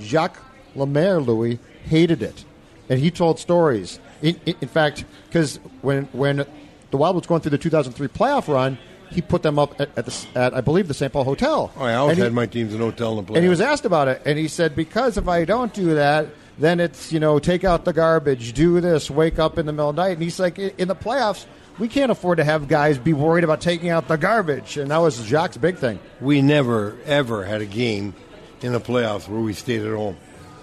Jacques 0.00 0.38
Lemaire. 0.76 1.20
Louis 1.20 1.58
hated 1.84 2.22
it, 2.22 2.44
and 2.88 3.00
he 3.00 3.10
told 3.10 3.38
stories. 3.38 3.98
In, 4.22 4.40
in, 4.46 4.54
in 4.60 4.68
fact, 4.68 5.04
because 5.28 5.58
when 5.82 6.04
when 6.12 6.44
the 6.90 6.96
Wild 6.96 7.16
was 7.16 7.26
going 7.26 7.40
through 7.40 7.50
the 7.50 7.58
2003 7.58 8.08
playoff 8.08 8.52
run, 8.52 8.78
he 9.10 9.22
put 9.22 9.42
them 9.42 9.58
up 9.58 9.80
at, 9.80 9.90
at, 9.96 10.06
the, 10.06 10.26
at 10.34 10.54
I 10.54 10.60
believe 10.60 10.88
the 10.88 10.94
St. 10.94 11.12
Paul 11.12 11.24
Hotel. 11.24 11.70
Oh, 11.76 11.82
I 11.82 11.94
always 11.94 12.12
And 12.12 12.18
he- 12.18 12.24
had 12.24 12.32
my 12.32 12.46
teams 12.46 12.74
in 12.74 12.80
hotel 12.80 13.18
and 13.18 13.26
play. 13.26 13.36
and 13.36 13.44
he 13.44 13.48
was 13.48 13.60
asked 13.60 13.84
about 13.84 14.08
it, 14.08 14.22
and 14.24 14.38
he 14.38 14.48
said, 14.48 14.74
"Because 14.76 15.16
if 15.16 15.28
I 15.28 15.44
don't 15.44 15.72
do 15.72 15.94
that, 15.94 16.26
then 16.58 16.80
it's 16.80 17.12
you 17.12 17.20
know 17.20 17.38
take 17.38 17.64
out 17.64 17.84
the 17.84 17.92
garbage, 17.92 18.52
do 18.52 18.80
this, 18.80 19.10
wake 19.10 19.38
up 19.38 19.58
in 19.58 19.66
the 19.66 19.72
middle 19.72 19.90
of 19.90 19.96
the 19.96 20.02
night." 20.02 20.12
And 20.12 20.22
he's 20.22 20.40
like, 20.40 20.58
"In 20.58 20.88
the 20.88 20.96
playoffs, 20.96 21.46
we 21.78 21.86
can't 21.88 22.10
afford 22.10 22.38
to 22.38 22.44
have 22.44 22.66
guys 22.68 22.98
be 22.98 23.12
worried 23.12 23.44
about 23.44 23.60
taking 23.60 23.90
out 23.90 24.08
the 24.08 24.16
garbage." 24.16 24.76
And 24.76 24.90
that 24.90 24.98
was 24.98 25.16
Jacques' 25.24 25.60
big 25.60 25.76
thing. 25.78 26.00
we 26.20 26.42
never 26.42 26.96
ever 27.06 27.44
had 27.44 27.60
a 27.62 27.66
game 27.66 28.14
in 28.62 28.72
the 28.72 28.80
playoffs 28.80 29.28
where 29.28 29.40
we 29.40 29.52
stayed 29.52 29.82
at 29.82 29.94
home. 29.94 30.16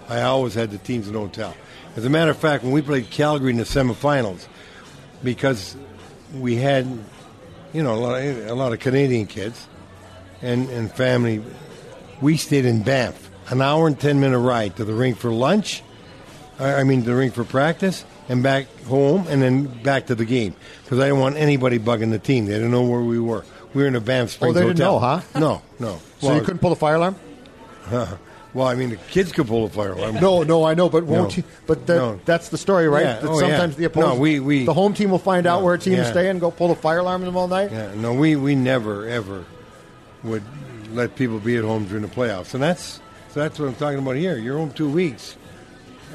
I 0.09 0.21
always 0.23 0.53
had 0.53 0.69
the 0.69 0.77
teams 0.77 1.07
in 1.07 1.15
a 1.15 1.19
hotel. 1.19 1.55
As 1.95 2.05
a 2.05 2.09
matter 2.09 2.31
of 2.31 2.37
fact, 2.37 2.63
when 2.63 2.73
we 2.73 2.81
played 2.81 3.09
Calgary 3.09 3.51
in 3.51 3.57
the 3.57 3.63
semifinals, 3.63 4.47
because 5.23 5.75
we 6.33 6.55
had, 6.57 6.85
you 7.73 7.83
know, 7.83 7.93
a 7.93 7.95
lot 7.95 8.21
of, 8.21 8.47
a 8.47 8.53
lot 8.53 8.73
of 8.73 8.79
Canadian 8.79 9.27
kids 9.27 9.67
and, 10.41 10.69
and 10.69 10.91
family, 10.91 11.41
we 12.21 12.35
stayed 12.37 12.65
in 12.65 12.83
Banff, 12.83 13.29
an 13.49 13.61
hour 13.61 13.87
and 13.87 13.99
ten 13.99 14.19
minute 14.19 14.39
ride 14.39 14.75
to 14.77 14.85
the 14.85 14.93
rink 14.93 15.17
for 15.17 15.31
lunch. 15.31 15.83
I 16.59 16.75
I 16.75 16.83
mean, 16.83 17.03
the 17.03 17.15
rink 17.15 17.33
for 17.33 17.43
practice 17.43 18.03
and 18.27 18.41
back 18.43 18.67
home, 18.85 19.25
and 19.29 19.41
then 19.41 19.65
back 19.83 20.07
to 20.07 20.15
the 20.15 20.25
game 20.25 20.55
because 20.83 20.99
I 20.99 21.05
didn't 21.05 21.19
want 21.19 21.37
anybody 21.37 21.79
bugging 21.79 22.11
the 22.11 22.19
team. 22.19 22.45
They 22.45 22.53
didn't 22.53 22.71
know 22.71 22.83
where 22.83 23.01
we 23.01 23.19
were. 23.19 23.45
We 23.73 23.81
were 23.83 23.87
in 23.87 23.95
a 23.95 24.01
Banff 24.01 24.31
Springs 24.31 24.55
Oh, 24.55 24.59
they 24.59 24.65
didn't 24.65 24.77
hotel. 24.79 24.93
know, 24.93 24.99
huh? 24.99 25.39
No, 25.39 25.61
no. 25.79 25.99
So 26.19 26.33
you 26.33 26.41
couldn't 26.41 26.59
pull 26.59 26.69
the 26.71 26.75
fire 26.75 26.95
alarm? 26.95 27.15
Uh-huh. 27.85 28.17
Well, 28.55 28.65
I 28.67 28.73
mean, 28.73 28.89
the 28.89 28.95
kids 28.95 29.31
could 29.33 29.47
pull 29.47 29.65
a 29.65 29.69
fire 29.69 29.91
alarm. 29.91 30.15
No, 30.15 30.41
no, 30.43 30.63
I 30.63 30.73
know, 30.75 30.87
but 30.89 31.03
won't 31.03 31.31
No. 31.31 31.35
you? 31.37 31.43
But 31.67 31.85
that, 31.87 31.95
No. 31.97 32.19
that's 32.25 32.49
the 32.49 32.57
story, 32.57 32.87
right? 32.87 33.03
Yeah. 33.05 33.19
That 33.19 33.27
Oh, 33.29 33.33
yeah. 33.39 33.47
sometimes 33.49 33.75
the 33.75 33.83
opposing, 33.85 34.09
No, 34.11 34.15
we- 34.15 34.39
we- 34.39 34.65
the 34.65 34.73
home 34.73 34.93
team 34.93 35.11
will 35.11 35.19
find 35.19 35.45
out 35.45 35.61
where 35.61 35.73
a 35.73 35.77
team 35.77 35.93
is 35.99 36.07
staying 36.07 36.29
and 36.31 36.39
go 36.39 36.49
pull 36.51 36.69
the 36.69 36.75
fire 36.75 36.99
alarm 36.99 37.21
in 37.21 37.25
the 37.27 37.31
middle 37.33 37.43
of 37.43 37.49
the 37.49 37.55
night. 37.57 37.71
Yeah, 37.71 37.89
no, 38.01 38.13
we, 38.13 38.37
we 38.37 38.55
never 38.55 39.07
ever 39.09 39.43
would 40.23 40.41
let 40.93 41.15
people 41.17 41.39
be 41.39 41.57
at 41.57 41.65
home 41.65 41.83
during 41.85 42.01
the 42.03 42.07
playoffs, 42.07 42.53
and 42.53 42.63
that's 42.63 43.01
so 43.33 43.41
that's 43.41 43.59
what 43.59 43.67
I'm 43.67 43.75
talking 43.75 43.99
about 43.99 44.15
here. 44.15 44.37
You're 44.37 44.57
home 44.57 44.71
two 44.71 44.89
weeks. 44.89 45.35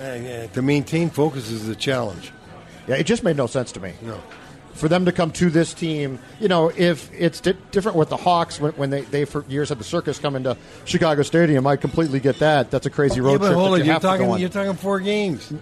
Uh, 0.03 0.15
yeah, 0.15 0.47
to 0.47 0.63
maintain 0.63 1.11
focus 1.11 1.51
is 1.51 1.69
a 1.69 1.75
challenge. 1.77 2.33
Yeah, 2.89 2.95
it 2.95 3.05
just 3.05 3.23
made 3.23 3.37
no 3.37 3.47
sense 3.47 3.71
to 3.73 3.81
me. 3.81 3.93
No. 4.01 4.17
For 4.81 4.89
them 4.89 5.05
to 5.05 5.13
come 5.13 5.31
to 5.33 5.51
this 5.51 5.75
team, 5.75 6.19
you 6.41 6.49
know, 6.49 6.73
if 6.75 7.11
it's 7.13 7.41
di- 7.41 7.55
different 7.71 7.99
with 7.99 8.09
the 8.09 8.17
Hawks 8.17 8.59
when, 8.59 8.73
when 8.73 8.89
they, 8.91 9.03
they 9.03 9.27
for 9.27 9.45
years 9.47 9.69
had 9.69 9.79
the 9.79 9.85
circus 9.85 10.19
come 10.19 10.35
into 10.37 10.57
Chicago 10.87 11.23
Stadium, 11.23 11.67
I 11.67 11.77
completely 11.77 12.19
get 12.19 12.39
that. 12.39 12.71
That's 12.71 12.87
a 12.87 12.91
crazy 12.91 13.21
road 13.21 13.33
yeah, 13.33 13.39
but 13.39 13.47
trip 13.49 13.59
hold 13.59 13.75
that 13.75 13.79
you 13.81 13.85
you're 13.85 13.93
have 13.93 14.03
to 14.03 14.07
go 14.09 14.13
talking 14.15 14.31
on. 14.31 14.41
you're 14.41 14.49
talking 14.49 14.75
four 14.75 14.99
games. 15.01 15.53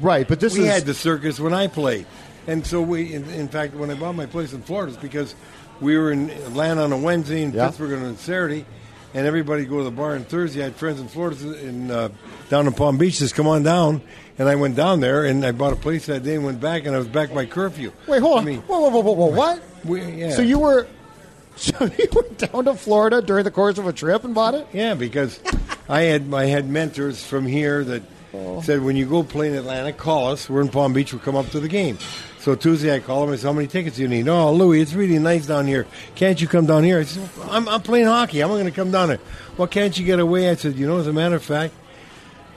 right, 0.00 0.28
but 0.28 0.38
this 0.38 0.54
we 0.56 0.60
is 0.60 0.72
had 0.72 0.84
the 0.84 0.94
circus 0.94 1.40
when 1.40 1.52
I 1.52 1.66
played, 1.66 2.06
and 2.46 2.64
so 2.64 2.80
we. 2.80 3.12
In, 3.12 3.28
in 3.30 3.48
fact, 3.48 3.74
when 3.74 3.90
I 3.90 3.94
bought 3.94 4.14
my 4.14 4.26
place 4.26 4.52
in 4.52 4.62
Florida, 4.62 4.92
it's 4.92 5.02
because 5.02 5.34
we 5.80 5.98
were 5.98 6.12
in 6.12 6.30
Atlanta 6.30 6.84
on 6.84 6.92
a 6.92 6.98
Wednesday 6.98 7.42
and 7.42 7.52
Yeah. 7.52 7.66
Pittsburgh 7.66 7.94
on 7.94 8.02
a 8.04 8.16
Saturday, 8.16 8.64
and 9.12 9.26
everybody 9.26 9.64
go 9.64 9.78
to 9.78 9.84
the 9.84 9.90
bar 9.90 10.14
on 10.14 10.22
Thursday. 10.22 10.60
I 10.60 10.64
had 10.64 10.76
friends 10.76 11.00
in 11.00 11.08
Florida 11.08 11.58
in 11.66 11.90
uh, 11.90 12.10
down 12.48 12.68
in 12.68 12.72
Palm 12.74 12.96
Beach. 12.96 13.16
Says, 13.18 13.32
"Come 13.32 13.48
on 13.48 13.64
down," 13.64 14.02
and 14.38 14.48
I 14.48 14.54
went 14.54 14.76
down 14.76 15.00
there 15.00 15.24
and 15.24 15.44
I 15.44 15.52
bought 15.52 15.72
a 15.72 15.76
place 15.76 16.06
that 16.06 16.22
day 16.22 16.36
and 16.36 16.44
went 16.44 16.60
back, 16.60 16.86
and 16.86 16.94
I 16.94 16.98
was 16.98 17.08
back 17.08 17.34
by 17.34 17.46
curfew. 17.46 17.92
Wait, 18.06 18.20
hold 18.20 18.38
on. 18.38 18.42
I 18.44 18.46
mean, 18.46 18.60
whoa, 18.62 18.80
whoa, 18.80 18.90
whoa, 18.90 19.00
whoa, 19.00 19.12
whoa, 19.12 19.26
what? 19.26 19.62
we, 19.84 20.02
yeah. 20.02 20.30
So 20.30 20.42
you 20.42 20.58
were, 20.58 20.86
so 21.56 21.84
you 21.84 22.08
went 22.12 22.38
down 22.38 22.64
to 22.66 22.74
Florida 22.74 23.20
during 23.20 23.44
the 23.44 23.50
course 23.50 23.78
of 23.78 23.86
a 23.86 23.92
trip 23.92 24.24
and 24.24 24.34
bought 24.34 24.54
it? 24.54 24.66
Yeah, 24.72 24.94
because 24.94 25.40
I 25.88 26.02
had 26.02 26.32
I 26.32 26.46
had 26.46 26.68
mentors 26.68 27.24
from 27.24 27.46
here 27.46 27.82
that 27.84 28.02
oh. 28.34 28.60
said 28.62 28.82
when 28.82 28.96
you 28.96 29.06
go 29.06 29.22
play 29.22 29.48
in 29.48 29.54
Atlanta, 29.54 29.92
call 29.92 30.28
us. 30.28 30.48
We're 30.48 30.60
in 30.60 30.68
Palm 30.68 30.92
Beach. 30.92 31.12
We'll 31.12 31.22
come 31.22 31.36
up 31.36 31.48
to 31.50 31.60
the 31.60 31.68
game. 31.68 31.98
So 32.38 32.54
Tuesday 32.54 32.94
I 32.94 33.00
call 33.00 33.24
him. 33.24 33.30
I 33.30 33.36
said, 33.36 33.48
"How 33.48 33.52
many 33.52 33.66
tickets 33.66 33.96
do 33.96 34.02
you 34.02 34.08
need?" 34.08 34.28
Oh, 34.28 34.52
Louis, 34.52 34.80
it's 34.80 34.94
really 34.94 35.18
nice 35.18 35.46
down 35.46 35.66
here. 35.66 35.86
Can't 36.14 36.40
you 36.40 36.46
come 36.46 36.66
down 36.66 36.84
here? 36.84 37.00
I 37.00 37.02
said, 37.02 37.28
I'm, 37.50 37.68
I'm 37.68 37.82
playing 37.82 38.06
hockey. 38.06 38.40
I'm 38.40 38.48
not 38.48 38.54
going 38.54 38.66
to 38.66 38.70
come 38.70 38.92
down 38.92 39.08
there." 39.08 39.20
Well, 39.56 39.66
can't 39.66 39.98
you 39.98 40.06
get 40.06 40.20
away? 40.20 40.48
I 40.48 40.54
said, 40.54 40.76
"You 40.76 40.86
know, 40.86 40.98
as 40.98 41.08
a 41.08 41.12
matter 41.12 41.34
of 41.34 41.42
fact, 41.42 41.74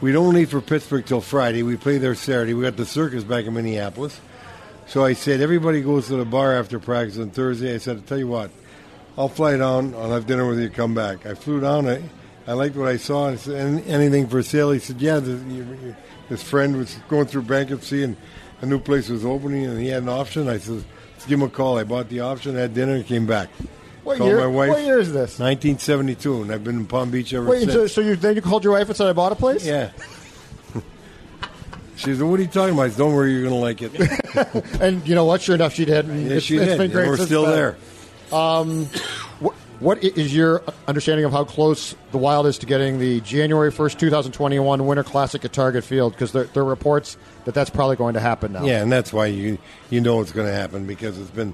we 0.01 0.11
don't 0.11 0.33
leave 0.33 0.49
for 0.49 0.61
Pittsburgh 0.61 1.05
till 1.05 1.21
Friday. 1.21 1.63
We 1.63 1.77
play 1.77 1.97
there 1.97 2.15
Saturday. 2.15 2.53
We 2.53 2.63
got 2.63 2.75
the 2.77 2.85
circus 2.85 3.23
back 3.23 3.45
in 3.45 3.53
Minneapolis." 3.53 4.19
So 4.87 5.05
I 5.05 5.13
said, 5.13 5.39
"Everybody 5.41 5.81
goes 5.81 6.07
to 6.07 6.17
the 6.17 6.25
bar 6.25 6.57
after 6.57 6.79
practice 6.79 7.17
on 7.17 7.29
Thursday." 7.29 7.73
I 7.73 7.77
said, 7.77 7.97
"I'll 7.97 8.03
tell 8.03 8.17
you 8.17 8.27
what." 8.27 8.51
I'll 9.17 9.29
fly 9.29 9.57
down. 9.57 9.93
I'll 9.95 10.11
have 10.11 10.25
dinner 10.25 10.47
with 10.47 10.59
you. 10.59 10.69
Come 10.69 10.95
back. 10.95 11.25
I 11.25 11.33
flew 11.33 11.59
down. 11.59 11.87
I, 11.87 12.01
I 12.47 12.53
liked 12.53 12.75
what 12.75 12.87
I 12.87 12.97
saw. 12.97 13.29
I 13.29 13.35
said, 13.35 13.55
"Any- 13.55 13.85
anything 13.85 14.27
for 14.27 14.41
sale? 14.41 14.71
He 14.71 14.79
said, 14.79 15.01
yeah. 15.01 15.19
The, 15.19 15.31
you, 15.31 15.95
his 16.29 16.41
friend 16.41 16.77
was 16.77 16.95
going 17.09 17.25
through 17.25 17.43
bankruptcy 17.43 18.03
and 18.03 18.15
a 18.61 18.65
new 18.65 18.79
place 18.79 19.09
was 19.09 19.25
opening 19.25 19.65
and 19.65 19.79
he 19.79 19.87
had 19.87 20.03
an 20.03 20.09
option. 20.09 20.47
I 20.47 20.59
said, 20.59 20.83
give 21.27 21.39
him 21.39 21.43
a 21.43 21.49
call. 21.49 21.77
I 21.77 21.83
bought 21.83 22.07
the 22.07 22.21
option, 22.21 22.55
had 22.55 22.73
dinner, 22.73 22.95
and 22.95 23.05
came 23.05 23.27
back. 23.27 23.49
What 24.03 24.17
Called 24.17 24.29
year? 24.29 24.39
my 24.39 24.47
wife. 24.47 24.69
What 24.69 24.81
year 24.83 24.99
is 24.99 25.09
this? 25.13 25.37
1972, 25.39 26.41
and 26.41 26.51
I've 26.51 26.63
been 26.63 26.77
in 26.79 26.85
Palm 26.87 27.11
Beach 27.11 27.33
ever 27.33 27.45
Wait, 27.47 27.61
since. 27.61 27.73
so, 27.73 27.87
so 27.87 28.01
you 28.01 28.15
then 28.15 28.35
you 28.35 28.41
called 28.41 28.63
your 28.63 28.73
wife 28.73 28.87
and 28.87 28.97
said 28.97 29.07
I 29.07 29.13
bought 29.13 29.31
a 29.31 29.35
place? 29.35 29.65
yeah. 29.65 29.91
She 31.97 32.15
said, 32.15 32.23
"What 32.23 32.39
are 32.39 32.43
you 32.43 32.47
talking 32.49 32.73
about?" 32.73 32.89
Said, 32.89 32.97
Don't 32.97 33.13
worry, 33.13 33.31
you're 33.33 33.43
going 33.47 33.53
to 33.53 33.59
like 33.59 33.81
it. 33.83 33.91
And 34.81 35.07
you 35.07 35.13
know 35.13 35.25
what? 35.25 35.41
Sure 35.41 35.53
enough, 35.53 35.73
she 35.75 35.85
did. 35.85 36.05
And 36.09 36.25
Yeah, 36.27 36.37
it's, 36.37 36.45
she 36.45 36.55
it's 36.57 36.65
did. 36.65 36.77
been 36.77 36.85
and 36.85 36.93
great. 36.93 37.07
we're 37.09 37.17
still 37.17 37.43
then. 37.45 37.55
there. 37.55 37.77
Um, 38.35 38.85
what, 39.39 39.53
what 39.79 39.97
i- 39.99 40.11
is 40.15 40.33
your 40.33 40.63
understanding 40.87 41.25
of 41.25 41.31
how 41.31 41.43
close 41.43 41.93
the 42.11 42.17
Wild 42.17 42.47
is 42.47 42.57
to 42.59 42.65
getting 42.65 42.97
the 42.97 43.19
January 43.21 43.71
1st, 43.71 43.99
2021 43.99 44.87
Winter 44.87 45.03
Classic 45.03 45.45
at 45.45 45.53
Target 45.53 45.83
Field? 45.83 46.13
Because 46.13 46.31
there, 46.31 46.45
there 46.45 46.63
are 46.63 46.65
reports 46.65 47.17
that 47.45 47.53
that's 47.53 47.69
probably 47.69 47.97
going 47.97 48.15
to 48.15 48.19
happen 48.19 48.53
now. 48.53 48.63
Yeah, 48.65 48.81
and 48.81 48.91
that's 48.91 49.13
why 49.13 49.27
you 49.27 49.59
you 49.91 50.01
know 50.01 50.21
it's 50.21 50.31
going 50.31 50.47
to 50.47 50.53
happen 50.53 50.87
because 50.87 51.19
it's 51.19 51.29
been 51.29 51.53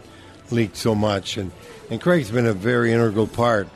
leaked 0.50 0.78
so 0.78 0.95
much, 0.95 1.36
and 1.36 1.52
and 1.90 2.02
Craig's 2.02 2.32
been 2.32 2.46
a 2.46 2.54
very 2.54 2.92
integral 2.92 3.28
part 3.28 3.68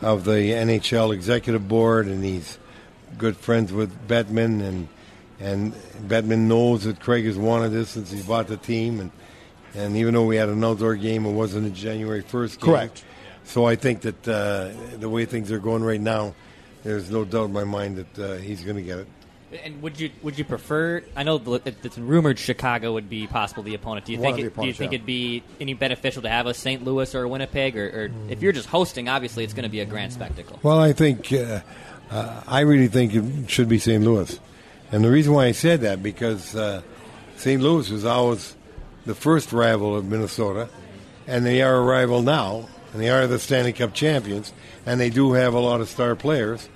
of 0.00 0.24
the 0.24 0.52
NHL 0.52 1.12
executive 1.12 1.68
board, 1.68 2.06
and 2.06 2.22
he's 2.22 2.58
good 3.16 3.36
friends 3.36 3.72
with 3.72 4.06
Bettman, 4.08 4.62
and 4.62 4.88
and 5.40 5.72
Bettman 6.06 6.46
knows 6.48 6.84
that 6.84 7.00
Craig 7.00 7.24
has 7.24 7.36
wanted 7.36 7.70
this 7.70 7.90
since 7.90 8.10
he 8.10 8.22
bought 8.22 8.48
the 8.48 8.56
team, 8.56 9.00
and 9.00 9.10
and 9.74 9.96
even 9.96 10.14
though 10.14 10.24
we 10.24 10.36
had 10.36 10.48
an 10.48 10.62
outdoor 10.64 10.96
game, 10.96 11.26
it 11.26 11.32
wasn't 11.32 11.66
a 11.66 11.70
January 11.70 12.22
first 12.22 12.60
game. 12.60 12.70
Correct. 12.70 13.04
So 13.44 13.64
I 13.64 13.76
think 13.76 14.02
that 14.02 14.28
uh, 14.28 14.70
the 14.98 15.08
way 15.08 15.24
things 15.24 15.50
are 15.50 15.58
going 15.58 15.82
right 15.82 16.00
now, 16.00 16.34
there's 16.82 17.10
no 17.10 17.24
doubt 17.24 17.46
in 17.46 17.52
my 17.52 17.64
mind 17.64 17.96
that 17.96 18.18
uh, 18.18 18.36
he's 18.36 18.62
going 18.62 18.76
to 18.76 18.82
get 18.82 18.98
it. 18.98 19.08
And 19.64 19.80
would 19.82 19.98
you 19.98 20.10
would 20.22 20.38
you 20.38 20.44
prefer? 20.44 21.02
I 21.16 21.22
know 21.22 21.40
it's 21.64 21.96
rumored 21.96 22.38
Chicago 22.38 22.92
would 22.92 23.08
be 23.08 23.26
possible 23.26 23.62
the 23.62 23.74
opponent. 23.74 24.04
Do 24.04 24.12
you 24.12 24.18
One 24.18 24.34
think 24.34 24.46
it, 24.46 24.54
do 24.54 24.66
you 24.66 24.74
think 24.74 24.92
yeah. 24.92 24.96
it'd 24.96 25.06
be 25.06 25.42
any 25.58 25.72
beneficial 25.72 26.22
to 26.22 26.28
have 26.28 26.46
a 26.46 26.52
St. 26.52 26.84
Louis 26.84 27.14
or 27.14 27.22
a 27.22 27.28
Winnipeg, 27.28 27.76
or, 27.76 27.86
or 27.86 28.10
if 28.30 28.42
you're 28.42 28.52
just 28.52 28.68
hosting, 28.68 29.08
obviously 29.08 29.44
it's 29.44 29.54
going 29.54 29.62
to 29.62 29.70
be 29.70 29.80
a 29.80 29.86
grand 29.86 30.12
spectacle. 30.12 30.58
Well, 30.62 30.78
I 30.78 30.92
think 30.92 31.32
uh, 31.32 31.60
uh, 32.10 32.42
I 32.46 32.60
really 32.60 32.88
think 32.88 33.14
it 33.14 33.50
should 33.50 33.68
be 33.68 33.78
St. 33.78 34.04
Louis, 34.04 34.38
and 34.92 35.02
the 35.02 35.10
reason 35.10 35.32
why 35.32 35.46
I 35.46 35.52
said 35.52 35.80
that 35.80 36.02
because 36.02 36.54
uh, 36.54 36.82
St. 37.36 37.62
Louis 37.62 37.88
was 37.88 38.04
always 38.04 38.54
the 39.06 39.14
first 39.14 39.52
rival 39.54 39.96
of 39.96 40.04
Minnesota, 40.04 40.68
and 41.26 41.46
they 41.46 41.62
are 41.62 41.76
a 41.76 41.82
rival 41.82 42.20
now, 42.20 42.68
and 42.92 43.00
they 43.00 43.08
are 43.08 43.26
the 43.26 43.38
Stanley 43.38 43.72
Cup 43.72 43.94
champions, 43.94 44.52
and 44.84 45.00
they 45.00 45.08
do 45.08 45.32
have 45.32 45.54
a 45.54 45.58
lot 45.58 45.80
of 45.80 45.88
star 45.88 46.14
players, 46.14 46.68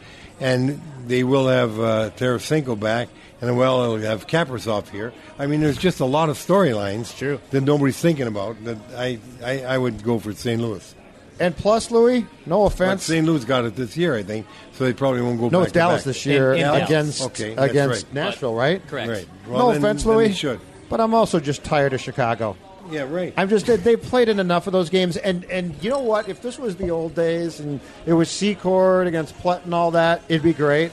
and 0.42 0.80
they 1.06 1.24
will 1.24 1.48
have 1.48 1.78
uh, 1.80 2.10
Tarasenko 2.16 2.78
back, 2.78 3.08
and 3.40 3.56
well, 3.56 3.96
they'll 3.96 4.10
have 4.10 4.26
Kaprizov 4.26 4.88
here. 4.88 5.12
I 5.38 5.46
mean, 5.46 5.60
there's 5.60 5.78
just 5.78 6.00
a 6.00 6.04
lot 6.04 6.28
of 6.28 6.36
storylines 6.36 7.16
True. 7.16 7.40
that 7.50 7.62
nobody's 7.62 7.98
thinking 7.98 8.26
about. 8.26 8.62
That 8.64 8.78
I, 8.96 9.18
I, 9.44 9.62
I 9.64 9.78
would 9.78 10.02
go 10.02 10.18
for 10.18 10.32
St. 10.32 10.60
Louis. 10.60 10.94
And 11.40 11.56
plus, 11.56 11.90
Louis, 11.90 12.26
no 12.46 12.60
But 12.64 12.74
offense. 12.74 13.04
St. 13.04 13.26
Louis 13.26 13.44
got 13.44 13.64
it 13.64 13.74
this 13.74 13.96
year, 13.96 14.14
I 14.14 14.22
think, 14.22 14.46
so 14.74 14.84
they 14.84 14.92
probably 14.92 15.22
won't 15.22 15.40
go 15.40 15.48
No, 15.48 15.60
back 15.60 15.68
it's 15.68 15.72
Dallas 15.72 16.00
back. 16.02 16.04
this 16.04 16.26
year 16.26 16.52
In- 16.52 16.58
in 16.60 16.66
Dallas. 16.66 16.82
against 16.88 17.22
Okay, 17.22 17.54
that's 17.54 17.70
against 17.70 18.04
right. 18.06 18.14
Nashville, 18.14 18.54
right? 18.54 18.86
Correct. 18.86 19.08
Right. 19.10 19.28
no 19.48 19.68
then- 19.72 19.78
offense, 19.78 20.04
then 20.04 20.12
Louis. 20.14 20.28
they 20.28 20.34
should. 20.34 20.60
But 20.88 21.00
I'm 21.00 21.14
also 21.14 21.40
just 21.40 21.64
tired 21.64 21.94
of 21.94 22.00
Chicago. 22.00 22.56
Yeah, 22.90 23.02
right. 23.02 23.32
I'm 23.36 23.48
just 23.48 23.66
they've 23.66 24.02
played 24.02 24.28
in 24.28 24.38
enough 24.38 24.66
of 24.66 24.72
those 24.72 24.90
games, 24.90 25.16
and 25.16 25.44
and 25.44 25.74
you 25.82 25.90
know 25.90 26.00
what? 26.00 26.28
If 26.28 26.42
this 26.42 26.58
was 26.58 26.76
the 26.76 26.90
old 26.90 27.14
days 27.14 27.60
and 27.60 27.80
it 28.06 28.12
was 28.12 28.28
Secord 28.28 29.06
against 29.06 29.38
Plett 29.38 29.64
and 29.64 29.74
all 29.74 29.92
that, 29.92 30.22
it'd 30.28 30.42
be 30.42 30.52
great. 30.52 30.92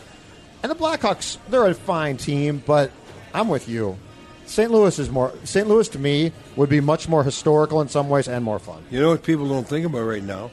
And 0.62 0.72
the 0.72 0.76
Blackhawks, 0.76 1.38
they're 1.50 1.66
a 1.66 1.74
fine 1.74 2.18
team, 2.18 2.62
but 2.66 2.92
I'm 3.34 3.48
with 3.48 3.70
you. 3.70 3.98
St. 4.46 4.72
Louis 4.72 4.98
is 4.98 5.10
more. 5.10 5.34
St. 5.44 5.68
Louis 5.68 5.88
to 5.90 6.00
me 6.00 6.32
would 6.56 6.70
be 6.70 6.82
much 6.82 7.08
more 7.08 7.24
historical 7.24 7.82
in 7.82 7.88
some 7.88 8.10
ways 8.10 8.28
and 8.28 8.44
more 8.44 8.60
fun. 8.60 8.84
You 8.90 9.00
know 9.00 9.10
what 9.10 9.24
people 9.24 9.48
don't 9.48 9.68
think 9.68 9.86
about 9.86 10.02
right 10.02 10.24
now? 10.24 10.52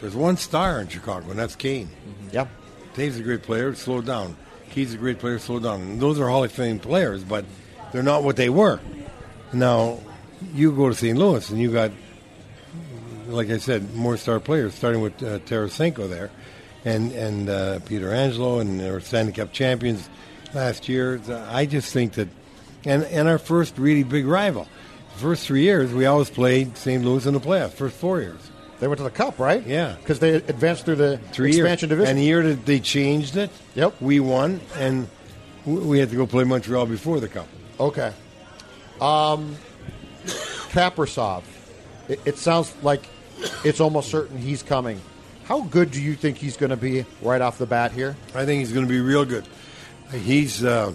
There's 0.00 0.14
one 0.14 0.36
star 0.36 0.80
in 0.80 0.88
Chicago, 0.88 1.30
and 1.30 1.38
that's 1.38 1.56
Kane. 1.56 1.86
Mm-hmm. 1.88 2.28
Yep. 2.32 2.48
Dave's 2.94 3.18
a 3.18 3.22
great 3.22 3.42
player. 3.42 3.74
Slow 3.74 4.02
down. 4.02 4.36
Keith's 4.70 4.92
a 4.92 4.98
great 4.98 5.18
player. 5.18 5.38
Slow 5.38 5.58
down. 5.58 5.80
And 5.80 6.00
those 6.00 6.20
are 6.20 6.28
Hall 6.28 6.44
of 6.44 6.52
Fame 6.52 6.78
players, 6.78 7.24
but 7.24 7.46
they're 7.92 8.02
not 8.02 8.22
what 8.22 8.36
they 8.36 8.50
were. 8.50 8.80
Now, 9.58 9.98
you 10.54 10.72
go 10.72 10.88
to 10.88 10.94
St. 10.94 11.16
Louis, 11.16 11.48
and 11.50 11.58
you 11.60 11.72
got, 11.72 11.90
like 13.28 13.50
I 13.50 13.58
said, 13.58 13.94
more 13.94 14.16
star 14.16 14.40
players, 14.40 14.74
starting 14.74 15.00
with 15.00 15.20
uh, 15.22 15.38
Tarasenko 15.40 16.08
there, 16.08 16.30
and 16.84 17.12
and 17.12 17.48
uh, 17.48 17.78
Pietrangelo, 17.80 18.60
and 18.60 18.78
they 18.80 18.90
were 18.90 19.00
Stanley 19.00 19.32
Cup 19.32 19.52
champions 19.52 20.08
last 20.54 20.88
year. 20.88 21.20
I 21.50 21.66
just 21.66 21.92
think 21.92 22.14
that, 22.14 22.28
and 22.84 23.02
and 23.04 23.28
our 23.28 23.38
first 23.38 23.78
really 23.78 24.02
big 24.04 24.26
rival. 24.26 24.68
The 25.14 25.20
first 25.22 25.46
three 25.46 25.62
years, 25.62 25.92
we 25.92 26.04
always 26.06 26.28
played 26.28 26.76
St. 26.76 27.02
Louis 27.02 27.24
in 27.24 27.32
the 27.34 27.40
playoffs. 27.40 27.72
First 27.72 27.96
four 27.96 28.20
years. 28.20 28.40
They 28.78 28.86
went 28.88 28.98
to 28.98 29.04
the 29.04 29.10
Cup, 29.10 29.38
right? 29.38 29.66
Yeah. 29.66 29.96
because 29.98 30.18
they 30.18 30.34
advanced 30.34 30.84
through 30.84 30.96
the 30.96 31.16
three 31.32 31.48
expansion 31.48 31.88
years. 31.88 31.98
division. 31.98 32.10
And 32.10 32.18
the 32.18 32.24
year 32.24 32.42
that 32.42 32.66
they 32.66 32.78
changed 32.78 33.38
it, 33.38 33.50
Yep. 33.74 33.94
we 34.02 34.20
won, 34.20 34.60
and 34.76 35.08
we 35.64 35.98
had 35.98 36.10
to 36.10 36.16
go 36.16 36.26
play 36.26 36.44
Montreal 36.44 36.84
before 36.84 37.18
the 37.18 37.28
cup. 37.28 37.48
Okay. 37.80 38.12
Um, 39.00 39.56
Kaprizov. 40.70 41.42
It, 42.08 42.20
it 42.24 42.38
sounds 42.38 42.74
like 42.82 43.04
it's 43.64 43.80
almost 43.80 44.10
certain 44.10 44.38
he's 44.38 44.62
coming. 44.62 45.00
How 45.44 45.60
good 45.60 45.90
do 45.90 46.02
you 46.02 46.14
think 46.14 46.38
he's 46.38 46.56
going 46.56 46.70
to 46.70 46.76
be 46.76 47.04
right 47.22 47.40
off 47.40 47.58
the 47.58 47.66
bat 47.66 47.92
here? 47.92 48.16
I 48.34 48.44
think 48.44 48.60
he's 48.60 48.72
going 48.72 48.84
to 48.84 48.90
be 48.90 49.00
real 49.00 49.24
good. 49.24 49.46
He's 50.12 50.64
uh, 50.64 50.92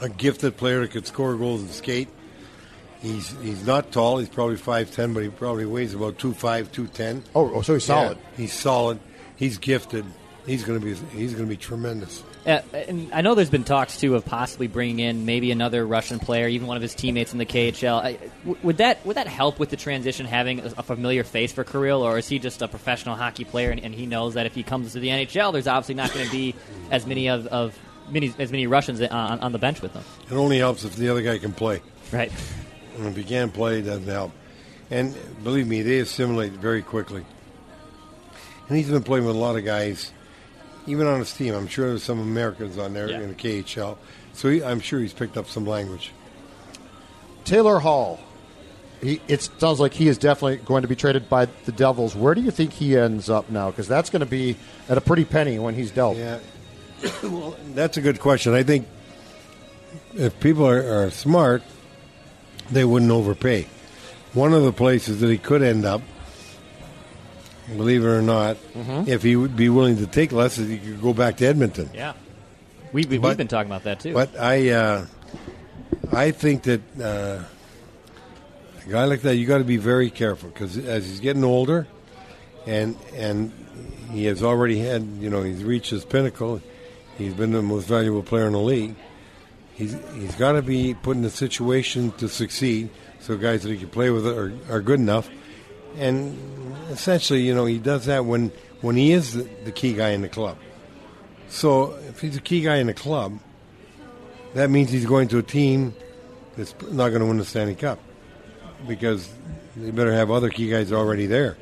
a 0.00 0.08
gifted 0.08 0.56
player 0.56 0.80
that 0.80 0.90
could 0.90 1.06
score 1.06 1.36
goals 1.36 1.62
and 1.62 1.70
skate. 1.70 2.08
He's 3.00 3.34
he's 3.40 3.66
not 3.66 3.90
tall. 3.90 4.18
He's 4.18 4.28
probably 4.28 4.56
five 4.56 4.92
ten, 4.92 5.12
but 5.12 5.24
he 5.24 5.28
probably 5.28 5.64
weighs 5.64 5.92
about 5.92 6.18
two 6.18 6.32
five, 6.32 6.70
two 6.70 6.86
ten. 6.86 7.24
Oh, 7.34 7.52
oh, 7.54 7.62
so 7.62 7.74
he's 7.74 7.84
solid. 7.84 8.16
he's 8.36 8.52
solid. 8.52 9.00
He's 9.36 9.58
gifted. 9.58 10.04
He's 10.46 10.64
going 10.64 10.78
to 10.78 10.84
be 10.84 10.94
he's 11.16 11.32
going 11.32 11.46
to 11.46 11.50
be 11.50 11.56
tremendous. 11.56 12.22
Uh, 12.44 12.60
and 12.72 13.12
I 13.14 13.20
know 13.20 13.36
there's 13.36 13.50
been 13.50 13.62
talks 13.62 13.98
too 13.98 14.16
of 14.16 14.24
possibly 14.24 14.66
bringing 14.66 14.98
in 14.98 15.24
maybe 15.24 15.52
another 15.52 15.86
Russian 15.86 16.18
player, 16.18 16.48
even 16.48 16.66
one 16.66 16.76
of 16.76 16.82
his 16.82 16.92
teammates 16.94 17.32
in 17.32 17.38
the 17.38 17.46
KHL. 17.46 18.02
I, 18.02 18.12
w- 18.44 18.58
would 18.64 18.78
that 18.78 19.06
would 19.06 19.16
that 19.16 19.28
help 19.28 19.60
with 19.60 19.70
the 19.70 19.76
transition, 19.76 20.26
having 20.26 20.58
a, 20.58 20.72
a 20.78 20.82
familiar 20.82 21.22
face 21.22 21.52
for 21.52 21.62
Kirill, 21.62 22.02
or 22.02 22.18
is 22.18 22.28
he 22.28 22.40
just 22.40 22.60
a 22.60 22.66
professional 22.66 23.14
hockey 23.14 23.44
player 23.44 23.70
and, 23.70 23.80
and 23.84 23.94
he 23.94 24.06
knows 24.06 24.34
that 24.34 24.46
if 24.46 24.54
he 24.56 24.64
comes 24.64 24.92
to 24.92 24.98
the 24.98 25.08
NHL, 25.08 25.52
there's 25.52 25.68
obviously 25.68 25.94
not 25.94 26.12
going 26.12 26.26
to 26.26 26.32
be 26.32 26.56
as 26.90 27.06
many 27.06 27.28
of, 27.28 27.46
of 27.46 27.78
many 28.10 28.34
as 28.40 28.50
many 28.50 28.66
Russians 28.66 29.00
on, 29.00 29.38
on 29.38 29.52
the 29.52 29.58
bench 29.58 29.80
with 29.80 29.92
him, 29.92 30.02
It 30.28 30.34
only 30.34 30.58
helps 30.58 30.84
if 30.84 30.96
the 30.96 31.08
other 31.10 31.22
guy 31.22 31.38
can 31.38 31.52
play. 31.52 31.80
right? 32.10 32.32
And 32.98 33.06
if 33.06 33.16
he 33.16 33.22
can't 33.22 33.54
play, 33.54 33.78
it 33.78 33.82
doesn't 33.82 34.08
help. 34.08 34.32
And 34.90 35.14
believe 35.44 35.68
me, 35.68 35.82
they 35.82 36.00
assimilate 36.00 36.52
very 36.52 36.82
quickly. 36.82 37.24
And 38.68 38.76
he's 38.76 38.90
been 38.90 39.02
playing 39.04 39.26
with 39.26 39.36
a 39.36 39.38
lot 39.38 39.56
of 39.56 39.64
guys, 39.64 40.12
even 40.86 41.06
on 41.06 41.18
his 41.18 41.32
team. 41.32 41.54
I'm 41.54 41.66
sure 41.68 41.88
there's 41.88 42.02
some 42.02 42.20
Americans 42.20 42.78
on 42.78 42.92
there 42.94 43.08
Yeah. 43.10 43.20
in 43.20 43.28
the 43.28 43.34
KHL. 43.34 43.96
So 44.34 44.48
he, 44.48 44.62
I'm 44.64 44.80
sure 44.80 45.00
he's 45.00 45.12
picked 45.12 45.36
up 45.36 45.48
some 45.48 45.66
language. 45.66 46.12
Taylor 47.44 47.78
Hall. 47.78 48.20
He, 49.00 49.20
it 49.26 49.42
sounds 49.58 49.80
like 49.80 49.92
he 49.94 50.06
is 50.06 50.16
definitely 50.16 50.58
going 50.64 50.82
to 50.82 50.88
be 50.88 50.94
traded 50.94 51.28
by 51.28 51.46
the 51.64 51.72
Devils. 51.72 52.14
Where 52.14 52.34
do 52.36 52.40
you 52.40 52.52
think 52.52 52.72
he 52.72 52.96
ends 52.96 53.28
up 53.28 53.50
now? 53.50 53.70
Because 53.70 53.88
that's 53.88 54.10
going 54.10 54.20
to 54.20 54.26
be 54.26 54.56
at 54.88 54.96
a 54.96 55.00
pretty 55.00 55.24
penny 55.24 55.58
when 55.58 55.74
he's 55.74 55.90
dealt. 55.90 56.16
Yeah. 56.16 56.38
well, 57.24 57.56
that's 57.74 57.96
a 57.96 58.00
good 58.00 58.20
question. 58.20 58.54
I 58.54 58.62
think 58.62 58.86
if 60.14 60.38
people 60.38 60.64
are, 60.68 61.04
are 61.06 61.10
smart, 61.10 61.62
they 62.70 62.84
wouldn't 62.84 63.10
overpay. 63.10 63.66
One 64.34 64.52
of 64.54 64.62
the 64.62 64.72
places 64.72 65.20
that 65.20 65.28
he 65.30 65.36
could 65.36 65.62
end 65.62 65.84
up, 65.84 66.00
believe 67.68 68.04
it 68.04 68.08
or 68.08 68.22
not, 68.22 68.56
if 69.06 69.22
he 69.22 69.36
would 69.36 69.56
be 69.56 69.68
willing 69.68 69.96
to 69.98 70.06
take 70.06 70.32
less, 70.32 70.56
he 70.56 70.78
could 70.78 71.00
go 71.00 71.12
back 71.12 71.36
to 71.38 71.46
Edmonton. 71.46 71.90
Yeah, 71.94 72.14
we, 72.92 73.04
we, 73.04 73.18
we've 73.18 73.36
been 73.36 73.48
talking 73.48 73.70
about 73.70 73.84
that 73.84 74.00
too. 74.00 74.12
But 74.12 74.38
I, 74.38 74.70
uh, 74.70 75.06
I 76.12 76.30
think 76.30 76.64
that 76.64 76.80
uh, 77.00 77.42
a 78.86 78.90
guy 78.90 79.04
like 79.04 79.22
that, 79.22 79.36
you 79.36 79.46
got 79.46 79.58
to 79.58 79.64
be 79.64 79.76
very 79.76 80.10
careful 80.10 80.50
because 80.50 80.76
as 80.76 81.06
he's 81.06 81.20
getting 81.20 81.44
older, 81.44 81.86
and 82.66 82.96
and 83.14 83.52
he 84.10 84.26
has 84.26 84.42
already 84.42 84.78
had, 84.78 85.02
you 85.20 85.30
know, 85.30 85.42
he's 85.42 85.64
reached 85.64 85.90
his 85.90 86.04
pinnacle. 86.04 86.60
He's 87.16 87.34
been 87.34 87.52
the 87.52 87.62
most 87.62 87.86
valuable 87.86 88.22
player 88.22 88.46
in 88.46 88.52
the 88.52 88.60
league. 88.60 88.94
He's 89.74 89.96
he's 90.14 90.34
got 90.34 90.52
to 90.52 90.62
be 90.62 90.94
put 90.94 91.16
in 91.16 91.24
a 91.24 91.30
situation 91.30 92.12
to 92.12 92.28
succeed. 92.28 92.90
So 93.20 93.36
guys 93.36 93.62
that 93.62 93.70
he 93.70 93.78
can 93.78 93.88
play 93.88 94.10
with 94.10 94.26
are, 94.26 94.52
are 94.68 94.80
good 94.80 94.98
enough, 94.98 95.30
and 95.96 96.38
essentially, 96.90 97.42
you 97.42 97.54
know, 97.54 97.64
he 97.64 97.78
does 97.78 98.06
that 98.06 98.24
when 98.24 98.52
when 98.80 98.96
he 98.96 99.12
is 99.12 99.34
the, 99.34 99.72
key 99.72 99.94
guy 99.94 100.10
in 100.10 100.22
the 100.22 100.28
club. 100.28 100.58
So 101.48 101.94
if 102.08 102.20
he's 102.20 102.36
a 102.36 102.40
key 102.40 102.62
guy 102.62 102.76
in 102.76 102.88
the 102.88 102.94
club, 102.94 103.38
that 104.54 104.70
means 104.70 104.90
he's 104.90 105.06
going 105.06 105.28
to 105.28 105.38
a 105.38 105.42
team 105.42 105.94
that's 106.56 106.74
not 106.90 107.10
going 107.10 107.20
to 107.20 107.26
win 107.26 107.38
the 107.38 107.44
Stanley 107.44 107.76
Cup 107.76 108.00
because 108.88 109.28
they 109.76 109.90
better 109.92 110.12
have 110.12 110.30
other 110.30 110.50
key 110.50 110.68
guys 110.68 110.92
already 110.92 111.26
there, 111.26 111.56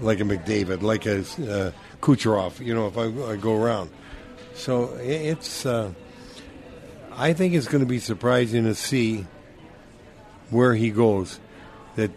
like 0.00 0.20
a 0.20 0.24
McDavid, 0.24 0.82
like 0.82 1.06
a 1.06 1.20
uh, 1.20 1.72
Kucherov. 2.00 2.60
You 2.64 2.74
know, 2.74 2.86
if 2.86 2.98
I, 2.98 3.32
I 3.32 3.36
go 3.36 3.60
around, 3.60 3.90
so 4.54 4.94
it's. 5.00 5.64
Uh, 5.64 5.92
I 7.12 7.32
think 7.34 7.54
it's 7.54 7.66
going 7.66 7.80
to 7.80 7.86
be 7.86 7.98
surprising 7.98 8.64
to 8.64 8.74
see 8.74 9.26
where 10.50 10.74
he 10.74 10.90
goes. 10.90 11.38
That 11.96 12.10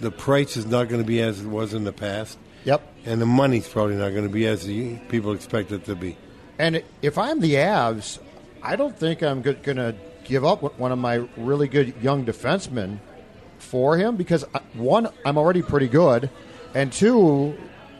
the 0.00 0.10
price 0.10 0.56
is 0.56 0.66
not 0.66 0.88
going 0.88 1.00
to 1.00 1.06
be 1.06 1.20
as 1.20 1.40
it 1.40 1.46
was 1.46 1.74
in 1.74 1.84
the 1.84 1.92
past, 1.92 2.38
Yep. 2.64 2.82
and 3.06 3.20
the 3.20 3.26
money's 3.26 3.68
probably 3.68 3.96
not 3.96 4.10
going 4.10 4.24
to 4.24 4.32
be 4.32 4.46
as 4.46 4.64
the 4.66 4.96
people 5.08 5.32
expect 5.32 5.72
it 5.72 5.84
to 5.86 5.94
be. 5.94 6.16
And 6.58 6.82
if 7.02 7.18
I'm 7.18 7.40
the 7.40 7.54
Avs, 7.54 8.18
I 8.62 8.76
don't 8.76 8.96
think 8.98 9.22
I'm 9.22 9.42
going 9.42 9.76
to 9.76 9.94
give 10.24 10.44
up 10.44 10.62
one 10.78 10.92
of 10.92 10.98
my 10.98 11.26
really 11.36 11.68
good 11.68 11.94
young 12.02 12.24
defensemen 12.24 12.98
for 13.58 13.96
him 13.96 14.16
because 14.16 14.44
uh, 14.54 14.60
one, 14.74 15.08
I'm 15.24 15.36
already 15.38 15.62
pretty 15.62 15.88
good, 15.88 16.30
and 16.74 16.92
two, 16.92 17.56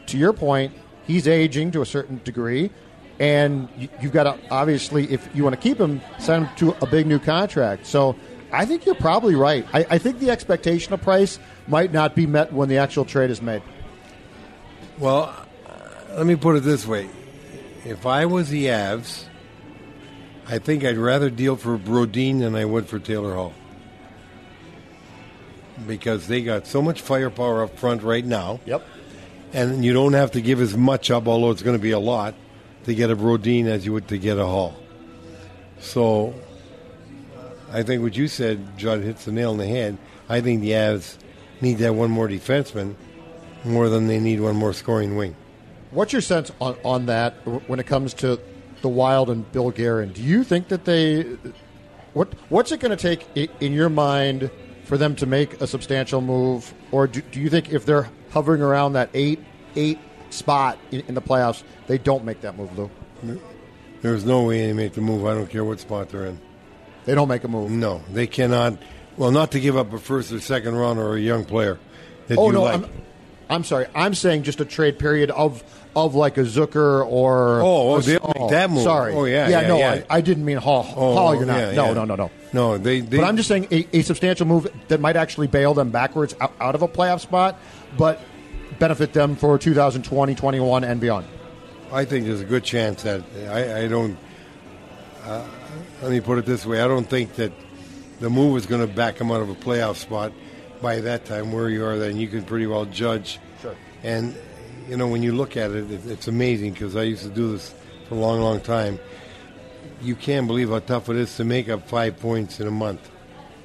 to 0.06 0.18
your 0.18 0.32
point, 0.32 0.72
he's 1.06 1.26
aging 1.28 1.70
to 1.72 1.82
a 1.82 1.86
certain 1.86 2.20
degree, 2.24 2.70
and 3.18 3.68
you- 3.78 3.88
you've 4.00 4.12
got 4.12 4.24
to 4.24 4.36
obviously, 4.50 5.10
if 5.12 5.28
you 5.34 5.42
want 5.44 5.54
to 5.54 5.60
keep 5.60 5.78
him, 5.78 6.00
send 6.18 6.46
him 6.46 6.56
to 6.56 6.76
a 6.82 6.86
big 6.86 7.06
new 7.06 7.18
contract. 7.18 7.86
So. 7.86 8.16
I 8.54 8.66
think 8.66 8.86
you're 8.86 8.94
probably 8.94 9.34
right. 9.34 9.66
I, 9.72 9.86
I 9.90 9.98
think 9.98 10.18
the 10.20 10.30
expectation 10.30 10.92
of 10.92 11.02
price 11.02 11.38
might 11.66 11.92
not 11.92 12.14
be 12.14 12.26
met 12.26 12.52
when 12.52 12.68
the 12.68 12.78
actual 12.78 13.04
trade 13.04 13.30
is 13.30 13.42
made. 13.42 13.62
Well, 14.98 15.34
uh, 15.66 16.16
let 16.16 16.26
me 16.26 16.36
put 16.36 16.56
it 16.56 16.60
this 16.60 16.86
way: 16.86 17.08
if 17.84 18.06
I 18.06 18.26
was 18.26 18.48
the 18.50 18.66
Avs, 18.66 19.24
I 20.46 20.58
think 20.58 20.84
I'd 20.84 20.98
rather 20.98 21.30
deal 21.30 21.56
for 21.56 21.76
Brodin 21.78 22.40
than 22.40 22.54
I 22.54 22.64
would 22.64 22.86
for 22.86 22.98
Taylor 22.98 23.34
Hall 23.34 23.52
because 25.86 26.28
they 26.28 26.42
got 26.42 26.66
so 26.66 26.80
much 26.80 27.00
firepower 27.00 27.64
up 27.64 27.76
front 27.78 28.02
right 28.02 28.24
now. 28.24 28.60
Yep. 28.64 28.86
and 29.52 29.84
you 29.84 29.92
don't 29.92 30.12
have 30.12 30.30
to 30.32 30.40
give 30.40 30.60
as 30.60 30.76
much 30.76 31.10
up, 31.10 31.26
although 31.26 31.50
it's 31.50 31.62
going 31.62 31.76
to 31.76 31.82
be 31.82 31.90
a 31.90 31.98
lot. 31.98 32.34
to 32.84 32.94
get 32.94 33.10
a 33.10 33.16
Brodin 33.16 33.66
as 33.66 33.84
you 33.84 33.92
would 33.94 34.08
to 34.08 34.18
get 34.18 34.38
a 34.38 34.44
Hall. 34.46 34.76
So 35.80 36.34
I 37.74 37.82
think 37.82 38.02
what 38.02 38.16
you 38.16 38.28
said, 38.28 38.78
Judd, 38.78 39.02
hits 39.02 39.24
the 39.24 39.32
nail 39.32 39.50
on 39.50 39.58
the 39.58 39.66
head. 39.66 39.98
I 40.28 40.40
think 40.40 40.62
the 40.62 40.70
Avs 40.70 41.18
need 41.60 41.78
that 41.78 41.94
one 41.94 42.10
more 42.10 42.28
defenseman 42.28 42.94
more 43.64 43.88
than 43.88 44.06
they 44.06 44.20
need 44.20 44.40
one 44.40 44.54
more 44.54 44.72
scoring 44.72 45.16
wing. 45.16 45.34
What's 45.90 46.12
your 46.12 46.22
sense 46.22 46.52
on, 46.60 46.76
on 46.84 47.06
that 47.06 47.34
when 47.68 47.80
it 47.80 47.86
comes 47.86 48.14
to 48.14 48.38
the 48.80 48.88
Wild 48.88 49.28
and 49.28 49.50
Bill 49.50 49.70
Guerin? 49.70 50.12
Do 50.12 50.22
you 50.22 50.44
think 50.44 50.68
that 50.68 50.84
they 50.84 51.22
what 52.12 52.32
what's 52.48 52.70
it 52.70 52.78
going 52.78 52.96
to 52.96 52.96
take 52.96 53.26
in 53.60 53.72
your 53.72 53.88
mind 53.88 54.50
for 54.84 54.96
them 54.96 55.16
to 55.16 55.26
make 55.26 55.60
a 55.60 55.66
substantial 55.66 56.20
move, 56.20 56.72
or 56.92 57.06
do, 57.06 57.22
do 57.22 57.40
you 57.40 57.50
think 57.50 57.72
if 57.72 57.86
they're 57.86 58.08
hovering 58.30 58.62
around 58.62 58.92
that 58.92 59.10
eight 59.14 59.40
eight 59.74 59.98
spot 60.30 60.78
in, 60.92 61.00
in, 61.08 61.14
the 61.14 61.22
playoffs, 61.22 61.64
they 61.86 61.98
don't 61.98 62.24
make 62.24 62.40
that 62.42 62.56
move, 62.56 62.78
Lou? 62.78 62.90
There's 64.02 64.24
no 64.24 64.44
way 64.44 64.66
they 64.66 64.72
make 64.72 64.92
the 64.92 65.00
move. 65.00 65.26
I 65.26 65.34
don't 65.34 65.48
care 65.48 65.64
what 65.64 65.80
spot 65.80 66.10
they're 66.10 66.26
in. 66.26 66.38
They 67.04 67.14
don't 67.14 67.28
make 67.28 67.44
a 67.44 67.48
move. 67.48 67.70
No, 67.70 68.02
they 68.12 68.26
cannot. 68.26 68.78
Well, 69.16 69.30
not 69.30 69.52
to 69.52 69.60
give 69.60 69.76
up 69.76 69.92
a 69.92 69.98
first 69.98 70.32
or 70.32 70.40
second 70.40 70.74
round 70.74 70.98
or 70.98 71.16
a 71.16 71.20
young 71.20 71.44
player. 71.44 71.78
That 72.28 72.38
oh 72.38 72.46
you 72.46 72.52
no, 72.52 72.62
like. 72.62 72.74
I'm, 72.74 72.90
I'm 73.48 73.64
sorry. 73.64 73.86
I'm 73.94 74.14
saying 74.14 74.44
just 74.44 74.60
a 74.60 74.64
trade 74.64 74.98
period 74.98 75.30
of 75.30 75.62
of 75.94 76.14
like 76.14 76.38
a 76.38 76.42
Zucker 76.42 77.06
or 77.06 77.60
Oh, 77.60 77.94
oh 77.94 78.06
make 78.06 78.50
that 78.50 78.70
move. 78.70 78.82
Sorry. 78.82 79.14
Oh, 79.14 79.24
yeah, 79.24 79.48
yeah. 79.48 79.60
yeah, 79.60 79.68
no, 79.68 79.78
yeah. 79.78 80.04
I, 80.10 80.16
I 80.16 80.20
didn't 80.20 80.44
mean 80.44 80.56
Hall. 80.56 80.86
Oh, 80.96 81.14
Hall, 81.14 81.34
you're 81.34 81.46
not. 81.46 81.58
yeah, 81.58 81.72
no, 81.72 81.94
no, 81.94 82.04
no, 82.04 82.16
no. 82.16 82.30
No, 82.52 82.78
they. 82.78 83.00
they 83.00 83.18
But 83.18 83.26
I'm 83.26 83.36
just 83.36 83.48
saying 83.48 83.68
a, 83.70 83.98
a 83.98 84.02
substantial 84.02 84.46
move 84.46 84.66
that 84.88 85.00
might 85.00 85.16
actually 85.16 85.46
bail 85.46 85.74
them 85.74 85.90
backwards 85.90 86.34
out, 86.40 86.52
out 86.60 86.74
of 86.74 86.82
a 86.82 86.88
playoff 86.88 87.20
spot, 87.20 87.58
but 87.96 88.20
benefit 88.78 89.12
them 89.12 89.36
for 89.36 89.58
2020, 89.58 90.34
21, 90.34 90.84
and 90.84 91.00
beyond. 91.00 91.26
I 91.92 92.04
think 92.04 92.26
there's 92.26 92.40
a 92.40 92.44
good 92.44 92.64
chance 92.64 93.02
that 93.02 93.22
I, 93.48 93.84
I 93.84 93.88
don't. 93.88 94.16
Uh, 95.24 95.46
let 96.04 96.12
me 96.12 96.20
put 96.20 96.36
it 96.36 96.44
this 96.44 96.66
way: 96.66 96.82
I 96.82 96.86
don't 96.86 97.08
think 97.08 97.36
that 97.36 97.50
the 98.20 98.28
move 98.28 98.58
is 98.58 98.66
going 98.66 98.86
to 98.86 98.92
back 98.92 99.16
them 99.16 99.30
out 99.30 99.40
of 99.40 99.48
a 99.48 99.54
playoff 99.54 99.96
spot 99.96 100.32
by 100.82 101.00
that 101.00 101.24
time. 101.24 101.50
Where 101.50 101.70
you 101.70 101.82
are, 101.82 101.96
then 101.96 102.18
you 102.18 102.28
can 102.28 102.44
pretty 102.44 102.66
well 102.66 102.84
judge. 102.84 103.40
Sure. 103.62 103.74
And 104.02 104.36
you 104.86 104.98
know, 104.98 105.08
when 105.08 105.22
you 105.22 105.32
look 105.32 105.56
at 105.56 105.70
it, 105.70 105.90
it 105.90 106.06
it's 106.06 106.28
amazing 106.28 106.74
because 106.74 106.94
I 106.94 107.04
used 107.04 107.22
to 107.22 107.30
do 107.30 107.52
this 107.52 107.74
for 108.06 108.16
a 108.16 108.18
long, 108.18 108.40
long 108.40 108.60
time. 108.60 109.00
You 110.02 110.14
can't 110.14 110.46
believe 110.46 110.68
how 110.68 110.80
tough 110.80 111.08
it 111.08 111.16
is 111.16 111.34
to 111.36 111.44
make 111.44 111.70
up 111.70 111.88
five 111.88 112.18
points 112.20 112.60
in 112.60 112.66
a 112.66 112.70
month. 112.70 113.10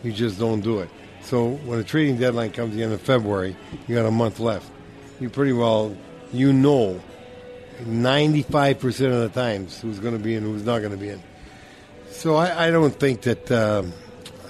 You 0.02 0.14
just 0.14 0.40
don't 0.40 0.62
do 0.62 0.80
it. 0.80 0.90
So 1.22 1.50
when 1.66 1.80
a 1.80 1.84
trading 1.84 2.18
deadline 2.18 2.52
comes 2.52 2.74
the 2.74 2.84
end 2.84 2.94
of 2.94 3.02
February, 3.02 3.58
you 3.86 3.96
got 3.96 4.06
a 4.06 4.12
month 4.12 4.40
left. 4.40 4.72
You 5.20 5.30
pretty 5.30 5.52
well, 5.52 5.94
you 6.32 6.54
know, 6.54 7.02
95% 7.82 8.86
of 9.12 9.34
the 9.34 9.42
times 9.42 9.82
who's 9.82 10.00
going 10.00 10.18
to 10.18 10.24
be 10.24 10.36
in, 10.36 10.44
who's 10.44 10.64
not 10.64 10.80
going 10.80 10.92
to 10.92 10.98
be 10.98 11.10
in. 11.10 11.22
So 12.20 12.36
I, 12.36 12.68
I 12.68 12.72
don't 12.72 12.94
think 12.94 13.22
that 13.22 13.50
um, 13.50 13.94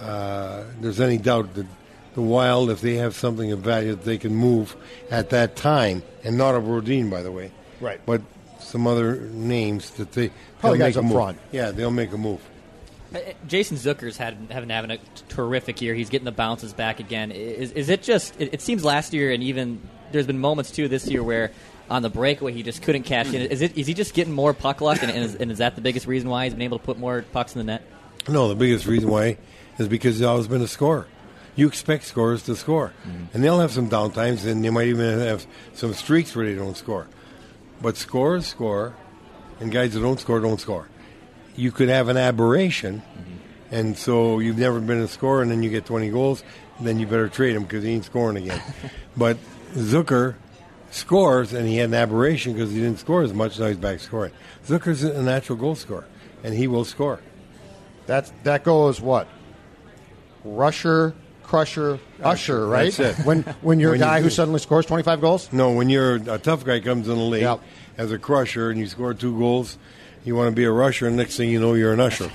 uh, 0.02 0.64
there's 0.82 1.00
any 1.00 1.20
doubt 1.20 1.54
that 1.54 1.68
the 2.16 2.22
Wild, 2.22 2.72
if 2.72 2.82
they 2.82 2.96
have 2.96 3.16
something 3.16 3.52
of 3.52 3.60
value 3.60 3.92
that 3.92 4.04
they 4.04 4.18
can 4.18 4.34
move 4.34 4.76
at 5.12 5.30
that 5.30 5.56
time, 5.56 6.02
and 6.24 6.36
not 6.36 6.56
a 6.56 6.60
Brodin, 6.60 7.12
by 7.12 7.22
the 7.22 7.32
way, 7.32 7.52
Right. 7.80 8.02
but 8.08 8.24
some 8.60 8.88
other 8.88 9.18
names 9.22 9.92
that 9.92 10.12
they 10.14 10.32
Probably 10.60 10.80
they'll 10.80 10.88
guys 10.88 10.96
make 10.96 10.96
a 10.96 11.00
up 11.00 11.06
move. 11.06 11.14
front. 11.14 11.38
Yeah, 11.52 11.70
they'll 11.70 11.92
make 11.92 12.12
a 12.12 12.18
move. 12.18 12.42
Uh, 13.14 13.20
Jason 13.48 13.78
Zucker's 13.78 14.18
had 14.18 14.36
having 14.50 14.70
having 14.70 14.90
a 14.90 14.98
terrific 15.30 15.80
year. 15.80 15.94
He's 15.94 16.10
getting 16.10 16.26
the 16.26 16.32
bounces 16.32 16.74
back 16.74 17.00
again. 17.00 17.32
Is, 17.32 17.72
is 17.74 17.90
it 17.90 18.02
just? 18.02 18.34
It, 18.42 18.54
it 18.56 18.62
seems 18.62 18.84
last 18.84 19.14
year 19.14 19.32
and 19.32 19.44
even 19.44 19.80
there's 20.12 20.28
been 20.28 20.40
moments 20.40 20.72
too 20.72 20.88
this 20.88 21.08
year 21.08 21.22
where 21.24 21.52
on 21.90 22.02
the 22.02 22.10
breakaway 22.10 22.54
he 22.54 22.64
just 22.64 22.82
couldn't 22.82 23.04
cash 23.04 23.34
in. 23.34 23.46
Hmm. 23.46 23.52
Is 23.52 23.62
it? 23.62 23.78
Is 23.78 23.88
he 23.88 23.94
just 23.94 24.14
getting 24.14 24.34
more 24.34 24.54
puck 24.54 24.82
luck 24.82 25.02
and, 25.02 25.12
and, 25.12 25.24
is, 25.24 25.36
and 25.36 25.52
is 25.52 25.58
that 25.58 25.76
the 25.76 25.82
biggest 25.82 26.08
reason 26.08 26.30
why 26.30 26.46
he's 26.46 26.54
been 26.54 26.62
able 26.62 26.80
to 26.80 26.86
put 26.86 26.98
more 26.98 27.24
pucks 27.32 27.56
in 27.56 27.60
the 27.60 27.66
net? 27.66 27.84
No, 28.28 28.48
the 28.48 28.56
biggest 28.56 28.86
reason 28.86 29.10
why 29.10 29.38
is 29.78 29.88
because 29.88 30.18
he's 30.18 30.26
always 30.26 30.48
been 30.48 30.62
a 30.62 30.68
scorer. 30.68 31.08
You 31.56 31.68
expect 31.68 32.06
scorers 32.06 32.44
to 32.44 32.56
score, 32.56 32.94
hmm. 33.04 33.26
and 33.34 33.44
they'll 33.44 33.60
have 33.60 33.72
some 33.72 33.90
downtimes, 33.90 34.46
and 34.46 34.64
they 34.64 34.70
might 34.70 34.88
even 34.88 35.20
have 35.20 35.46
some 35.74 35.94
streaks 35.94 36.36
where 36.36 36.46
they 36.46 36.56
don't 36.56 36.78
score. 36.78 37.08
But 37.82 37.98
scorers 37.98 38.46
score, 38.46 38.96
and 39.60 39.72
guys 39.72 39.94
that 39.94 40.02
don't 40.02 40.20
score 40.20 40.40
don't 40.40 40.60
score. 40.60 40.88
You 41.56 41.72
could 41.72 41.90
have 41.90 42.08
an 42.08 42.18
aberration, 42.18 43.02
mm-hmm. 43.02 43.76
and 43.76 43.98
so 43.98 44.40
you've 44.40 44.58
never 44.58 44.80
been 44.80 45.00
a 45.00 45.08
scorer, 45.08 45.42
and 45.42 45.52
then 45.52 45.64
you 45.64 45.70
get 45.70 45.86
20 45.86 46.10
goals, 46.10 46.44
then 46.80 47.00
you 47.00 47.08
better 47.08 47.28
trade 47.28 47.56
him 47.56 47.64
because 47.64 47.84
he 47.84 47.92
ain't 47.92 48.06
scoring 48.06 48.38
again. 48.38 48.62
but 49.18 49.38
Zucker 49.74 50.36
scores, 50.92 51.54
and 51.54 51.68
he 51.68 51.78
had 51.78 51.90
an 51.90 51.96
aberration 51.96 52.54
because 52.54 52.72
he 52.72 52.80
didn't 52.80 53.00
score 53.00 53.22
as 53.24 53.34
much. 53.34 53.60
Now 53.60 53.68
he's 53.68 53.78
back 53.78 54.00
scoring. 54.00 54.32
Zucker's 54.66 55.04
a 55.04 55.22
natural 55.22 55.58
goal 55.58 55.76
scorer, 55.76 56.06
and 56.44 56.54
he 56.54 56.68
will 56.68 56.86
score. 56.86 57.20
That's 58.08 58.32
that 58.44 58.64
goal 58.64 58.90
is 58.90 59.00
what? 59.00 59.28
Rusher, 60.44 61.14
crusher, 61.44 62.00
usher, 62.24 62.66
right? 62.68 62.94
That's 62.94 63.20
it. 63.20 63.26
When 63.26 63.44
when 63.62 63.80
you're 63.80 63.92
When 63.92 64.02
a 64.02 64.04
guy 64.04 64.18
you- 64.18 64.24
who 64.24 64.30
suddenly 64.30 64.60
scores 64.60 64.86
25 64.86 65.22
goals. 65.22 65.50
No, 65.52 65.72
when 65.72 65.90
you're 65.90 66.16
a 66.16 66.38
tough 66.38 66.64
guy 66.64 66.80
comes 66.80 67.08
in 67.08 67.16
the 67.16 67.24
league 67.24 67.42
Yep. 67.42 67.60
as 67.98 68.12
a 68.12 68.18
crusher 68.18 68.70
and 68.70 68.80
you 68.80 68.88
score 68.88 69.14
two 69.14 69.38
goals, 69.38 69.78
you 70.24 70.36
want 70.36 70.48
to 70.50 70.56
be 70.56 70.64
a 70.64 70.72
rusher, 70.72 71.08
and 71.08 71.18
next 71.18 71.38
thing 71.38 71.50
you 71.50 71.60
know, 71.60 71.74
you're 71.74 71.94
an 71.94 72.00
usher. 72.00 72.30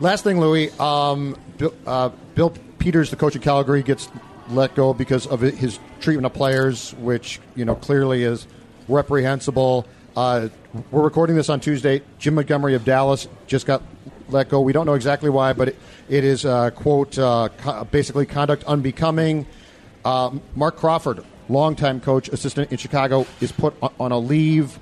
Last 0.00 0.24
thing, 0.24 0.40
Louis. 0.40 0.70
Um, 0.78 1.36
Bill, 1.56 1.74
uh, 1.86 2.10
Bill 2.34 2.52
Peters, 2.78 3.10
the 3.10 3.16
coach 3.16 3.34
of 3.34 3.42
Calgary, 3.42 3.82
gets 3.82 4.08
let 4.50 4.74
go 4.74 4.94
because 4.94 5.26
of 5.26 5.40
his 5.40 5.78
treatment 6.00 6.26
of 6.26 6.34
players, 6.34 6.92
which 6.94 7.40
you 7.54 7.64
know 7.64 7.74
clearly 7.74 8.22
is 8.22 8.46
reprehensible. 8.88 9.86
Uh, 10.16 10.48
we're 10.90 11.02
recording 11.02 11.36
this 11.36 11.48
on 11.48 11.60
Tuesday. 11.60 12.02
Jim 12.18 12.34
Montgomery 12.34 12.74
of 12.74 12.84
Dallas 12.84 13.28
just 13.46 13.66
got 13.66 13.82
let 14.28 14.48
go. 14.48 14.60
We 14.60 14.72
don't 14.72 14.86
know 14.86 14.94
exactly 14.94 15.30
why, 15.30 15.52
but 15.52 15.68
it, 15.68 15.76
it 16.08 16.24
is 16.24 16.44
uh, 16.44 16.70
quote 16.70 17.18
uh, 17.18 17.48
co- 17.58 17.84
basically 17.84 18.26
conduct 18.26 18.64
unbecoming. 18.64 19.46
Uh, 20.04 20.38
Marc 20.54 20.76
Crawford, 20.76 21.24
longtime 21.48 22.00
coach, 22.00 22.28
assistant 22.28 22.70
in 22.70 22.78
Chicago, 22.78 23.26
is 23.40 23.52
put 23.52 23.74
on, 23.82 23.92
on 23.98 24.12
a 24.12 24.18
leave. 24.18 24.78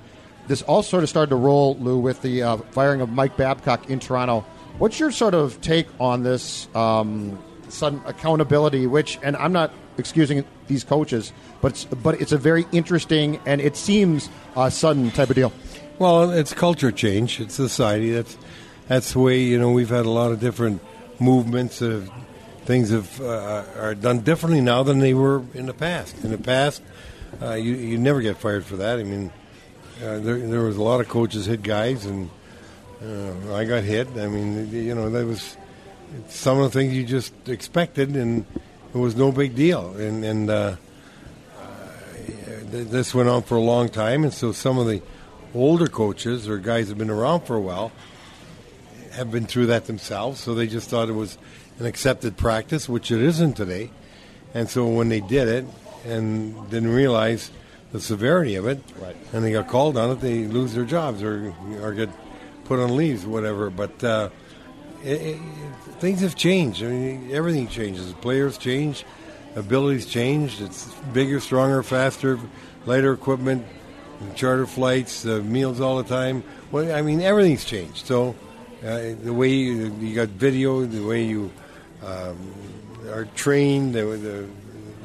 This 0.47 0.61
all 0.61 0.83
sort 0.83 1.03
of 1.03 1.09
started 1.09 1.31
to 1.31 1.35
roll, 1.35 1.75
Lou, 1.77 1.97
with 1.97 2.21
the 2.21 2.43
uh, 2.43 2.57
firing 2.71 3.01
of 3.01 3.09
Mike 3.09 3.35
Babcock 3.35 3.89
in 3.89 3.99
Toronto. 3.99 4.45
What's 4.77 4.99
your 4.99 5.11
sort 5.11 5.33
of 5.33 5.59
take 5.61 5.87
on 5.99 6.21
this 6.21 6.67
um, 6.75 7.41
sudden 7.69 8.01
accountability? 8.05 8.87
Which, 8.87 9.19
and 9.21 9.35
I'm 9.37 9.53
not 9.53 9.73
excusing 9.97 10.45
these 10.67 10.83
coaches, 10.83 11.31
but 11.61 11.71
it's, 11.71 11.85
but 11.85 12.21
it's 12.21 12.31
a 12.31 12.37
very 12.37 12.65
interesting 12.71 13.39
and 13.45 13.61
it 13.61 13.77
seems 13.77 14.29
uh, 14.55 14.69
sudden 14.69 15.11
type 15.11 15.29
of 15.29 15.35
deal. 15.35 15.53
Well, 15.99 16.31
it's 16.31 16.53
culture 16.53 16.91
change. 16.91 17.39
It's 17.39 17.53
society. 17.55 18.11
That's 18.11 18.37
that's 18.87 19.13
the 19.13 19.19
way 19.19 19.41
you 19.41 19.57
know 19.57 19.71
we've 19.71 19.89
had 19.89 20.05
a 20.05 20.09
lot 20.09 20.31
of 20.31 20.39
different 20.39 20.81
movements 21.19 21.81
of 21.81 22.11
things 22.65 22.89
have 22.89 23.21
uh, 23.21 23.63
are 23.79 23.95
done 23.95 24.19
differently 24.19 24.61
now 24.61 24.83
than 24.83 24.99
they 24.99 25.13
were 25.13 25.43
in 25.53 25.67
the 25.67 25.73
past. 25.73 26.21
In 26.23 26.31
the 26.31 26.37
past, 26.37 26.81
uh, 27.41 27.53
you 27.53 27.75
you 27.75 27.97
never 27.97 28.21
get 28.21 28.37
fired 28.37 28.65
for 28.65 28.75
that. 28.77 28.99
I 28.99 29.03
mean, 29.03 29.31
uh, 30.03 30.19
there 30.19 30.37
there 30.37 30.61
was 30.61 30.77
a 30.77 30.83
lot 30.83 30.99
of 30.99 31.07
coaches 31.07 31.45
hit 31.45 31.63
guys, 31.63 32.05
and 32.05 32.29
uh, 33.01 33.55
I 33.55 33.63
got 33.63 33.83
hit. 33.83 34.09
I 34.17 34.27
mean, 34.27 34.69
you 34.71 34.95
know 34.95 35.09
that 35.09 35.25
was 35.25 35.55
some 36.29 36.57
of 36.59 36.71
the 36.71 36.79
things 36.79 36.93
you 36.93 37.03
just 37.03 37.33
expected, 37.49 38.15
and 38.15 38.45
it 38.93 38.97
was 38.97 39.15
no 39.15 39.31
big 39.31 39.55
deal. 39.55 39.95
And 39.95 40.23
and 40.25 40.49
uh, 40.49 40.75
th- 42.71 42.87
this 42.87 43.13
went 43.13 43.29
on 43.29 43.43
for 43.43 43.55
a 43.55 43.61
long 43.61 43.89
time, 43.89 44.23
and 44.23 44.33
so 44.33 44.51
some 44.51 44.77
of 44.77 44.87
the 44.87 45.01
older 45.53 45.87
coaches 45.87 46.47
or 46.49 46.57
guys 46.57 46.87
that 46.87 46.91
have 46.91 46.97
been 46.97 47.09
around 47.09 47.41
for 47.41 47.55
a 47.55 47.61
while 47.61 47.91
have 49.11 49.31
been 49.31 49.45
through 49.45 49.67
that 49.67 49.85
themselves, 49.85 50.39
so 50.41 50.53
they 50.53 50.67
just 50.67 50.89
thought 50.89 51.07
it 51.09 51.13
was 51.13 51.37
an 51.79 51.85
accepted 51.85 52.35
practice, 52.37 52.89
which 52.89 53.11
it 53.11 53.21
isn't 53.21 53.53
today. 53.53 53.89
And 54.53 54.69
so 54.69 54.87
when 54.87 55.09
they 55.09 55.21
did 55.21 55.47
it 55.47 55.65
and 56.05 56.69
didn't 56.69 56.89
realize 56.91 57.51
the 57.91 57.99
severity 58.01 58.55
of 58.55 58.67
it, 58.67 58.81
Right. 58.99 59.15
and 59.33 59.43
they 59.43 59.51
got 59.53 59.67
called 59.67 59.97
on 59.97 60.11
it, 60.11 60.19
they 60.21 60.45
lose 60.45 60.73
their 60.73 60.85
jobs 60.85 61.23
or 61.23 61.53
or 61.81 61.93
get 61.93 62.09
put 62.65 62.79
on 62.79 62.95
leaves, 62.97 63.25
whatever. 63.25 63.69
But 63.69 64.03
uh, 64.03 64.29
it, 65.05 65.21
it, 65.21 65.39
things 65.99 66.21
have 66.21 66.35
changed. 66.35 66.83
I 66.83 66.87
mean, 66.87 67.29
everything 67.31 67.67
changes. 67.67 68.11
Players 68.13 68.57
change, 68.57 69.05
abilities 69.55 70.05
changed. 70.05 70.61
It's 70.61 70.91
bigger, 71.13 71.39
stronger, 71.39 71.83
faster, 71.83 72.39
lighter 72.85 73.13
equipment, 73.13 73.65
charter 74.35 74.65
flights, 74.65 75.25
uh, 75.25 75.41
meals 75.43 75.79
all 75.79 75.97
the 75.97 76.09
time. 76.09 76.43
Well, 76.71 76.93
I 76.93 77.01
mean, 77.01 77.21
everything's 77.21 77.65
changed. 77.65 78.05
So 78.05 78.35
uh, 78.83 79.13
the 79.23 79.33
way 79.33 79.49
you, 79.49 79.93
you 79.99 80.15
got 80.15 80.29
video, 80.29 80.85
the 80.85 81.05
way 81.05 81.23
you 81.23 81.51
um, 82.03 82.37
are 83.11 83.25
trained, 83.35 83.93
the, 83.93 84.01
the, 84.05 84.49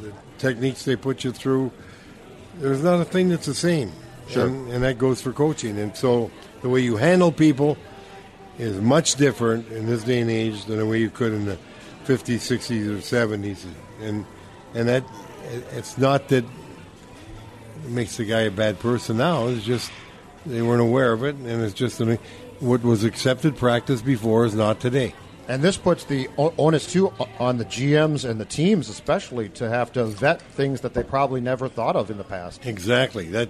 the 0.03 0.13
techniques 0.39 0.85
they 0.85 0.97
put 0.97 1.25
you 1.25 1.33
through, 1.33 1.71
there's 2.59 2.83
not 2.83 3.01
a 3.01 3.05
thing 3.05 3.29
that's 3.29 3.47
the 3.47 3.55
same. 3.55 3.93
Sure. 4.29 4.47
And, 4.47 4.71
and 4.71 4.85
that 4.85 4.99
goes 4.99 5.21
for 5.21 5.33
coaching. 5.33 5.79
And 5.79 5.97
so 5.97 6.31
the 6.63 6.69
way 6.69 6.81
you 6.81 6.97
handle 6.97 7.33
people 7.33 7.77
is 8.61 8.81
much 8.81 9.15
different 9.15 9.71
in 9.73 9.87
this 9.87 10.05
day 10.05 10.21
and 10.21 10.31
age 10.31 10.67
than 10.67 10.79
the 10.79 10.87
way 10.87 10.99
you 10.99 11.11
could 11.11 11.33
in 11.33 11.47
the 11.47 11.57
50s, 12.05 12.37
60s, 12.37 12.87
or 12.89 12.99
70s. 12.99 13.65
And 14.01 14.27
and 14.75 14.89
that 14.89 15.05
it's 15.73 15.99
not 15.99 16.29
that 16.29 16.45
it 16.45 17.91
makes 17.91 18.17
the 18.19 18.25
guy 18.25 18.41
a 18.43 18.51
bad 18.51 18.79
person 18.79 19.17
now. 19.17 19.49
It's 19.49 19.65
just 19.65 19.91
they 20.47 20.63
weren't 20.63 20.83
aware 20.83 21.13
of 21.13 21.25
it, 21.25 21.35
and 21.37 21.63
it's 21.63 21.75
just 21.75 22.01
an, 22.01 22.19
what 22.61 22.83
was 22.83 23.05
accepted 23.05 23.57
practice 23.57 24.03
before 24.03 24.45
is 24.45 24.55
not 24.55 24.81
today. 24.81 25.15
And 25.49 25.63
this 25.63 25.77
puts 25.77 26.05
the 26.05 26.29
onus 26.37 26.93
too 26.93 27.13
on 27.41 27.57
the 27.57 27.65
GMs 27.65 28.29
and 28.29 28.41
the 28.41 28.45
teams, 28.45 28.89
especially, 28.89 29.49
to 29.51 29.69
have 29.69 29.93
to 29.95 30.05
vet 30.05 30.41
things 30.41 30.83
that 30.83 30.95
they 30.95 31.03
probably 31.03 31.41
never 31.41 31.69
thought 31.69 31.97
of 31.97 32.11
in 32.11 32.19
the 32.19 32.25
past. 32.25 32.65
Exactly. 32.67 33.25
That 33.25 33.49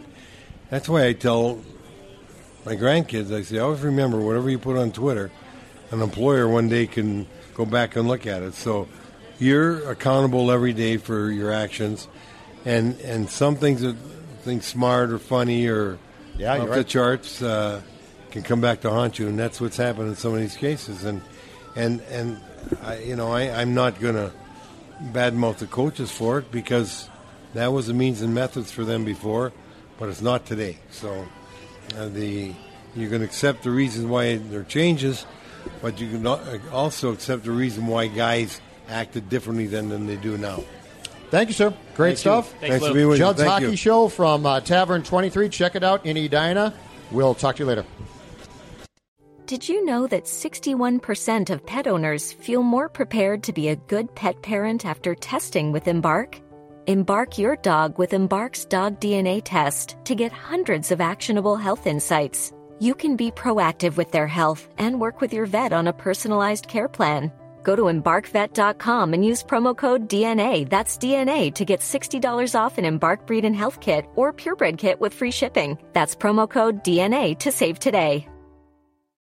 that's 0.71 0.89
why 0.89 1.07
I 1.07 1.13
tell 1.13 1.61
my 2.65 2.77
grandkids. 2.77 3.35
I 3.35 3.43
say 3.43 3.59
always 3.59 3.81
remember 3.81 4.19
whatever 4.19 4.51
you 4.51 4.59
put 4.59 4.77
on 4.77 4.93
Twitter, 4.93 5.31
an 5.91 6.03
employer 6.03 6.49
one 6.49 6.69
day 6.69 6.87
can 6.87 7.27
go 7.55 7.65
back 7.65 7.97
and 7.97 8.07
look 8.09 8.27
at 8.27 8.43
it. 8.43 8.55
So 8.55 8.89
you're 9.39 9.91
accountable 9.91 10.51
every 10.51 10.73
day 10.73 10.97
for 10.99 11.31
your 11.31 11.53
actions, 11.53 12.09
and 12.65 12.99
and 13.01 13.29
some 13.29 13.57
things 13.57 13.81
that 13.81 13.97
think 14.43 14.63
smart 14.63 15.11
or 15.11 15.19
funny 15.19 15.67
or 15.67 15.99
Yeah, 16.37 16.55
off 16.59 16.69
the 16.69 16.77
right. 16.77 16.87
charts 16.87 17.43
uh, 17.43 17.81
can 18.31 18.43
come 18.43 18.61
back 18.61 18.83
to 18.83 18.91
haunt 18.91 19.19
you, 19.19 19.29
and 19.29 19.39
that's 19.39 19.61
what's 19.61 19.77
happened 19.77 20.09
in 20.09 20.17
some 20.17 20.35
of 20.35 20.41
these 20.41 20.57
cases. 20.57 21.05
And 21.05 21.23
and 21.77 22.01
and 22.11 22.41
I, 22.83 22.99
you 22.99 23.17
know 23.17 23.33
I, 23.33 23.51
I'm 23.61 23.75
not 23.75 23.99
going 24.01 24.15
to 24.17 24.33
badmouth 25.13 25.57
the 25.59 25.67
coaches 25.67 26.11
for 26.11 26.39
it 26.41 26.53
because 26.53 27.09
that 27.55 27.73
was 27.73 27.87
the 27.87 27.95
means 27.95 28.21
and 28.21 28.35
methods 28.35 28.71
for 28.71 28.85
them 28.85 29.05
before, 29.05 29.53
but 29.99 30.09
it's 30.11 30.21
not 30.21 30.45
today. 30.45 30.79
So 30.91 31.27
uh, 31.97 32.09
the 32.09 32.55
you 32.95 33.09
can 33.09 33.23
accept 33.23 33.63
the 33.63 33.71
reasons 33.71 34.07
why 34.07 34.37
there 34.37 34.61
are 34.61 34.65
changes, 34.65 35.27
but 35.81 36.01
you 36.01 36.11
can 36.11 36.27
also 36.73 37.13
accept 37.13 37.45
the 37.45 37.53
reason 37.53 37.87
why 37.87 38.09
guys 38.09 38.61
acted 38.89 39.29
differently 39.29 39.67
than, 39.67 39.89
than 39.89 40.07
they 40.07 40.17
do 40.17 40.37
now. 40.37 40.63
Thank 41.31 41.49
you, 41.49 41.55
sir. 41.55 41.73
Great 41.95 42.09
Thank 42.09 42.11
you. 42.11 42.17
stuff. 42.17 42.51
Thanks, 42.51 42.61
Thanks 42.61 42.79
for 42.79 42.89
Lou. 42.89 42.95
being 42.95 43.09
with 43.09 43.19
you. 43.19 43.25
Judd's 43.25 43.39
Thank 43.39 43.51
Hockey 43.51 43.67
you. 43.67 43.77
Show 43.77 44.09
from 44.09 44.45
uh, 44.45 44.61
Tavern 44.61 45.05
23. 45.05 45.49
Check 45.49 45.77
it 45.77 45.85
out 45.85 46.05
in 46.05 46.17
Edina. 46.17 46.75
We'll 47.13 47.35
talk 47.35 47.57
to 47.57 47.63
you 47.63 47.69
later. 47.69 47.85
Did 49.47 49.69
you 49.69 49.85
know 49.85 50.07
that 50.07 50.25
61% 50.25 51.51
of 51.51 51.67
pet 51.67 51.87
owners 51.87 52.33
feel 52.33 52.63
more 52.63 52.89
prepared 52.89 53.43
to 53.45 53.53
be 53.53 53.69
a 53.69 53.77
good 53.77 54.15
pet 54.15 54.43
parent 54.43 54.85
after 54.85 55.15
testing 55.15 55.73
with 55.73 55.89
Embark? 55.89 56.41
Embark 56.91 57.39
your 57.39 57.55
dog 57.55 57.99
with 57.99 58.15
Embark's 58.15 58.65
dog 58.65 58.99
DNA 58.99 59.41
test 59.45 59.95
to 60.03 60.17
get 60.17 60.33
hundreds 60.33 60.91
of 60.91 61.01
actionable 61.01 61.55
health 61.55 61.87
insights. 61.87 62.53
You 62.81 62.97
can 62.97 63.15
be 63.15 63.31
proactive 63.31 63.97
with 63.97 64.11
their 64.11 64.27
health 64.27 64.67
and 64.77 65.01
work 65.01 65.21
with 65.21 65.33
your 65.33 65.47
vet 65.47 65.73
on 65.73 65.87
a 65.87 65.93
personalized 65.93 66.67
care 66.67 66.89
plan. 66.89 67.31
Go 67.63 67.77
to 67.77 67.85
embarkvet.com 67.85 69.15
and 69.15 69.25
use 69.25 69.41
promo 69.45 69.77
code 69.77 70.09
DNA, 70.09 70.69
that's 70.69 70.99
DNA, 70.99 71.55
to 71.55 71.65
get 71.65 71.79
$60 71.79 72.59
off 72.59 72.77
an 72.77 72.85
Embark 72.85 73.25
Breed 73.25 73.45
and 73.45 73.55
Health 73.55 73.79
Kit 73.79 74.07
or 74.17 74.33
Purebred 74.33 74.77
Kit 74.77 75.01
with 75.01 75.15
free 75.15 75.31
shipping. 75.31 75.79
That's 75.93 76.17
promo 76.17 76.51
code 76.51 76.83
DNA 76.83 77.39
to 77.39 77.53
save 77.53 77.79
today. 77.79 78.27